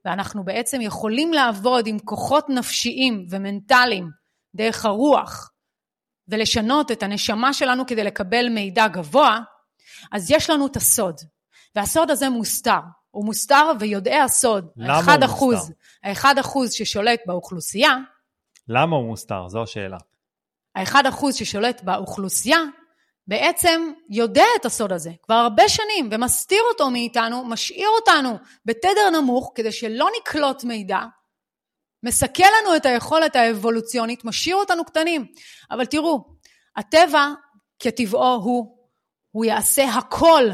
ואנחנו 0.05 0.45
בעצם 0.45 0.81
יכולים 0.81 1.33
לעבוד 1.33 1.87
עם 1.87 1.99
כוחות 1.99 2.49
נפשיים 2.49 3.27
ומנטליים 3.31 4.11
דרך 4.55 4.85
הרוח, 4.85 5.51
ולשנות 6.29 6.93
את 6.93 7.03
הנשמה 7.03 7.53
שלנו 7.53 7.87
כדי 7.87 8.05
לקבל 8.05 8.49
מידע 8.49 8.89
גבוה, 8.89 9.41
אז 10.13 10.31
יש 10.31 10.51
לנו 10.51 10.67
את 10.67 10.77
הסוד. 10.77 11.17
והסוד 11.77 12.11
הזה 12.11 12.29
מוסתר. 12.29 12.81
הוא 13.11 13.25
מוסתר 13.25 13.71
ויודעי 13.81 14.21
הסוד, 14.21 14.69
למה 14.77 14.95
הוא 14.95 15.03
מוסתר? 15.05 15.73
האחד 16.03 16.39
אחוז 16.39 16.73
ששולט 16.73 17.21
באוכלוסייה, 17.27 17.97
למה 18.69 18.97
הוא 18.97 19.07
מוסתר? 19.07 19.49
זו 19.49 19.63
השאלה. 19.63 19.99
האחד 20.75 21.07
אחוז 21.07 21.35
ששולט 21.35 21.83
באוכלוסייה, 21.83 22.59
בעצם 23.27 23.93
יודע 24.11 24.45
את 24.61 24.65
הסוד 24.65 24.93
הזה 24.93 25.11
כבר 25.23 25.35
הרבה 25.35 25.69
שנים 25.69 26.09
ומסתיר 26.11 26.63
אותו 26.69 26.91
מאיתנו, 26.91 27.45
משאיר 27.45 27.89
אותנו 27.89 28.39
בתדר 28.65 29.11
נמוך 29.21 29.53
כדי 29.55 29.73
שלא 29.73 30.09
נקלוט 30.21 30.65
מידע, 30.65 30.99
מסכל 32.03 32.43
לנו 32.43 32.77
את 32.77 32.87
היכולת 32.87 33.37
האבולוציונית, 33.37 34.25
משאיר 34.25 34.57
אותנו 34.57 34.85
קטנים. 34.85 35.27
אבל 35.71 35.85
תראו, 35.85 36.25
הטבע 36.77 37.29
כטבעו 37.79 38.35
הוא, 38.35 38.77
הוא 39.31 39.45
יעשה 39.45 39.85
הכל 39.85 40.45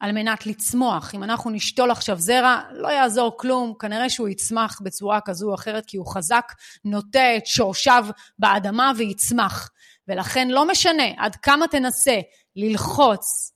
על 0.00 0.12
מנת 0.12 0.46
לצמוח. 0.46 1.14
אם 1.14 1.22
אנחנו 1.22 1.50
נשתול 1.50 1.90
עכשיו 1.90 2.18
זרע, 2.18 2.60
לא 2.70 2.88
יעזור 2.88 3.36
כלום, 3.36 3.74
כנראה 3.78 4.10
שהוא 4.10 4.28
יצמח 4.28 4.80
בצורה 4.84 5.20
כזו 5.20 5.48
או 5.48 5.54
אחרת, 5.54 5.86
כי 5.86 5.96
הוא 5.96 6.14
חזק, 6.14 6.52
נוטה 6.84 7.36
את 7.36 7.46
שורשיו 7.46 8.06
באדמה 8.38 8.92
ויצמח. 8.96 9.70
ולכן 10.08 10.48
לא 10.48 10.68
משנה 10.68 11.04
עד 11.16 11.36
כמה 11.36 11.68
תנסה 11.68 12.18
ללחוץ 12.56 13.52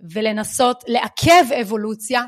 ולנסות 0.00 0.84
לעכב 0.86 1.52
אבולוציה, 1.60 2.22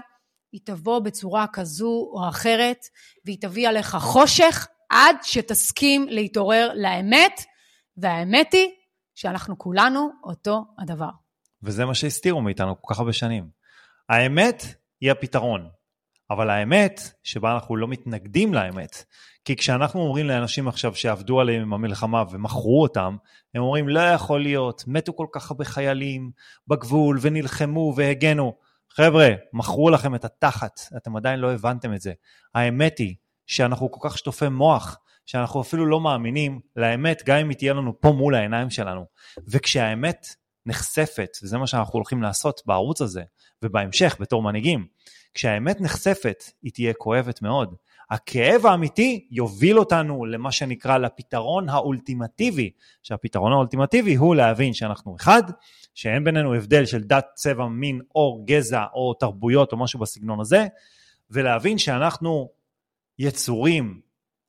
היא 0.53 0.61
תבוא 0.65 0.99
בצורה 0.99 1.47
כזו 1.53 2.11
או 2.13 2.29
אחרת, 2.29 2.79
והיא 3.25 3.39
תביא 3.41 3.69
עליך 3.69 3.97
חושך 3.97 4.67
עד 4.91 5.17
שתסכים 5.23 6.07
להתעורר 6.09 6.73
לאמת, 6.75 7.41
והאמת 7.97 8.53
היא 8.53 8.71
שאנחנו 9.15 9.59
כולנו 9.59 10.11
אותו 10.25 10.65
הדבר. 10.79 11.11
וזה 11.63 11.85
מה 11.85 11.95
שהסתירו 11.95 12.43
מאיתנו 12.43 12.83
כל 12.83 12.95
כך 12.95 13.01
הרבה 13.01 13.13
שנים. 13.13 13.56
האמת 14.09 14.65
היא 15.01 15.11
הפתרון, 15.11 15.69
אבל 16.31 16.51
האמת 16.51 17.01
שבה 17.23 17.55
אנחנו 17.55 17.77
לא 17.77 17.89
מתנגדים 17.89 18.55
לאמת. 18.55 19.05
כי 19.45 19.57
כשאנחנו 19.57 20.01
אומרים 20.01 20.27
לאנשים 20.27 20.69
עכשיו 20.69 20.95
שעבדו 20.95 21.41
עליהם 21.41 21.63
עם 21.63 21.73
המלחמה 21.73 22.25
ומכרו 22.31 22.83
אותם, 22.83 23.17
הם 23.55 23.63
אומרים 23.63 23.89
לא 23.89 24.01
יכול 24.01 24.43
להיות, 24.43 24.85
מתו 24.87 25.17
כל 25.17 25.27
כך 25.33 25.51
הרבה 25.51 25.65
חיילים 25.65 26.31
בגבול 26.69 27.19
ונלחמו 27.21 27.93
והגנו. 27.97 28.55
חבר'ה, 28.91 29.29
מכרו 29.53 29.91
לכם 29.91 30.15
את 30.15 30.25
התחת, 30.25 30.81
אתם 30.97 31.17
עדיין 31.17 31.41
לא 31.41 31.53
הבנתם 31.53 31.95
את 31.95 32.01
זה. 32.01 32.13
האמת 32.55 32.99
היא 32.99 33.15
שאנחנו 33.47 33.91
כל 33.91 34.09
כך 34.09 34.19
שטופי 34.19 34.49
מוח, 34.49 34.99
שאנחנו 35.27 35.61
אפילו 35.61 35.87
לא 35.87 36.01
מאמינים 36.01 36.61
לאמת, 36.77 37.23
גם 37.27 37.37
אם 37.37 37.49
היא 37.49 37.57
תהיה 37.57 37.73
לנו 37.73 38.01
פה 38.01 38.13
מול 38.13 38.35
העיניים 38.35 38.71
שלנו. 38.71 39.05
וכשהאמת 39.49 40.27
נחשפת, 40.67 41.37
וזה 41.43 41.59
מה 41.59 41.67
שאנחנו 41.67 41.93
הולכים 41.93 42.23
לעשות 42.23 42.63
בערוץ 42.67 43.01
הזה, 43.01 43.23
ובהמשך 43.63 44.17
בתור 44.21 44.43
מנהיגים, 44.43 44.87
כשהאמת 45.35 45.81
נחשפת, 45.81 46.45
היא 46.63 46.73
תהיה 46.73 46.93
כואבת 46.95 47.43
מאוד. 47.43 47.75
הכאב 48.11 48.67
האמיתי 48.67 49.29
יוביל 49.31 49.79
אותנו 49.79 50.25
למה 50.25 50.53
שנקרא 50.53 50.99
לפתרון 50.99 51.69
האולטימטיבי, 51.69 52.71
שהפתרון 53.03 53.53
האולטימטיבי 53.53 54.15
הוא 54.15 54.35
להבין 54.35 54.75
שאנחנו 54.75 55.17
אחד, 55.17 55.43
שאין 55.95 56.25
בינינו 56.25 56.55
הבדל 56.55 56.87
של 56.87 57.03
דת, 57.03 57.27
צבע, 57.35 57.67
מין, 57.67 58.01
עור, 58.09 58.47
גזע 58.47 58.85
או 58.95 59.15
תרבויות 59.15 59.73
או 59.73 59.77
משהו 59.77 60.01
בסגנון 60.01 60.41
הזה, 60.41 60.67
ולהבין 61.31 61.79
שאנחנו 61.79 62.51
יצורים 63.19 64.01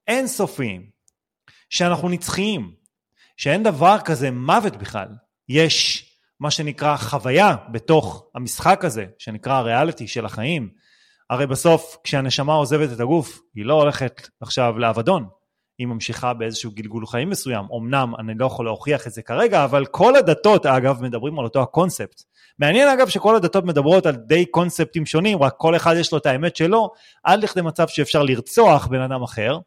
אינסופיים, 0.08 0.90
שאנחנו 1.70 2.10
נצחיים, 2.10 2.74
שאין 3.38 3.64
דבר 3.64 3.98
כזה 4.06 4.32
מוות 4.32 4.76
בכלל, 4.76 5.08
יש 5.50 6.07
מה 6.40 6.52
שנקרא 6.52 6.98
חוויה 6.98 7.56
בתוך 7.72 8.26
המשחק 8.36 8.86
הזה, 8.86 9.06
שנקרא 9.18 9.54
הריאליטי 9.54 10.08
של 10.08 10.26
החיים. 10.26 10.70
הרי 11.30 11.48
בסוף 11.48 11.98
כשהנשמה 12.04 12.54
עוזבת 12.54 12.92
את 12.92 13.00
הגוף, 13.00 13.40
היא 13.56 13.66
לא 13.66 13.74
הולכת 13.74 14.28
עכשיו 14.42 14.80
לאבדון, 14.80 15.28
היא 15.78 15.88
ממשיכה 15.88 16.34
באיזשהו 16.34 16.72
גלגול 16.72 17.08
חיים 17.08 17.30
מסוים. 17.30 17.66
אמנם 17.78 18.14
אני 18.20 18.34
לא 18.38 18.46
יכול 18.46 18.66
להוכיח 18.66 19.08
את 19.08 19.12
זה 19.14 19.22
כרגע, 19.22 19.64
אבל 19.64 19.86
כל 19.86 20.16
הדתות 20.16 20.66
אגב 20.66 21.02
מדברים 21.02 21.40
על 21.40 21.46
אותו 21.46 21.62
הקונספט. 21.62 22.22
מעניין 22.60 22.88
אגב 22.88 23.08
שכל 23.10 23.36
הדתות 23.36 23.64
מדברות 23.64 24.06
על 24.06 24.16
די 24.16 24.46
קונספטים 24.46 25.06
שונים, 25.06 25.44
רק 25.44 25.54
כל 25.58 25.76
אחד 25.76 25.96
יש 25.96 26.12
לו 26.12 26.18
את 26.18 26.26
האמת 26.26 26.56
שלו, 26.56 26.90
עד 27.24 27.44
לכדי 27.44 27.62
מצב 27.62 27.88
שאפשר 27.88 28.24
לרצוח 28.24 28.88
בן 28.88 29.02
אדם 29.02 29.24
אחר. 29.24 29.60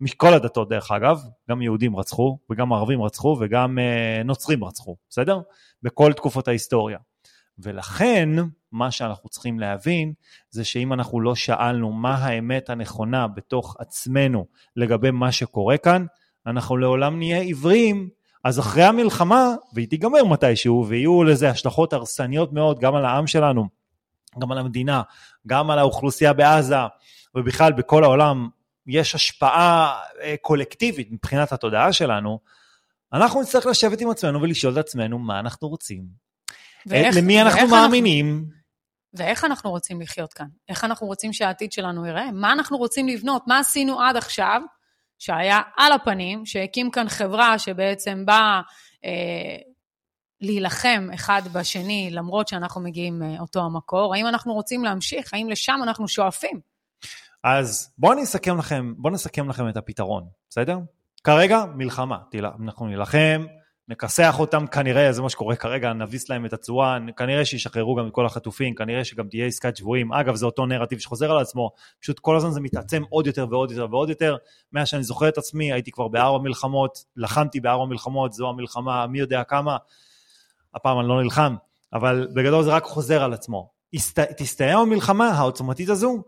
מכל 0.00 0.34
הדתות 0.34 0.68
דרך 0.68 0.90
אגב, 0.90 1.20
גם 1.50 1.62
יהודים 1.62 1.96
רצחו, 1.96 2.38
וגם 2.50 2.72
ערבים 2.72 3.02
רצחו, 3.02 3.36
וגם 3.40 3.78
אה, 3.78 4.22
נוצרים 4.24 4.64
רצחו, 4.64 4.96
בסדר? 5.10 5.40
בכל 5.82 6.12
תקופות 6.12 6.48
ההיסטוריה. 6.48 6.98
ולכן, 7.58 8.28
מה 8.72 8.90
שאנחנו 8.90 9.28
צריכים 9.28 9.60
להבין, 9.60 10.12
זה 10.50 10.64
שאם 10.64 10.92
אנחנו 10.92 11.20
לא 11.20 11.34
שאלנו 11.34 11.92
מה 11.92 12.14
האמת 12.14 12.70
הנכונה 12.70 13.26
בתוך 13.26 13.76
עצמנו 13.78 14.46
לגבי 14.76 15.10
מה 15.10 15.32
שקורה 15.32 15.78
כאן, 15.78 16.06
אנחנו 16.46 16.76
לעולם 16.76 17.18
נהיה 17.18 17.40
עיוורים, 17.40 18.08
אז 18.44 18.58
אחרי 18.58 18.84
המלחמה, 18.84 19.54
והיא 19.74 19.88
תיגמר 19.88 20.24
מתישהו, 20.24 20.86
ויהיו 20.88 21.24
לזה 21.24 21.50
השלכות 21.50 21.92
הרסניות 21.92 22.52
מאוד 22.52 22.78
גם 22.78 22.94
על 22.94 23.04
העם 23.04 23.26
שלנו, 23.26 23.68
גם 24.38 24.52
על 24.52 24.58
המדינה, 24.58 25.02
גם 25.46 25.70
על 25.70 25.78
האוכלוסייה 25.78 26.32
בעזה, 26.32 26.76
ובכלל 27.34 27.72
בכל 27.72 28.04
העולם, 28.04 28.48
יש 28.90 29.14
השפעה 29.14 30.00
אה, 30.22 30.34
קולקטיבית 30.40 31.08
מבחינת 31.10 31.52
התודעה 31.52 31.92
שלנו, 31.92 32.40
אנחנו 33.12 33.42
נצטרך 33.42 33.66
לשבת 33.66 34.00
עם 34.00 34.10
עצמנו 34.10 34.42
ולשאול 34.42 34.72
את 34.72 34.78
עצמנו 34.78 35.18
מה 35.18 35.40
אנחנו 35.40 35.68
רוצים. 35.68 36.04
ואיך, 36.86 37.16
למי 37.16 37.42
אנחנו 37.42 37.60
ואיך 37.60 37.70
מאמינים. 37.70 38.36
אנחנו, 38.36 38.60
ואיך 39.14 39.44
אנחנו 39.44 39.70
רוצים 39.70 40.00
לחיות 40.00 40.32
כאן? 40.32 40.46
איך 40.68 40.84
אנחנו 40.84 41.06
רוצים 41.06 41.32
שהעתיד 41.32 41.72
שלנו 41.72 42.06
ייראה? 42.06 42.32
מה 42.32 42.52
אנחנו 42.52 42.78
רוצים 42.78 43.08
לבנות? 43.08 43.42
מה 43.46 43.58
עשינו 43.58 44.00
עד 44.00 44.16
עכשיו, 44.16 44.60
שהיה 45.18 45.60
על 45.76 45.92
הפנים, 45.92 46.46
שהקים 46.46 46.90
כאן 46.90 47.08
חברה 47.08 47.58
שבעצם 47.58 48.26
באה 48.26 48.60
אה, 49.04 49.56
להילחם 50.40 51.08
אחד 51.14 51.42
בשני, 51.52 52.08
למרות 52.12 52.48
שאנחנו 52.48 52.80
מגיעים 52.80 53.18
מאותו 53.18 53.60
המקור? 53.60 54.14
האם 54.14 54.26
אנחנו 54.26 54.52
רוצים 54.52 54.84
להמשיך? 54.84 55.34
האם 55.34 55.48
לשם 55.50 55.80
אנחנו 55.82 56.08
שואפים? 56.08 56.69
אז 57.44 57.92
בואו 57.98 58.14
נסכם 58.14 58.58
לכם, 58.58 58.94
בואו 58.96 59.14
נסכם 59.14 59.48
לכם 59.48 59.68
את 59.68 59.76
הפתרון, 59.76 60.24
בסדר? 60.50 60.78
כרגע 61.24 61.64
מלחמה, 61.74 62.18
אנחנו 62.60 62.86
נילחם 62.86 63.46
נכסח 63.90 64.36
אותם 64.38 64.66
כנראה, 64.66 65.12
זה 65.12 65.22
מה 65.22 65.30
שקורה 65.30 65.56
כרגע, 65.56 65.92
נביס 65.92 66.28
להם 66.28 66.46
את 66.46 66.52
הצורה, 66.52 66.98
כנראה 67.16 67.44
שישחררו 67.44 67.94
גם 67.94 68.06
את 68.06 68.12
כל 68.12 68.26
החטופים, 68.26 68.74
כנראה 68.74 69.04
שגם 69.04 69.28
תהיה 69.28 69.46
עסקת 69.46 69.76
שבויים. 69.76 70.12
אגב, 70.12 70.34
זה 70.34 70.46
אותו 70.46 70.66
נרטיב 70.66 70.98
שחוזר 70.98 71.30
על 71.30 71.38
עצמו, 71.38 71.70
פשוט 72.00 72.18
כל 72.18 72.36
הזמן 72.36 72.50
זה 72.50 72.60
מתעצם 72.60 73.02
עוד 73.08 73.26
יותר 73.26 73.46
ועוד 73.50 73.70
יותר 73.70 73.86
ועוד 73.90 74.08
יותר. 74.08 74.36
מאז 74.72 74.88
שאני 74.88 75.02
זוכר 75.02 75.28
את 75.28 75.38
עצמי, 75.38 75.72
הייתי 75.72 75.90
כבר 75.90 76.08
בארבע 76.08 76.38
מלחמות, 76.38 77.04
לחמתי 77.16 77.60
בארבע 77.60 77.84
מלחמות, 77.84 78.32
זו 78.32 78.48
המלחמה, 78.48 79.06
מי 79.06 79.18
יודע 79.18 79.44
כמה. 79.44 79.76
הפעם 80.74 81.00
אני 81.00 81.08
לא 81.08 81.22
נלחם, 81.22 81.54
אבל 81.92 82.28
בגדול 82.34 82.64
זה 82.64 82.70
רק 82.70 82.84
חוזר 82.84 83.22
על 83.22 83.32
עצמו. 83.32 83.70
תסתיים 84.36 84.78
המלחמה 84.78 85.28
העוצמתית 85.28 85.88
הזו, 85.88 86.22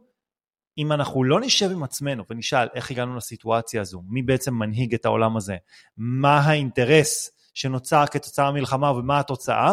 אם 0.78 0.92
אנחנו 0.92 1.24
לא 1.24 1.40
נשב 1.40 1.70
עם 1.70 1.82
עצמנו 1.82 2.24
ונשאל 2.30 2.68
איך 2.74 2.90
הגענו 2.90 3.16
לסיטואציה 3.16 3.80
הזו, 3.80 4.02
מי 4.08 4.22
בעצם 4.22 4.54
מנהיג 4.54 4.94
את 4.94 5.04
העולם 5.04 5.36
הזה, 5.36 5.56
מה 5.96 6.38
האינטרס 6.38 7.30
שנוצר 7.54 8.04
כתוצאה 8.06 8.50
מהמלחמה 8.50 8.92
ומה 8.92 9.18
התוצאה, 9.18 9.72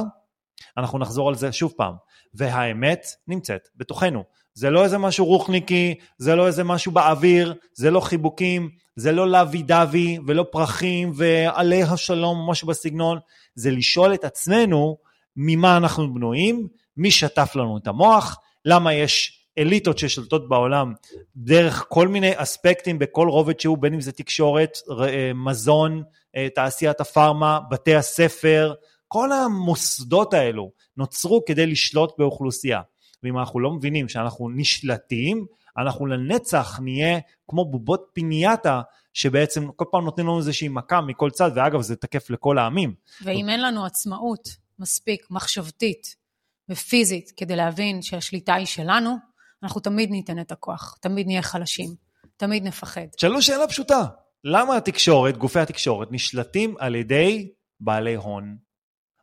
אנחנו 0.78 1.00
נחזור 1.00 1.30
על 1.30 1.36
זה 1.36 1.52
שוב 1.52 1.74
פעם. 1.78 1.94
והאמת 2.34 3.06
נמצאת 3.28 3.68
בתוכנו. 3.76 4.24
זה 4.54 4.70
לא 4.70 4.84
איזה 4.84 4.98
משהו 4.98 5.26
רוחניקי, 5.26 5.96
זה 6.18 6.36
לא 6.36 6.48
איזה 6.48 6.64
משהו 6.64 6.92
באוויר, 6.92 7.54
זה 7.74 7.92
לא 7.92 8.00
חיבוקים, 8.00 8.70
זה 8.96 9.12
לא 9.12 9.28
לוי 9.28 9.62
דווי 9.62 10.20
ולא 10.28 10.46
פרחים 10.52 11.12
ועלי 11.16 11.84
השלום, 11.84 12.50
משהו 12.50 12.68
בסגנון, 12.68 13.20
זה 13.56 13.72
לשאול 13.72 14.14
את 14.14 14.24
עצמנו 14.24 14.98
ממה 15.36 15.78
אנחנו 15.78 16.14
בנויים, 16.14 16.68
מי 16.98 17.12
שטף 17.12 17.56
לנו 17.56 17.78
את 17.78 17.88
המוח, 17.88 18.38
למה 18.66 18.94
יש 18.94 19.39
אליטות 19.58 19.98
ששולטות 19.98 20.50
בעולם 20.50 20.94
דרך 21.36 21.86
כל 21.90 22.08
מיני 22.08 22.32
אספקטים 22.36 23.00
בכל 23.00 23.28
רובד 23.28 23.60
שהוא, 23.60 23.78
בין 23.78 23.94
אם 23.94 24.02
זה 24.02 24.12
תקשורת, 24.12 24.78
אה, 25.04 25.32
מזון, 25.36 26.04
אה, 26.36 26.48
תעשיית 26.56 27.02
הפארמה, 27.02 27.60
בתי 27.72 27.96
הספר, 27.96 28.74
כל 29.08 29.32
המוסדות 29.32 30.34
האלו 30.34 30.72
נוצרו 30.98 31.46
כדי 31.46 31.66
לשלוט 31.66 32.12
באוכלוסייה. 32.18 32.82
ואם 33.24 33.40
אנחנו 33.40 33.60
לא 33.60 33.72
מבינים 33.72 34.10
שאנחנו 34.10 34.50
נשלטים, 34.50 35.46
אנחנו 35.78 36.06
לנצח 36.06 36.80
נהיה 36.84 37.20
כמו 37.48 37.66
בובות 37.66 38.10
פינייתה, 38.14 38.82
שבעצם 39.14 39.72
כל 39.76 39.86
פעם 39.92 40.06
נותנים 40.06 40.28
לנו 40.28 40.38
איזושהי 40.38 40.68
מכה 40.68 41.02
מכל 41.02 41.30
צד, 41.30 41.52
ואגב, 41.56 41.82
זה 41.82 41.96
תקף 41.96 42.30
לכל 42.30 42.58
העמים. 42.58 42.94
ואם 43.22 43.50
אין 43.50 43.62
לנו 43.62 43.86
עצמאות 43.86 44.50
מספיק 44.80 45.28
מחשבתית 45.32 46.16
ופיזית 46.70 47.32
כדי 47.38 47.56
להבין 47.56 48.02
שהשליטה 48.02 48.54
היא 48.54 48.66
שלנו, 48.66 49.29
אנחנו 49.64 49.82
תמיד 49.82 50.12
ניתן 50.12 50.40
את 50.40 50.52
הכוח, 50.52 50.98
תמיד 51.02 51.28
נהיה 51.28 51.42
חלשים, 51.42 51.90
תמיד 52.38 52.64
נפחד. 52.64 53.08
שאלו 53.18 53.42
שאלה 53.42 53.68
פשוטה, 53.68 54.06
למה 54.44 54.78
התקשורת, 54.78 55.38
גופי 55.38 55.60
התקשורת, 55.60 56.08
נשלטים 56.12 56.76
על 56.80 56.96
ידי 56.96 57.52
בעלי 57.80 58.16
הון? 58.16 58.58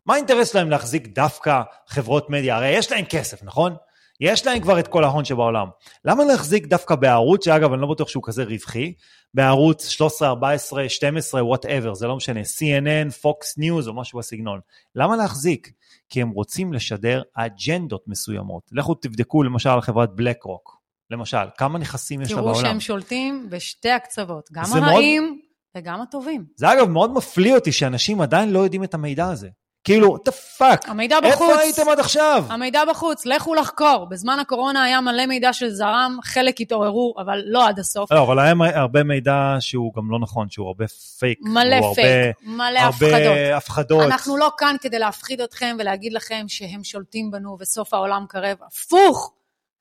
מה 0.06 0.14
האינטרס 0.14 0.52
שלהם 0.52 0.70
להחזיק 0.70 1.06
דווקא 1.06 1.62
חברות 1.88 2.30
מדיה? 2.30 2.56
הרי 2.56 2.68
יש 2.68 2.92
להם 2.92 3.04
כסף, 3.04 3.42
נכון? 3.42 3.76
יש 4.20 4.46
להם 4.46 4.60
כבר 4.60 4.78
את 4.78 4.88
כל 4.88 5.04
ההון 5.04 5.24
שבעולם. 5.24 5.68
למה 6.04 6.24
להחזיק 6.24 6.66
דווקא 6.66 6.94
בערוץ, 6.94 7.44
שאגב, 7.44 7.72
אני 7.72 7.82
לא 7.82 7.86
בטוח 7.86 8.08
שהוא 8.08 8.22
כזה 8.26 8.44
רווחי, 8.44 8.92
בערוץ 9.34 9.88
13, 9.88 10.28
14, 10.28 10.88
12, 10.88 11.44
whatever, 11.44 11.94
זה 11.94 12.06
לא 12.06 12.16
משנה, 12.16 12.40
CNN, 12.40 13.12
Fox 13.22 13.60
News 13.60 13.88
או 13.88 13.94
משהו 13.94 14.18
בסגנון. 14.18 14.60
למה 14.94 15.16
להחזיק? 15.16 15.72
כי 16.08 16.22
הם 16.22 16.30
רוצים 16.30 16.72
לשדר 16.72 17.22
אג'נדות 17.34 18.08
מסוימות. 18.08 18.62
לכו 18.72 18.94
תבדקו 18.94 19.42
למשל 19.42 19.68
על 19.68 19.80
חברת 19.80 20.14
בלקרוק, 20.14 20.80
למשל, 21.10 21.46
כמה 21.58 21.78
נכסים 21.78 22.20
יש 22.20 22.30
לה 22.30 22.36
בעולם. 22.36 22.52
תראו 22.52 22.64
שהם 22.64 22.80
שולטים 22.80 23.50
בשתי 23.50 23.90
הקצוות, 23.90 24.48
גם 24.52 24.64
הרעים 24.72 25.22
מאוד... 25.22 25.34
וגם 25.76 26.00
הטובים. 26.00 26.46
זה 26.56 26.72
אגב 26.72 26.88
מאוד 26.88 27.12
מפליא 27.12 27.54
אותי 27.54 27.72
שאנשים 27.72 28.20
עדיין 28.20 28.50
לא 28.50 28.58
יודעים 28.58 28.84
את 28.84 28.94
המידע 28.94 29.26
הזה. 29.26 29.48
כאילו, 29.86 30.16
what 30.16 30.30
the 30.30 30.32
fuck? 30.58 30.90
המידע 30.90 31.20
בחוץ. 31.20 31.48
איפה 31.50 31.60
הייתם 31.60 31.88
עד 31.88 32.00
עכשיו? 32.00 32.44
המידע 32.48 32.84
בחוץ, 32.84 33.26
לכו 33.26 33.54
לחקור. 33.54 34.06
בזמן 34.10 34.38
הקורונה 34.38 34.84
היה 34.84 35.00
מלא 35.00 35.26
מידע 35.26 35.52
של 35.52 35.70
זרם, 35.70 36.18
חלק 36.22 36.60
התעוררו, 36.60 37.14
אבל 37.18 37.42
לא 37.46 37.68
עד 37.68 37.78
הסוף. 37.78 38.12
לא, 38.12 38.22
אבל 38.22 38.38
היה 38.38 38.54
הרבה 38.74 39.02
מידע 39.02 39.56
שהוא 39.60 39.92
גם 39.96 40.10
לא 40.10 40.18
נכון, 40.18 40.50
שהוא 40.50 40.66
הרבה 40.66 40.84
פייק. 41.18 41.38
מלא 41.42 41.94
פייק, 41.94 42.36
הרבה, 42.46 42.56
מלא 42.56 42.78
הרבה 42.78 42.86
הפחדות. 42.86 43.56
הפחדות. 43.56 44.02
אנחנו 44.06 44.36
לא 44.36 44.50
כאן 44.58 44.76
כדי 44.80 44.98
להפחיד 44.98 45.40
אתכם 45.40 45.76
ולהגיד 45.78 46.12
לכם 46.12 46.44
שהם 46.48 46.84
שולטים 46.84 47.30
בנו 47.30 47.56
וסוף 47.60 47.94
העולם 47.94 48.24
קרב. 48.28 48.56
הפוך! 48.66 49.32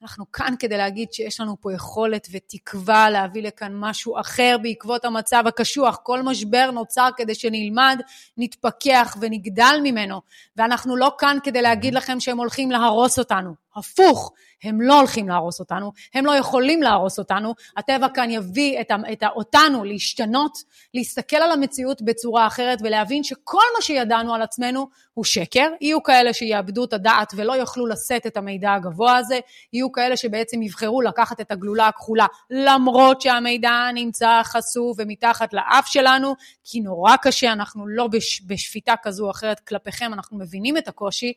אנחנו 0.02 0.32
כאן 0.32 0.54
כדי 0.60 0.78
להגיד 0.78 1.14
שיש 1.14 1.40
לנו 1.40 1.62
פה 1.62 1.74
יכולת 1.74 2.28
ותקווה 2.32 3.10
להביא 3.10 3.44
לכאן 3.44 3.72
משהו 3.76 4.20
אחר 4.20 4.58
בעקבות 4.62 5.06
המצב 5.06 5.44
הקשוח. 5.48 6.00
כל 6.04 6.22
משבר 6.22 6.72
נוצר 6.72 7.10
כדי 7.18 7.36
שנלמד, 7.36 8.02
נתפכח 8.38 9.18
ונגדל 9.22 9.80
ממנו. 9.84 10.22
ואנחנו 10.58 10.96
לא 10.96 11.12
כאן 11.18 11.38
כדי 11.44 11.62
להגיד 11.62 11.94
לכם 11.94 12.20
שהם 12.20 12.38
הולכים 12.38 12.72
להרוס 12.72 13.20
אותנו. 13.20 13.65
הפוך, 13.76 14.32
הם 14.64 14.82
לא 14.82 15.00
הולכים 15.00 15.30
להרוס 15.30 15.60
אותנו, 15.60 15.92
הם 16.14 16.26
לא 16.26 16.32
יכולים 16.32 16.84
להרוס 16.84 17.20
אותנו, 17.20 17.54
הטבע 17.78 18.08
כאן 18.14 18.32
יביא 18.32 18.82
את, 18.82 18.92
את 19.12 19.24
אותנו 19.36 19.84
להשתנות, 19.84 20.58
להסתכל 20.94 21.36
על 21.36 21.52
המציאות 21.52 22.02
בצורה 22.02 22.48
אחרת 22.48 22.80
ולהבין 22.84 23.24
שכל 23.24 23.64
מה 23.76 23.82
שידענו 23.82 24.36
על 24.36 24.42
עצמנו 24.42 24.88
הוא 25.14 25.26
שקר, 25.26 25.68
יהיו 25.82 26.04
כאלה 26.04 26.34
שיאבדו 26.34 26.84
את 26.84 26.94
הדעת 26.94 27.34
ולא 27.36 27.54
יוכלו 27.54 27.88
לשאת 27.88 28.28
את 28.28 28.38
המידע 28.38 28.74
הגבוה 28.74 29.18
הזה, 29.18 29.40
יהיו 29.74 29.92
כאלה 29.92 30.18
שבעצם 30.18 30.62
יבחרו 30.62 31.02
לקחת 31.02 31.42
את 31.42 31.52
הגלולה 31.52 31.88
הכחולה, 31.88 32.26
למרות 32.50 33.22
שהמידע 33.22 33.72
נמצא 33.94 34.42
חשוף 34.44 34.98
ומתחת 35.00 35.54
לאף 35.54 35.88
שלנו, 35.88 36.36
כי 36.64 36.80
נורא 36.80 37.16
קשה, 37.16 37.52
אנחנו 37.52 37.88
לא 37.88 38.08
בש, 38.08 38.42
בשפיטה 38.48 38.94
כזו 39.04 39.26
או 39.26 39.32
אחרת 39.32 39.60
כלפיכם, 39.60 40.14
אנחנו 40.14 40.38
מבינים 40.38 40.78
את 40.78 40.88
הקושי, 40.88 41.34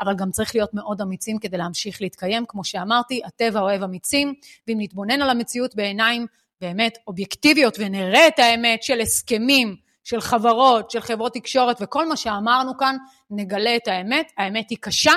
אבל 0.00 0.14
גם 0.14 0.30
צריך 0.30 0.54
להיות 0.54 0.74
מאוד 0.74 1.00
אמיצים 1.00 1.38
כדי 1.38 1.56
להמשיך 1.56 2.00
להתקיים. 2.00 2.44
כמו 2.48 2.64
שאמרתי, 2.64 3.20
הטבע 3.24 3.60
אוהב 3.60 3.82
אמיצים, 3.82 4.34
ואם 4.68 4.76
נתבונן 4.80 5.22
על 5.22 5.30
המציאות 5.30 5.76
בעיניים 5.76 6.26
באמת 6.60 6.98
אובייקטיביות 7.06 7.76
ונראה 7.78 8.28
את 8.28 8.38
האמת 8.38 8.82
של 8.82 9.00
הסכמים, 9.00 9.76
של 10.04 10.20
חברות, 10.20 10.90
של 10.90 11.00
חברות 11.00 11.34
תקשורת 11.34 11.76
וכל 11.80 12.08
מה 12.08 12.16
שאמרנו 12.16 12.78
כאן, 12.78 12.96
נגלה 13.30 13.76
את 13.76 13.88
האמת. 13.88 14.32
האמת 14.38 14.70
היא 14.70 14.78
קשה, 14.80 15.12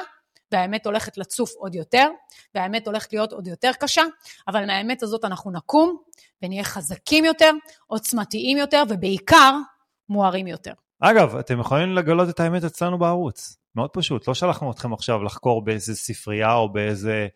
והאמת 0.51 0.85
הולכת 0.85 1.17
לצוף 1.17 1.53
עוד 1.55 1.75
יותר, 1.75 2.07
והאמת 2.55 2.87
הולכת 2.87 3.13
להיות 3.13 3.33
עוד 3.33 3.47
יותר 3.47 3.71
קשה, 3.79 4.03
אבל 4.47 4.65
מהאמת 4.65 5.03
הזאת 5.03 5.25
אנחנו 5.25 5.51
נקום 5.51 5.97
ונהיה 6.41 6.63
חזקים 6.63 7.25
יותר, 7.25 7.51
עוצמתיים 7.87 8.57
יותר, 8.57 8.83
ובעיקר 8.89 9.57
מוארים 10.09 10.47
יותר. 10.47 10.73
אגב, 10.99 11.35
אתם 11.35 11.59
יכולים 11.59 11.95
לגלות 11.95 12.29
את 12.29 12.39
האמת 12.39 12.63
אצלנו 12.63 12.97
בערוץ. 12.97 13.62
מאוד 13.75 13.89
פשוט, 13.93 14.27
לא 14.27 14.33
שלחנו 14.33 14.71
אתכם 14.71 14.93
עכשיו 14.93 15.23
לחקור 15.23 15.63
באיזה 15.63 15.95
ספרייה 15.95 16.53
או 16.53 16.73
באיזה 16.73 17.27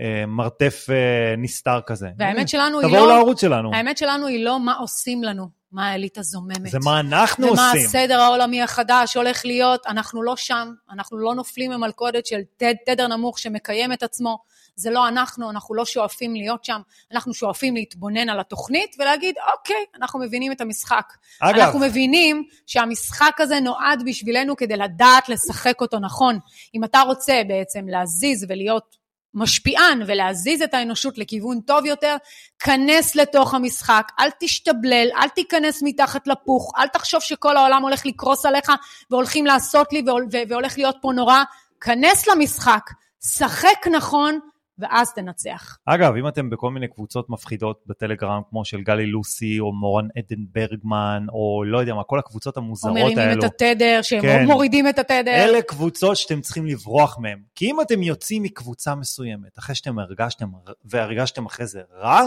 אה, 0.00 0.26
מרתף 0.26 0.86
אה, 0.90 1.36
נסתר 1.36 1.80
כזה. 1.86 2.08
והאמת 2.18 2.48
שלנו 2.48 2.80
היא 2.80 2.88
לא... 2.88 2.92
תבואו 2.92 3.08
לערוץ 3.08 3.40
שלנו. 3.40 3.74
האמת 3.74 3.98
שלנו 3.98 4.26
היא 4.26 4.44
לא 4.44 4.60
מה 4.60 4.74
עושים 4.74 5.24
לנו, 5.24 5.48
מה 5.72 5.88
האליטה 5.88 6.22
זוממת. 6.22 6.70
זה 6.70 6.78
מה 6.84 7.00
אנחנו 7.00 7.46
ומה 7.46 7.68
עושים. 7.68 7.80
ומה 7.80 7.88
הסדר 7.88 8.20
העולמי 8.20 8.62
החדש 8.62 9.16
הולך 9.16 9.44
להיות, 9.44 9.86
אנחנו 9.86 10.22
לא 10.22 10.36
שם, 10.36 10.72
אנחנו 10.90 11.18
לא 11.18 11.34
נופלים 11.34 11.70
במלכודת 11.70 12.26
של 12.26 12.40
תד, 12.56 12.74
תדר 12.86 13.06
נמוך 13.06 13.38
שמקיים 13.38 13.92
את 13.92 14.02
עצמו. 14.02 14.38
זה 14.76 14.90
לא 14.90 15.08
אנחנו, 15.08 15.50
אנחנו 15.50 15.74
לא 15.74 15.84
שואפים 15.84 16.34
להיות 16.34 16.64
שם, 16.64 16.80
אנחנו 17.12 17.34
שואפים 17.34 17.74
להתבונן 17.74 18.28
על 18.28 18.40
התוכנית 18.40 18.96
ולהגיד, 18.98 19.34
אוקיי, 19.52 19.84
אנחנו 19.96 20.20
מבינים 20.20 20.52
את 20.52 20.60
המשחק. 20.60 21.12
אגב. 21.40 21.58
אנחנו 21.58 21.78
מבינים 21.78 22.44
שהמשחק 22.66 23.36
הזה 23.38 23.60
נועד 23.60 24.02
בשבילנו 24.06 24.56
כדי 24.56 24.76
לדעת 24.76 25.28
לשחק 25.28 25.80
אותו 25.80 25.98
נכון. 25.98 26.38
אם 26.74 26.84
אתה 26.84 27.00
רוצה 27.00 27.42
בעצם 27.48 27.88
להזיז 27.88 28.46
ולהיות 28.48 29.04
משפיען 29.34 30.02
ולהזיז 30.06 30.62
את 30.62 30.74
האנושות 30.74 31.18
לכיוון 31.18 31.60
טוב 31.60 31.86
יותר, 31.86 32.16
כנס 32.58 33.16
לתוך 33.16 33.54
המשחק, 33.54 34.12
אל 34.18 34.28
תשתבלל, 34.40 35.08
אל 35.16 35.28
תיכנס 35.28 35.82
מתחת 35.82 36.26
לפוך, 36.26 36.72
אל 36.78 36.88
תחשוב 36.88 37.20
שכל 37.20 37.56
העולם 37.56 37.82
הולך 37.82 38.06
לקרוס 38.06 38.46
עליך 38.46 38.72
והולכים 39.10 39.46
לעשות 39.46 39.92
לי 39.92 40.02
והולך 40.48 40.78
להיות 40.78 40.96
פה 41.00 41.12
נורא, 41.12 41.42
כנס 41.80 42.28
למשחק, 42.28 42.90
שחק 43.24 43.86
נכון, 43.92 44.38
ואז 44.78 45.12
תנצח. 45.14 45.78
אגב, 45.86 46.16
אם 46.16 46.28
אתם 46.28 46.50
בכל 46.50 46.70
מיני 46.70 46.88
קבוצות 46.88 47.30
מפחידות 47.30 47.82
בטלגרם, 47.86 48.40
כמו 48.50 48.64
של 48.64 48.80
גלי 48.80 49.06
לוסי, 49.06 49.60
או 49.60 49.72
מורן 49.72 50.08
עדן 50.16 50.44
ברגמן, 50.52 51.26
או 51.28 51.64
לא 51.66 51.78
יודע 51.78 51.94
מה, 51.94 52.04
כל 52.04 52.18
הקבוצות 52.18 52.56
המוזרות 52.56 52.96
האלו. 52.96 53.08
או 53.08 53.14
מרימים 53.14 53.38
את 53.38 53.44
התדר, 53.44 53.98
שהם 54.02 54.22
כן. 54.22 54.44
מורידים 54.46 54.88
את 54.88 54.98
התדר. 54.98 55.30
אלה 55.30 55.62
קבוצות 55.62 56.16
שאתם 56.16 56.40
צריכים 56.40 56.66
לברוח 56.66 57.18
מהן. 57.18 57.38
כי 57.54 57.70
אם 57.70 57.80
אתם 57.80 58.02
יוצאים 58.02 58.42
מקבוצה 58.42 58.94
מסוימת, 58.94 59.58
אחרי 59.58 59.74
שאתם 59.74 59.98
הרגשתם, 59.98 60.48
והרגשתם 60.84 61.46
אחרי 61.46 61.66
זה 61.66 61.80
רע, 61.94 62.22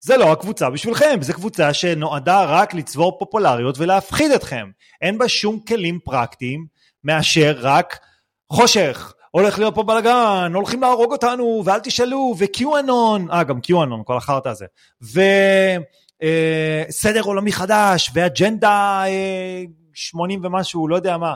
זה 0.00 0.16
לא 0.16 0.32
הקבוצה 0.32 0.70
בשבילכם, 0.70 1.18
זו 1.20 1.34
קבוצה 1.34 1.74
שנועדה 1.74 2.44
רק 2.44 2.74
לצבור 2.74 3.18
פופולריות 3.18 3.78
ולהפחיד 3.78 4.30
אתכם. 4.30 4.70
אין 5.00 5.18
בה 5.18 5.28
שום 5.28 5.60
כלים 5.60 5.98
פרקטיים 6.04 6.66
מאשר 7.04 7.56
רק 7.60 7.98
חושך, 8.52 9.14
הולך 9.30 9.58
להיות 9.58 9.74
פה 9.74 9.82
בלאגן, 9.82 10.52
הולכים 10.54 10.80
להרוג 10.80 11.12
אותנו, 11.12 11.62
ואל 11.64 11.78
תשאלו, 11.78 12.34
וקיואנון, 12.38 13.30
אה, 13.30 13.44
גם 13.44 13.60
קיואנון, 13.60 14.02
כל 14.04 14.16
החרטא 14.16 14.48
הזה, 14.48 14.66
וסדר 15.02 17.20
אה, 17.20 17.24
עולמי 17.24 17.52
חדש, 17.52 18.10
ואג'נדה 18.14 19.02
אה, 19.06 19.62
80 19.94 20.40
ומשהו, 20.44 20.88
לא 20.88 20.96
יודע 20.96 21.16
מה. 21.16 21.34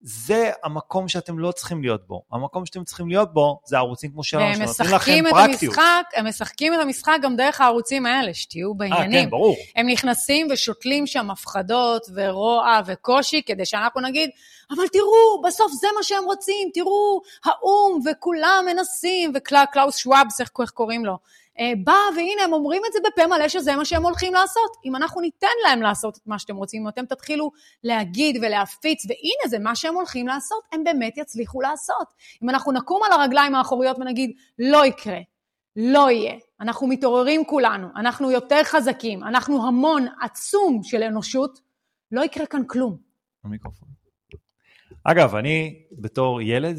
זה 0.00 0.50
המקום 0.64 1.08
שאתם 1.08 1.38
לא 1.38 1.52
צריכים 1.52 1.82
להיות 1.82 2.06
בו. 2.06 2.22
המקום 2.32 2.66
שאתם 2.66 2.84
צריכים 2.84 3.08
להיות 3.08 3.32
בו 3.32 3.60
זה 3.66 3.76
ערוצים 3.76 4.12
כמו 4.12 4.24
שלנו, 4.24 4.44
והם 4.44 4.54
שנותנים 4.54 4.70
לכם 4.70 4.96
משחקים 4.96 5.26
את 5.26 5.32
פרקטיות. 5.32 5.74
המשחק, 5.74 6.04
הם 6.14 6.26
משחקים 6.26 6.74
את 6.74 6.78
המשחק 6.78 7.18
גם 7.22 7.36
דרך 7.36 7.60
הערוצים 7.60 8.06
האלה, 8.06 8.34
שתהיו 8.34 8.68
אה, 8.68 8.74
בעניינים. 8.74 9.24
כן, 9.24 9.30
ברור. 9.30 9.56
הם 9.76 9.88
נכנסים 9.88 10.46
ושותלים 10.50 11.06
שם 11.06 11.30
הפחדות 11.30 12.06
ורוע 12.14 12.80
וקושי, 12.86 13.42
כדי 13.46 13.66
שאנחנו 13.66 14.00
נגיד, 14.00 14.30
אבל 14.70 14.88
תראו, 14.88 15.42
בסוף 15.46 15.72
זה 15.72 15.88
מה 15.96 16.02
שהם 16.02 16.24
רוצים, 16.24 16.70
תראו, 16.74 17.20
האו"ם 17.44 18.00
וכולם 18.10 18.64
מנסים, 18.66 19.32
וקלאוס 19.34 19.96
שוואבס, 19.96 20.40
איך 20.40 20.50
קוראים 20.74 21.04
לו, 21.04 21.12
אה, 21.12 21.18
בא 21.84 21.96
והנה 22.16 22.42
הם 22.44 22.52
אומרים 22.52 22.82
את 22.88 22.92
זה 22.92 22.98
בפה 23.06 23.26
מלא 23.26 23.48
שזה 23.48 23.76
מה 23.76 23.84
שהם 23.84 24.02
הולכים 24.02 24.34
לעשות. 24.34 24.76
אם 24.84 24.96
אנחנו 24.96 25.20
ניתן 25.20 25.46
להם 25.62 25.82
לעשות 25.82 26.16
את 26.16 26.26
מה 26.26 26.38
שאתם 26.38 26.56
רוצים, 26.56 26.82
אם 26.82 26.88
אתם 26.88 27.06
תתחילו 27.06 27.50
להגיד 27.84 28.36
ולהפיץ, 28.42 29.04
והנה 29.04 29.48
זה 29.48 29.58
מה 29.58 29.76
שהם 29.76 29.94
הולכים 29.94 30.28
לעשות, 30.28 30.62
הם 30.72 30.84
באמת 30.84 31.16
יצליחו 31.16 31.60
לעשות. 31.60 32.06
אם 32.42 32.50
אנחנו 32.50 32.72
נקום 32.72 33.02
על 33.06 33.12
הרגליים 33.12 33.54
האחוריות 33.54 33.98
ונגיד, 33.98 34.30
לא 34.58 34.86
יקרה, 34.86 35.18
לא 35.76 36.10
יהיה. 36.10 36.34
אנחנו 36.60 36.86
מתעוררים 36.86 37.44
כולנו, 37.44 37.88
אנחנו 37.96 38.30
יותר 38.30 38.64
חזקים, 38.64 39.24
אנחנו 39.24 39.66
המון 39.66 40.06
עצום 40.22 40.80
של 40.82 41.02
אנושות, 41.02 41.60
לא 42.12 42.20
יקרה 42.24 42.46
כאן 42.46 42.62
כלום. 42.66 42.96
המיקרופון. 43.44 43.88
אגב, 45.04 45.34
אני 45.34 45.82
בתור 45.92 46.42
ילד 46.42 46.76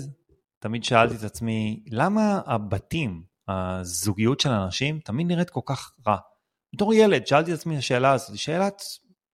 תמיד 0.59 0.83
שאלתי 0.83 1.15
את 1.15 1.23
עצמי, 1.23 1.83
למה 1.91 2.41
הבתים, 2.45 3.28
הזוגיות 3.49 4.39
של 4.39 4.49
אנשים, 4.49 4.99
תמיד 4.99 5.27
נראית 5.27 5.49
כל 5.49 5.61
כך 5.65 5.91
רע? 6.07 6.17
בתור 6.75 6.93
ילד 6.93 7.27
שאלתי 7.27 7.53
את 7.53 7.57
עצמי 7.57 7.73
את 7.73 7.79
השאלה 7.79 8.11
הזאת, 8.11 8.37
שאלת, 8.37 8.81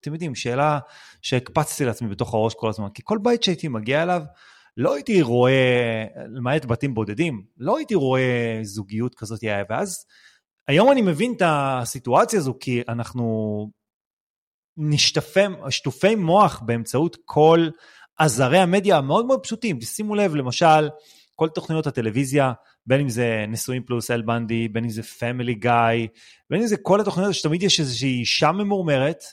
אתם 0.01 0.13
יודעים, 0.13 0.36
שאלה 0.36 0.80
שהקפצתי 1.22 1.86
לעצמי 1.86 2.07
בתוך 2.07 2.34
הראש 2.34 2.53
כל 2.53 2.70
הזמן, 2.70 2.89
כי 2.89 3.01
כל 3.05 3.18
בית 3.22 3.43
שהייתי 3.43 3.68
מגיע 3.68 4.03
אליו, 4.03 4.22
לא 4.78 4.93
הייתי 4.95 5.22
רואה, 5.22 6.05
למעט 6.28 6.66
בתים 6.66 6.93
בודדים, 6.93 7.45
לא 7.57 7.78
הייתי 7.78 7.95
רואה 7.95 8.59
זוגיות 8.63 9.16
כזאת, 9.16 9.39
ואז 9.70 10.05
היום 10.68 10.91
אני 10.91 11.01
מבין 11.01 11.34
את 11.38 11.41
הסיטואציה 11.45 12.39
הזו, 12.39 12.53
כי 12.59 12.82
אנחנו 12.88 13.70
נשטפי, 14.78 15.39
שטופי 15.70 16.16
מוח 16.16 16.61
באמצעות 16.66 17.18
כל 17.26 17.70
עזרי 18.18 18.57
המדיה 18.57 18.97
המאוד 18.97 19.26
מאוד 19.26 19.43
פשוטים. 19.43 19.82
שימו 19.82 20.16
לב, 20.16 20.36
למשל, 20.36 20.89
כל 21.36 21.49
תוכניות 21.49 21.88
הטלוויזיה, 21.88 22.53
בין 22.88 23.02
אם 23.02 23.10
זה 23.10 23.46
נשואים 23.48 23.84
פלוס 23.84 24.12
אל 24.12 24.22
בנדי, 24.22 24.68
בין 24.68 24.84
אם 24.84 24.90
זה 24.90 25.04
פמילי 25.04 25.54
גיא, 25.54 26.08
בין 26.50 26.62
אם 26.62 26.68
זה 26.68 26.78
כל 26.78 27.02
התוכניות 27.02 27.34
שתמיד 27.34 27.64
יש 27.64 27.80
איזושהי 27.80 28.20
אישה 28.20 28.52
ממורמרת, 28.52 29.24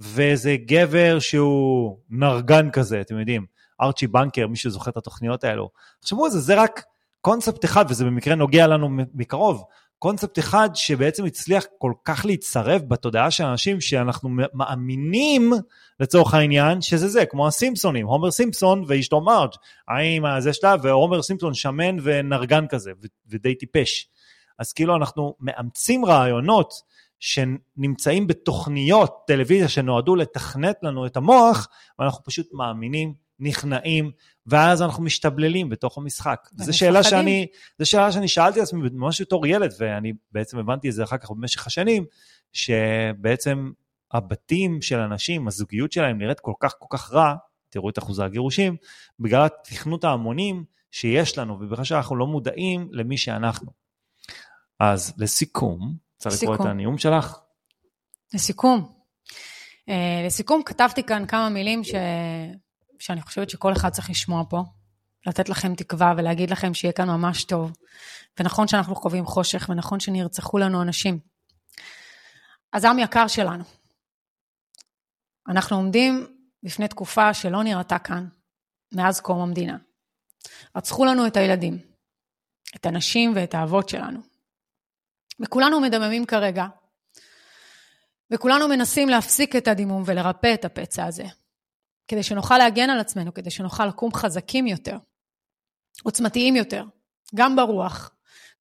ואיזה 0.00 0.56
גבר 0.66 1.18
שהוא 1.18 1.98
נרגן 2.10 2.70
כזה, 2.70 3.00
אתם 3.00 3.18
יודעים, 3.18 3.46
ארצ'י 3.80 4.06
בנקר, 4.06 4.46
מי 4.46 4.56
שזוכר 4.56 4.90
את 4.90 4.96
התוכניות 4.96 5.44
האלו. 5.44 5.70
תחשבו 6.00 6.24
על 6.24 6.30
זה, 6.30 6.40
זה 6.40 6.54
רק 6.54 6.82
קונספט 7.20 7.64
אחד, 7.64 7.84
וזה 7.88 8.04
במקרה 8.04 8.34
נוגע 8.34 8.66
לנו 8.66 8.88
מקרוב. 9.14 9.64
קונספט 9.98 10.38
אחד 10.38 10.70
שבעצם 10.74 11.24
הצליח 11.24 11.64
כל 11.78 11.92
כך 12.04 12.26
להצטרף 12.26 12.82
בתודעה 12.88 13.30
של 13.30 13.44
אנשים 13.44 13.80
שאנחנו 13.80 14.28
מאמינים 14.54 15.52
לצורך 16.00 16.34
העניין 16.34 16.80
שזה 16.80 17.08
זה, 17.08 17.26
כמו 17.26 17.46
הסימפסונים, 17.46 18.06
הומר 18.06 18.30
סימפסון 18.30 18.84
ואשתו 18.86 19.20
מרג', 19.20 19.50
האם 19.88 20.22
זה 20.38 20.52
שלה, 20.52 20.74
והומר 20.82 21.22
סימפסון 21.22 21.54
שמן 21.54 21.96
ונרגן 22.02 22.66
כזה, 22.66 22.92
ודי 23.28 23.54
טיפש. 23.54 24.08
אז 24.58 24.72
כאילו 24.72 24.96
אנחנו 24.96 25.34
מאמצים 25.40 26.04
רעיונות 26.04 26.74
שנמצאים 27.20 28.26
בתוכניות 28.26 29.24
טלוויזיה 29.26 29.68
שנועדו 29.68 30.16
לתכנת 30.16 30.76
לנו 30.82 31.06
את 31.06 31.16
המוח, 31.16 31.68
ואנחנו 31.98 32.24
פשוט 32.24 32.48
מאמינים 32.52 33.14
נכנעים, 33.40 34.10
ואז 34.46 34.82
אנחנו 34.82 35.02
משתבללים 35.02 35.68
בתוך 35.68 35.98
המשחק. 35.98 36.48
זו 36.52 36.78
שאלה 36.78 37.02
שאני, 37.02 37.46
זו 37.78 37.86
שאלה 37.86 38.12
שאני 38.12 38.28
שאלתי 38.28 38.58
את 38.58 38.64
עצמי 38.64 38.88
ממש 38.92 39.20
בתור 39.20 39.46
ילד, 39.46 39.74
ואני 39.78 40.12
בעצם 40.32 40.58
הבנתי 40.58 40.88
את 40.88 40.94
זה 40.94 41.04
אחר 41.04 41.18
כך 41.18 41.30
במשך 41.30 41.66
השנים, 41.66 42.04
שבעצם 42.52 43.70
הבתים 44.12 44.82
של 44.82 44.98
אנשים, 44.98 45.48
הזוגיות 45.48 45.92
שלהם 45.92 46.18
נראית 46.18 46.40
כל 46.40 46.52
כך 46.60 46.74
כל 46.78 46.86
כך 46.98 47.12
רע, 47.12 47.34
תראו 47.68 47.90
את 47.90 47.98
אחוזי 47.98 48.22
הגירושים, 48.22 48.76
בגלל 49.20 49.44
התכנות 49.46 50.04
ההמונים 50.04 50.64
שיש 50.90 51.38
לנו, 51.38 51.54
ובגלל 51.54 51.84
שאנחנו 51.84 52.16
לא 52.16 52.26
מודעים 52.26 52.88
למי 52.92 53.16
שאנחנו. 53.16 53.70
אז 54.80 55.14
לסיכום, 55.18 55.96
צריך 56.16 56.42
לקרוא 56.42 56.54
את 56.54 56.60
הנאום 56.60 56.98
שלך? 56.98 57.38
לסיכום. 58.34 58.92
Uh, 59.90 60.26
לסיכום, 60.26 60.62
כתבתי 60.62 61.02
כאן 61.02 61.26
כמה 61.26 61.48
מילים 61.48 61.84
ש... 61.84 61.94
שאני 62.98 63.22
חושבת 63.22 63.50
שכל 63.50 63.72
אחד 63.72 63.90
צריך 63.90 64.10
לשמוע 64.10 64.44
פה, 64.48 64.62
לתת 65.26 65.48
לכם 65.48 65.74
תקווה 65.74 66.14
ולהגיד 66.16 66.50
לכם 66.50 66.74
שיהיה 66.74 66.92
כאן 66.92 67.10
ממש 67.10 67.44
טוב. 67.44 67.72
ונכון 68.40 68.68
שאנחנו 68.68 68.96
חווים 68.96 69.26
חושך, 69.26 69.66
ונכון 69.68 70.00
שנרצחו 70.00 70.58
לנו 70.58 70.82
אנשים. 70.82 71.18
אז 72.72 72.84
עם 72.84 72.98
יקר 72.98 73.28
שלנו, 73.28 73.64
אנחנו 75.48 75.76
עומדים 75.76 76.26
בפני 76.62 76.88
תקופה 76.88 77.34
שלא 77.34 77.62
נראתה 77.62 77.98
כאן 77.98 78.28
מאז 78.92 79.20
קום 79.20 79.40
המדינה. 79.40 79.76
רצחו 80.76 81.04
לנו 81.04 81.26
את 81.26 81.36
הילדים, 81.36 81.78
את 82.76 82.86
הנשים 82.86 83.32
ואת 83.36 83.54
האבות 83.54 83.88
שלנו. 83.88 84.20
וכולנו 85.40 85.80
מדממים 85.80 86.26
כרגע, 86.26 86.66
וכולנו 88.30 88.68
מנסים 88.68 89.08
להפסיק 89.08 89.56
את 89.56 89.68
הדימום 89.68 90.02
ולרפא 90.06 90.54
את 90.54 90.64
הפצע 90.64 91.04
הזה. 91.04 91.24
כדי 92.08 92.22
שנוכל 92.22 92.58
להגן 92.58 92.90
על 92.90 92.98
עצמנו, 92.98 93.34
כדי 93.34 93.50
שנוכל 93.50 93.86
לקום 93.86 94.12
חזקים 94.14 94.66
יותר, 94.66 94.96
עוצמתיים 96.02 96.56
יותר, 96.56 96.84
גם 97.34 97.56
ברוח, 97.56 98.10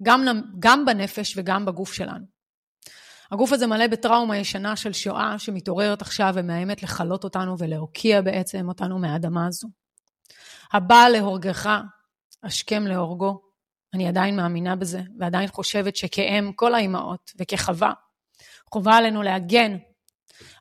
גם, 0.04 0.26
גם 0.60 0.86
בנפש 0.86 1.38
וגם 1.38 1.66
בגוף 1.66 1.94
שלנו. 1.94 2.26
הגוף 3.32 3.52
הזה 3.52 3.68
מלא 3.68 3.88
בטראומה 3.88 4.38
ישנה 4.38 4.76
של 4.76 4.94
שואה 4.94 5.40
שמתעוררת 5.40 6.02
עכשיו 6.02 6.34
ומאיימת 6.36 6.84
לכלות 6.84 7.24
אותנו 7.24 7.56
ולהוקיע 7.60 8.22
בעצם 8.22 8.70
אותנו 8.70 9.00
מהאדמה 9.00 9.48
הזו. 9.48 9.68
הבא 10.74 11.08
להורגך, 11.12 11.80
השכם 12.44 12.88
להורגו. 12.88 13.42
אני 13.94 14.08
עדיין 14.08 14.36
מאמינה 14.36 14.76
בזה, 14.76 15.02
ועדיין 15.20 15.48
חושבת 15.48 15.96
שכאם 15.96 16.52
כל 16.56 16.76
האימהות 16.76 17.32
וכחווה, 17.40 17.94
חובה 18.74 18.98
עלינו 18.98 19.24
להגן 19.24 19.78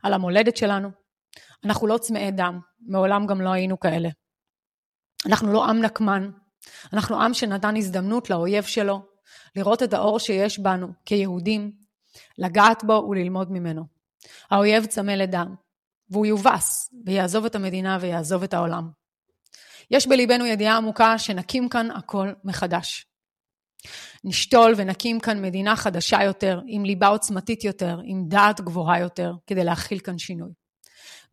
על 0.03 0.12
המולדת 0.12 0.57
שלנו. 0.57 1.03
אנחנו 1.65 1.87
לא 1.87 1.99
צמאי 1.99 2.31
דם, 2.31 2.61
מעולם 2.81 3.27
גם 3.27 3.41
לא 3.41 3.53
היינו 3.53 3.81
כאלה. 3.81 4.09
אנחנו 5.27 5.53
לא 5.53 5.65
עם 5.65 5.81
נקמן, 5.81 6.31
אנחנו 6.93 7.23
עם 7.23 7.35
שנתן 7.35 7.77
הזדמנות 7.77 8.31
לאויב 8.31 8.65
שלו 8.65 9.03
לראות 9.57 9.83
את 9.83 9.93
האור 9.93 10.19
שיש 10.19 10.59
בנו 10.59 10.89
כיהודים, 11.05 11.73
לגעת 12.39 12.85
בו 12.85 13.07
וללמוד 13.11 13.53
ממנו. 13.53 13.85
האויב 14.51 14.87
צמא 14.87 15.12
לדם, 15.12 15.55
והוא 16.11 16.27
יובס, 16.27 16.91
ויעזוב 17.07 17.45
את 17.45 17.55
המדינה 17.55 17.99
ויעזוב 18.01 18.43
את 18.43 18.55
העולם. 18.55 18.91
יש 19.91 20.07
בליבנו 20.07 20.47
ידיעה 20.47 20.77
עמוקה 20.77 21.19
שנקים 21.19 21.69
כאן 21.69 21.91
הכל 21.91 22.33
מחדש. 22.45 23.07
נשתול 24.25 24.75
ונקים 24.77 25.21
כאן 25.21 25.43
מדינה 25.43 25.77
חדשה 25.77 26.23
יותר, 26.23 26.61
עם 26.67 26.85
ליבה 26.85 27.07
עוצמתית 27.07 27.65
יותר, 27.65 27.99
עם 28.05 28.25
דעת 28.29 28.61
גבוהה 28.61 29.01
יותר, 29.01 29.33
כדי 29.47 29.65
להכיל 29.65 29.99
כאן 29.99 30.19
שינוי. 30.19 30.53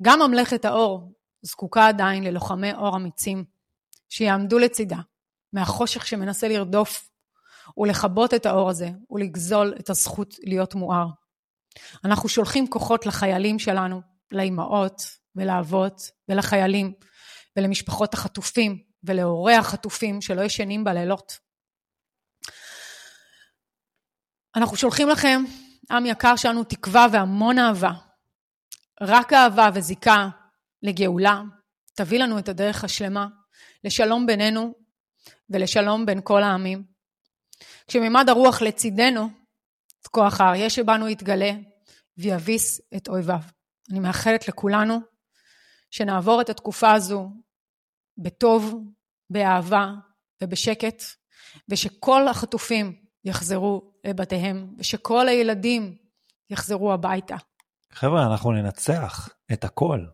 גם 0.02 0.20
ממלכת 0.20 0.66
האור 0.66 1.14
זקוקה 1.41 1.88
עדיין 1.88 2.24
ללוחמי 2.24 2.74
אור 2.74 2.97
אמיצים, 2.97 3.45
שיעמדו 4.10 4.60
לצידה, 4.60 4.97
מהחושך 5.54 6.08
שמנסה 6.08 6.47
לרדוף 6.47 7.10
ולכבות 7.78 8.34
את 8.34 8.45
האור 8.45 8.70
הזה 8.70 8.89
ולגזול 9.12 9.74
את 9.80 9.89
הזכות 9.89 10.36
להיות 10.43 10.76
מואר. 10.76 11.06
אנחנו 12.06 12.30
שולחים 12.30 12.68
כוחות 12.68 13.06
לחיילים 13.06 13.60
שלנו, 13.60 14.02
לאימהות 14.32 15.02
ולאבות 15.36 16.02
ולחיילים 16.30 16.93
ולמשפחות 17.58 18.14
החטופים 18.14 18.84
ולהורי 19.04 19.56
החטופים 19.56 20.22
שלא 20.22 20.41
ישנים 20.41 20.84
בלילות. 20.84 21.38
אנחנו 24.56 24.78
שולחים 24.78 25.10
לכם, 25.10 25.43
עם 25.91 26.06
יקר 26.06 26.36
שלנו, 26.36 26.64
תקווה 26.64 27.08
והמון 27.12 27.60
אהבה. 27.60 28.11
רק 29.02 29.34
אהבה 29.34 29.70
וזיקה 29.74 30.30
לגאולה 30.84 31.41
תביא 31.93 32.20
לנו 32.20 32.39
את 32.39 32.49
הדרך 32.49 32.84
השלמה 32.84 33.28
לשלום 33.84 34.26
בינינו 34.26 34.74
ולשלום 35.49 36.06
בין 36.06 36.20
כל 36.24 36.43
העמים. 36.43 36.84
כשמימד 37.88 38.30
הרוח 38.30 38.62
לצידנו, 38.62 39.30
כוח 40.12 40.41
האריה 40.41 40.70
שבנו 40.70 41.10
יתגלה 41.10 41.52
ויביס 42.18 42.82
את 42.95 43.08
אויביו. 43.08 43.39
אני 43.91 43.99
מאחלת 43.99 44.47
לכולנו 44.47 44.99
שנעבור 45.91 46.41
את 46.41 46.49
התקופה 46.49 46.93
הזו 46.93 47.30
בטוב, 48.18 48.76
באהבה 49.30 49.91
ובשקט, 50.43 51.04
ושכל 51.70 52.28
החטופים 52.28 53.06
יחזרו 53.24 53.93
לבתיהם, 54.08 54.76
ושכל 54.78 55.28
הילדים 55.28 55.97
יחזרו 56.49 56.93
הביתה. 56.93 57.36
חבר'ה, 57.94 58.26
אנחנו 58.26 58.52
ננצח 58.52 59.30
את 59.54 59.64
הכל. 59.64 60.06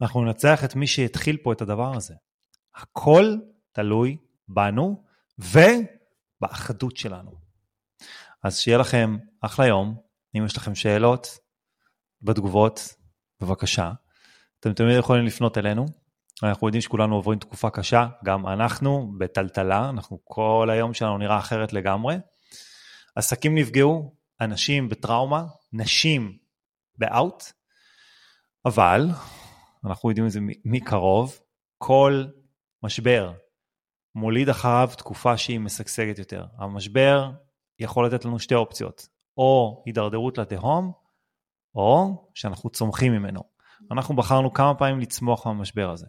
אנחנו 0.00 0.24
ננצח 0.24 0.64
את 0.64 0.74
מי 0.74 0.86
שהתחיל 0.86 1.36
פה 1.36 1.52
את 1.52 1.62
הדבר 1.62 1.96
הזה. 1.96 2.14
הכל 2.74 3.34
תלוי 3.72 4.16
בנו 4.48 5.04
ובאחדות 5.38 6.96
שלנו. 6.96 7.30
אז 8.42 8.58
שיהיה 8.58 8.78
לכם 8.78 9.16
אחלה 9.40 9.66
יום, 9.66 10.00
אם 10.36 10.44
יש 10.46 10.56
לכם 10.56 10.74
שאלות 10.74 11.28
בתגובות, 12.22 12.94
בבקשה. 13.40 13.92
אתם 14.60 14.72
תמיד 14.72 14.98
יכולים 14.98 15.26
לפנות 15.26 15.58
אלינו, 15.58 15.86
אנחנו 16.42 16.66
יודעים 16.66 16.80
שכולנו 16.80 17.14
עוברים 17.14 17.38
תקופה 17.38 17.70
קשה, 17.70 18.08
גם 18.24 18.46
אנחנו 18.46 19.12
בטלטלה, 19.18 19.88
אנחנו 19.90 20.18
כל 20.24 20.68
היום 20.72 20.94
שלנו 20.94 21.18
נראה 21.18 21.38
אחרת 21.38 21.72
לגמרי. 21.72 22.16
עסקים 23.16 23.54
נפגעו, 23.54 24.14
אנשים 24.40 24.88
בטראומה, 24.88 25.44
נשים 25.72 26.38
באאוט, 27.00 27.44
אבל 28.66 29.08
אנחנו 29.84 30.10
יודעים 30.10 30.26
את 30.26 30.32
זה 30.32 30.40
מקרוב, 30.64 31.40
כל 31.78 32.24
משבר 32.82 33.32
מוליד 34.14 34.48
אחריו 34.48 34.90
תקופה 34.98 35.36
שהיא 35.36 35.60
משגשגת 35.60 36.18
יותר. 36.18 36.44
המשבר 36.56 37.30
יכול 37.78 38.06
לתת 38.06 38.24
לנו 38.24 38.38
שתי 38.38 38.54
אופציות, 38.54 39.08
או 39.36 39.82
הידרדרות 39.86 40.38
לתהום, 40.38 40.92
או 41.74 42.14
שאנחנו 42.34 42.70
צומחים 42.70 43.12
ממנו. 43.12 43.40
אנחנו 43.90 44.16
בחרנו 44.16 44.52
כמה 44.52 44.74
פעמים 44.74 45.00
לצמוח 45.00 45.46
מהמשבר 45.46 45.90
הזה, 45.90 46.06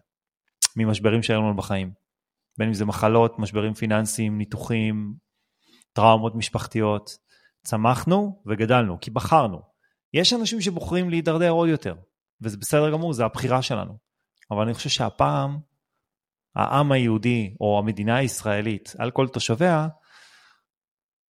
ממשברים 0.76 1.24
שהיו 1.24 1.42
לנו 1.42 1.56
בחיים. 1.56 1.94
בין 2.58 2.68
אם 2.68 2.74
זה 2.74 2.86
מחלות, 2.86 3.40
משברים 3.40 3.74
פיננסיים, 3.74 4.38
ניתוחים, 4.38 5.14
טראומות 5.94 6.36
משפחתיות. 6.36 7.18
צמחנו 7.64 8.42
וגדלנו, 8.46 9.00
כי 9.02 9.12
בחרנו. 9.12 9.71
יש 10.14 10.34
אנשים 10.34 10.62
שבוחרים 10.62 11.10
להידרדר 11.10 11.50
עוד 11.50 11.70
יותר, 11.70 11.96
וזה 12.42 12.58
בסדר 12.58 12.92
גמור, 12.92 13.14
זה 13.14 13.26
הבחירה 13.26 13.62
שלנו. 13.62 13.98
אבל 14.52 14.64
אני 14.64 14.74
חושב 14.74 14.90
שהפעם, 14.90 15.60
העם 16.56 16.92
היהודי, 16.92 17.56
או 17.62 17.80
המדינה 17.80 18.16
הישראלית, 18.16 18.94
על 18.98 19.12
כל 19.12 19.28
תושביה, 19.28 19.88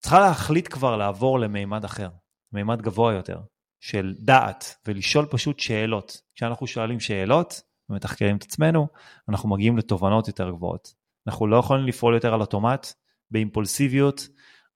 צריכה 0.02 0.20
להחליט 0.20 0.68
כבר 0.74 0.98
לעבור 0.98 1.40
למימד 1.40 1.86
אחר, 1.86 2.10
מימד 2.54 2.82
גבוה 2.82 3.14
יותר, 3.14 3.42
של 3.80 4.16
דעת, 4.20 4.76
ולשאול 4.88 5.26
פשוט 5.26 5.60
שאלות. 5.60 6.22
כשאנחנו 6.36 6.68
שואלים 6.68 7.00
שאלות 7.00 7.62
ומתחקרים 7.90 8.36
את 8.36 8.44
עצמנו, 8.44 8.88
אנחנו 9.30 9.50
מגיעים 9.50 9.78
לתובנות 9.78 10.28
יותר 10.28 10.50
גבוהות. 10.50 10.94
אנחנו 11.28 11.48
לא 11.48 11.58
יכולים 11.58 11.86
לפעול 11.86 12.14
יותר 12.14 12.34
על 12.34 12.42
אוטומט, 12.42 12.94
באימפולסיביות, 13.32 14.28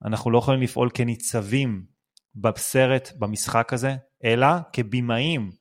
אנחנו 0.05 0.31
לא 0.31 0.37
יכולים 0.37 0.61
לפעול 0.61 0.89
כניצבים 0.93 1.85
בסרט, 2.35 3.11
במשחק 3.19 3.73
הזה, 3.73 3.95
אלא 4.23 4.47
כבימאים. 4.73 5.51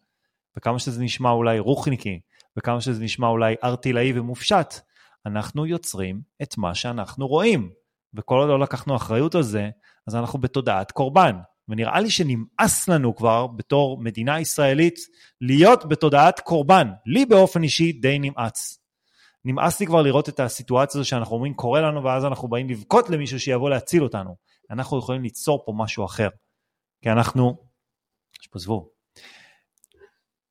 וכמה 0.56 0.78
שזה 0.78 1.02
נשמע 1.02 1.30
אולי 1.30 1.58
רוחניקי, 1.58 2.20
וכמה 2.56 2.80
שזה 2.80 3.04
נשמע 3.04 3.26
אולי 3.26 3.54
ארטילאי 3.64 4.12
ומופשט, 4.18 4.74
אנחנו 5.26 5.66
יוצרים 5.66 6.20
את 6.42 6.58
מה 6.58 6.74
שאנחנו 6.74 7.26
רואים. 7.26 7.70
וכל 8.14 8.38
עוד 8.38 8.48
לא 8.48 8.58
לקחנו 8.58 8.96
אחריות 8.96 9.34
על 9.34 9.42
זה, 9.42 9.70
אז 10.06 10.16
אנחנו 10.16 10.38
בתודעת 10.38 10.92
קורבן. 10.92 11.36
ונראה 11.68 12.00
לי 12.00 12.10
שנמאס 12.10 12.88
לנו 12.88 13.16
כבר 13.16 13.46
בתור 13.46 13.98
מדינה 14.00 14.40
ישראלית 14.40 14.98
להיות 15.40 15.88
בתודעת 15.88 16.40
קורבן. 16.40 16.88
לי 17.06 17.26
באופן 17.26 17.62
אישי 17.62 17.92
די 17.92 18.18
נמאס. 18.18 18.78
נמאס 19.44 19.80
לי 19.80 19.86
כבר 19.86 20.02
לראות 20.02 20.28
את 20.28 20.40
הסיטואציה 20.40 21.00
הזו 21.00 21.08
שאנחנו 21.08 21.34
אומרים 21.34 21.54
קורה 21.54 21.80
לנו 21.80 22.04
ואז 22.04 22.24
אנחנו 22.24 22.48
באים 22.48 22.68
לבכות 22.68 23.10
למישהו 23.10 23.40
שיבוא 23.40 23.70
להציל 23.70 24.02
אותנו. 24.02 24.36
אנחנו 24.70 24.98
יכולים 24.98 25.22
ליצור 25.22 25.62
פה 25.66 25.72
משהו 25.76 26.04
אחר. 26.04 26.28
כי 27.04 27.10
אנחנו, 27.10 27.56
יש 28.40 28.46
פה 28.46 28.58
זבוב. 28.58 28.88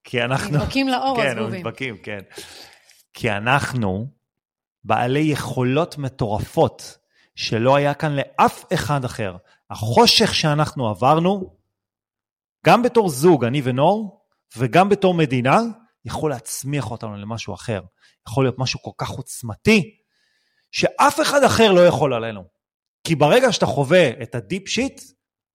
כי 0.03 0.23
אנחנו... 0.23 0.57
נדבקים 0.57 0.87
לאור 0.87 1.17
כן, 1.21 1.37
הזבובים. 1.37 1.59
נדבקים, 1.59 1.97
כן. 1.97 2.19
כי 3.13 3.31
אנחנו 3.31 4.07
בעלי 4.83 5.19
יכולות 5.19 5.97
מטורפות 5.97 6.97
שלא 7.35 7.75
היה 7.75 7.93
כאן 7.93 8.15
לאף 8.15 8.63
אחד 8.73 9.05
אחר. 9.05 9.37
החושך 9.69 10.35
שאנחנו 10.35 10.89
עברנו, 10.89 11.57
גם 12.65 12.83
בתור 12.83 13.09
זוג, 13.09 13.45
אני 13.45 13.61
ונור, 13.63 14.25
וגם 14.57 14.89
בתור 14.89 15.13
מדינה, 15.13 15.59
יכול 16.05 16.31
להצמיח 16.31 16.91
אותנו 16.91 17.15
למשהו 17.17 17.53
אחר. 17.53 17.81
יכול 18.27 18.45
להיות 18.45 18.59
משהו 18.59 18.81
כל 18.81 18.91
כך 18.97 19.09
עוצמתי, 19.09 19.97
שאף 20.71 21.21
אחד 21.21 21.43
אחר 21.43 21.71
לא 21.71 21.87
יכול 21.87 22.13
עלינו. 22.13 22.43
כי 23.03 23.15
ברגע 23.15 23.51
שאתה 23.51 23.65
חווה 23.65 24.09
את 24.21 24.35
הדיפ 24.35 24.67
שיט, 24.67 25.01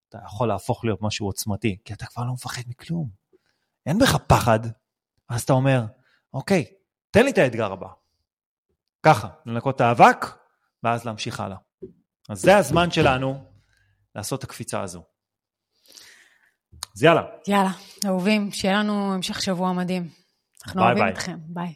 אתה 0.09 0.19
יכול 0.25 0.49
להפוך 0.49 0.85
להיות 0.85 1.03
משהו 1.03 1.27
עוצמתי, 1.27 1.77
כי 1.85 1.93
אתה 1.93 2.07
כבר 2.07 2.25
לא 2.25 2.33
מפחד 2.33 2.63
מכלום. 2.67 3.11
אין 3.87 3.99
בך 3.99 4.17
פחד, 4.17 4.61
אז 5.29 5.43
אתה 5.43 5.53
אומר, 5.53 5.85
אוקיי, 6.35 6.65
תן 7.11 7.25
לי 7.25 7.31
את 7.31 7.39
האתגר 7.39 7.73
הבא. 7.73 7.89
ככה, 9.03 9.29
לנקות 9.47 9.77
את 9.77 9.81
האבק, 9.81 10.27
ואז 10.83 11.05
להמשיך 11.05 11.41
הלאה. 11.41 11.57
אז 12.29 12.41
זה 12.41 12.57
הזמן 12.57 12.91
שלנו 12.91 13.45
לעשות 14.15 14.39
את 14.39 14.45
הקפיצה 14.45 14.81
הזו. 14.81 15.03
אז 16.97 17.03
יאללה, 17.03 17.23
יאללה, 17.49 17.71
אהובים, 18.07 18.53
שיהיה 18.53 18.79
לנו 18.79 19.15
המשך 19.15 19.43
שבוע 19.43 19.73
מדהים. 19.73 20.09
אנחנו 20.67 20.81
ביי 20.81 20.87
אוהבים 20.87 21.05
ביי. 21.05 21.13
אתכם, 21.13 21.39
ביי. 21.43 21.75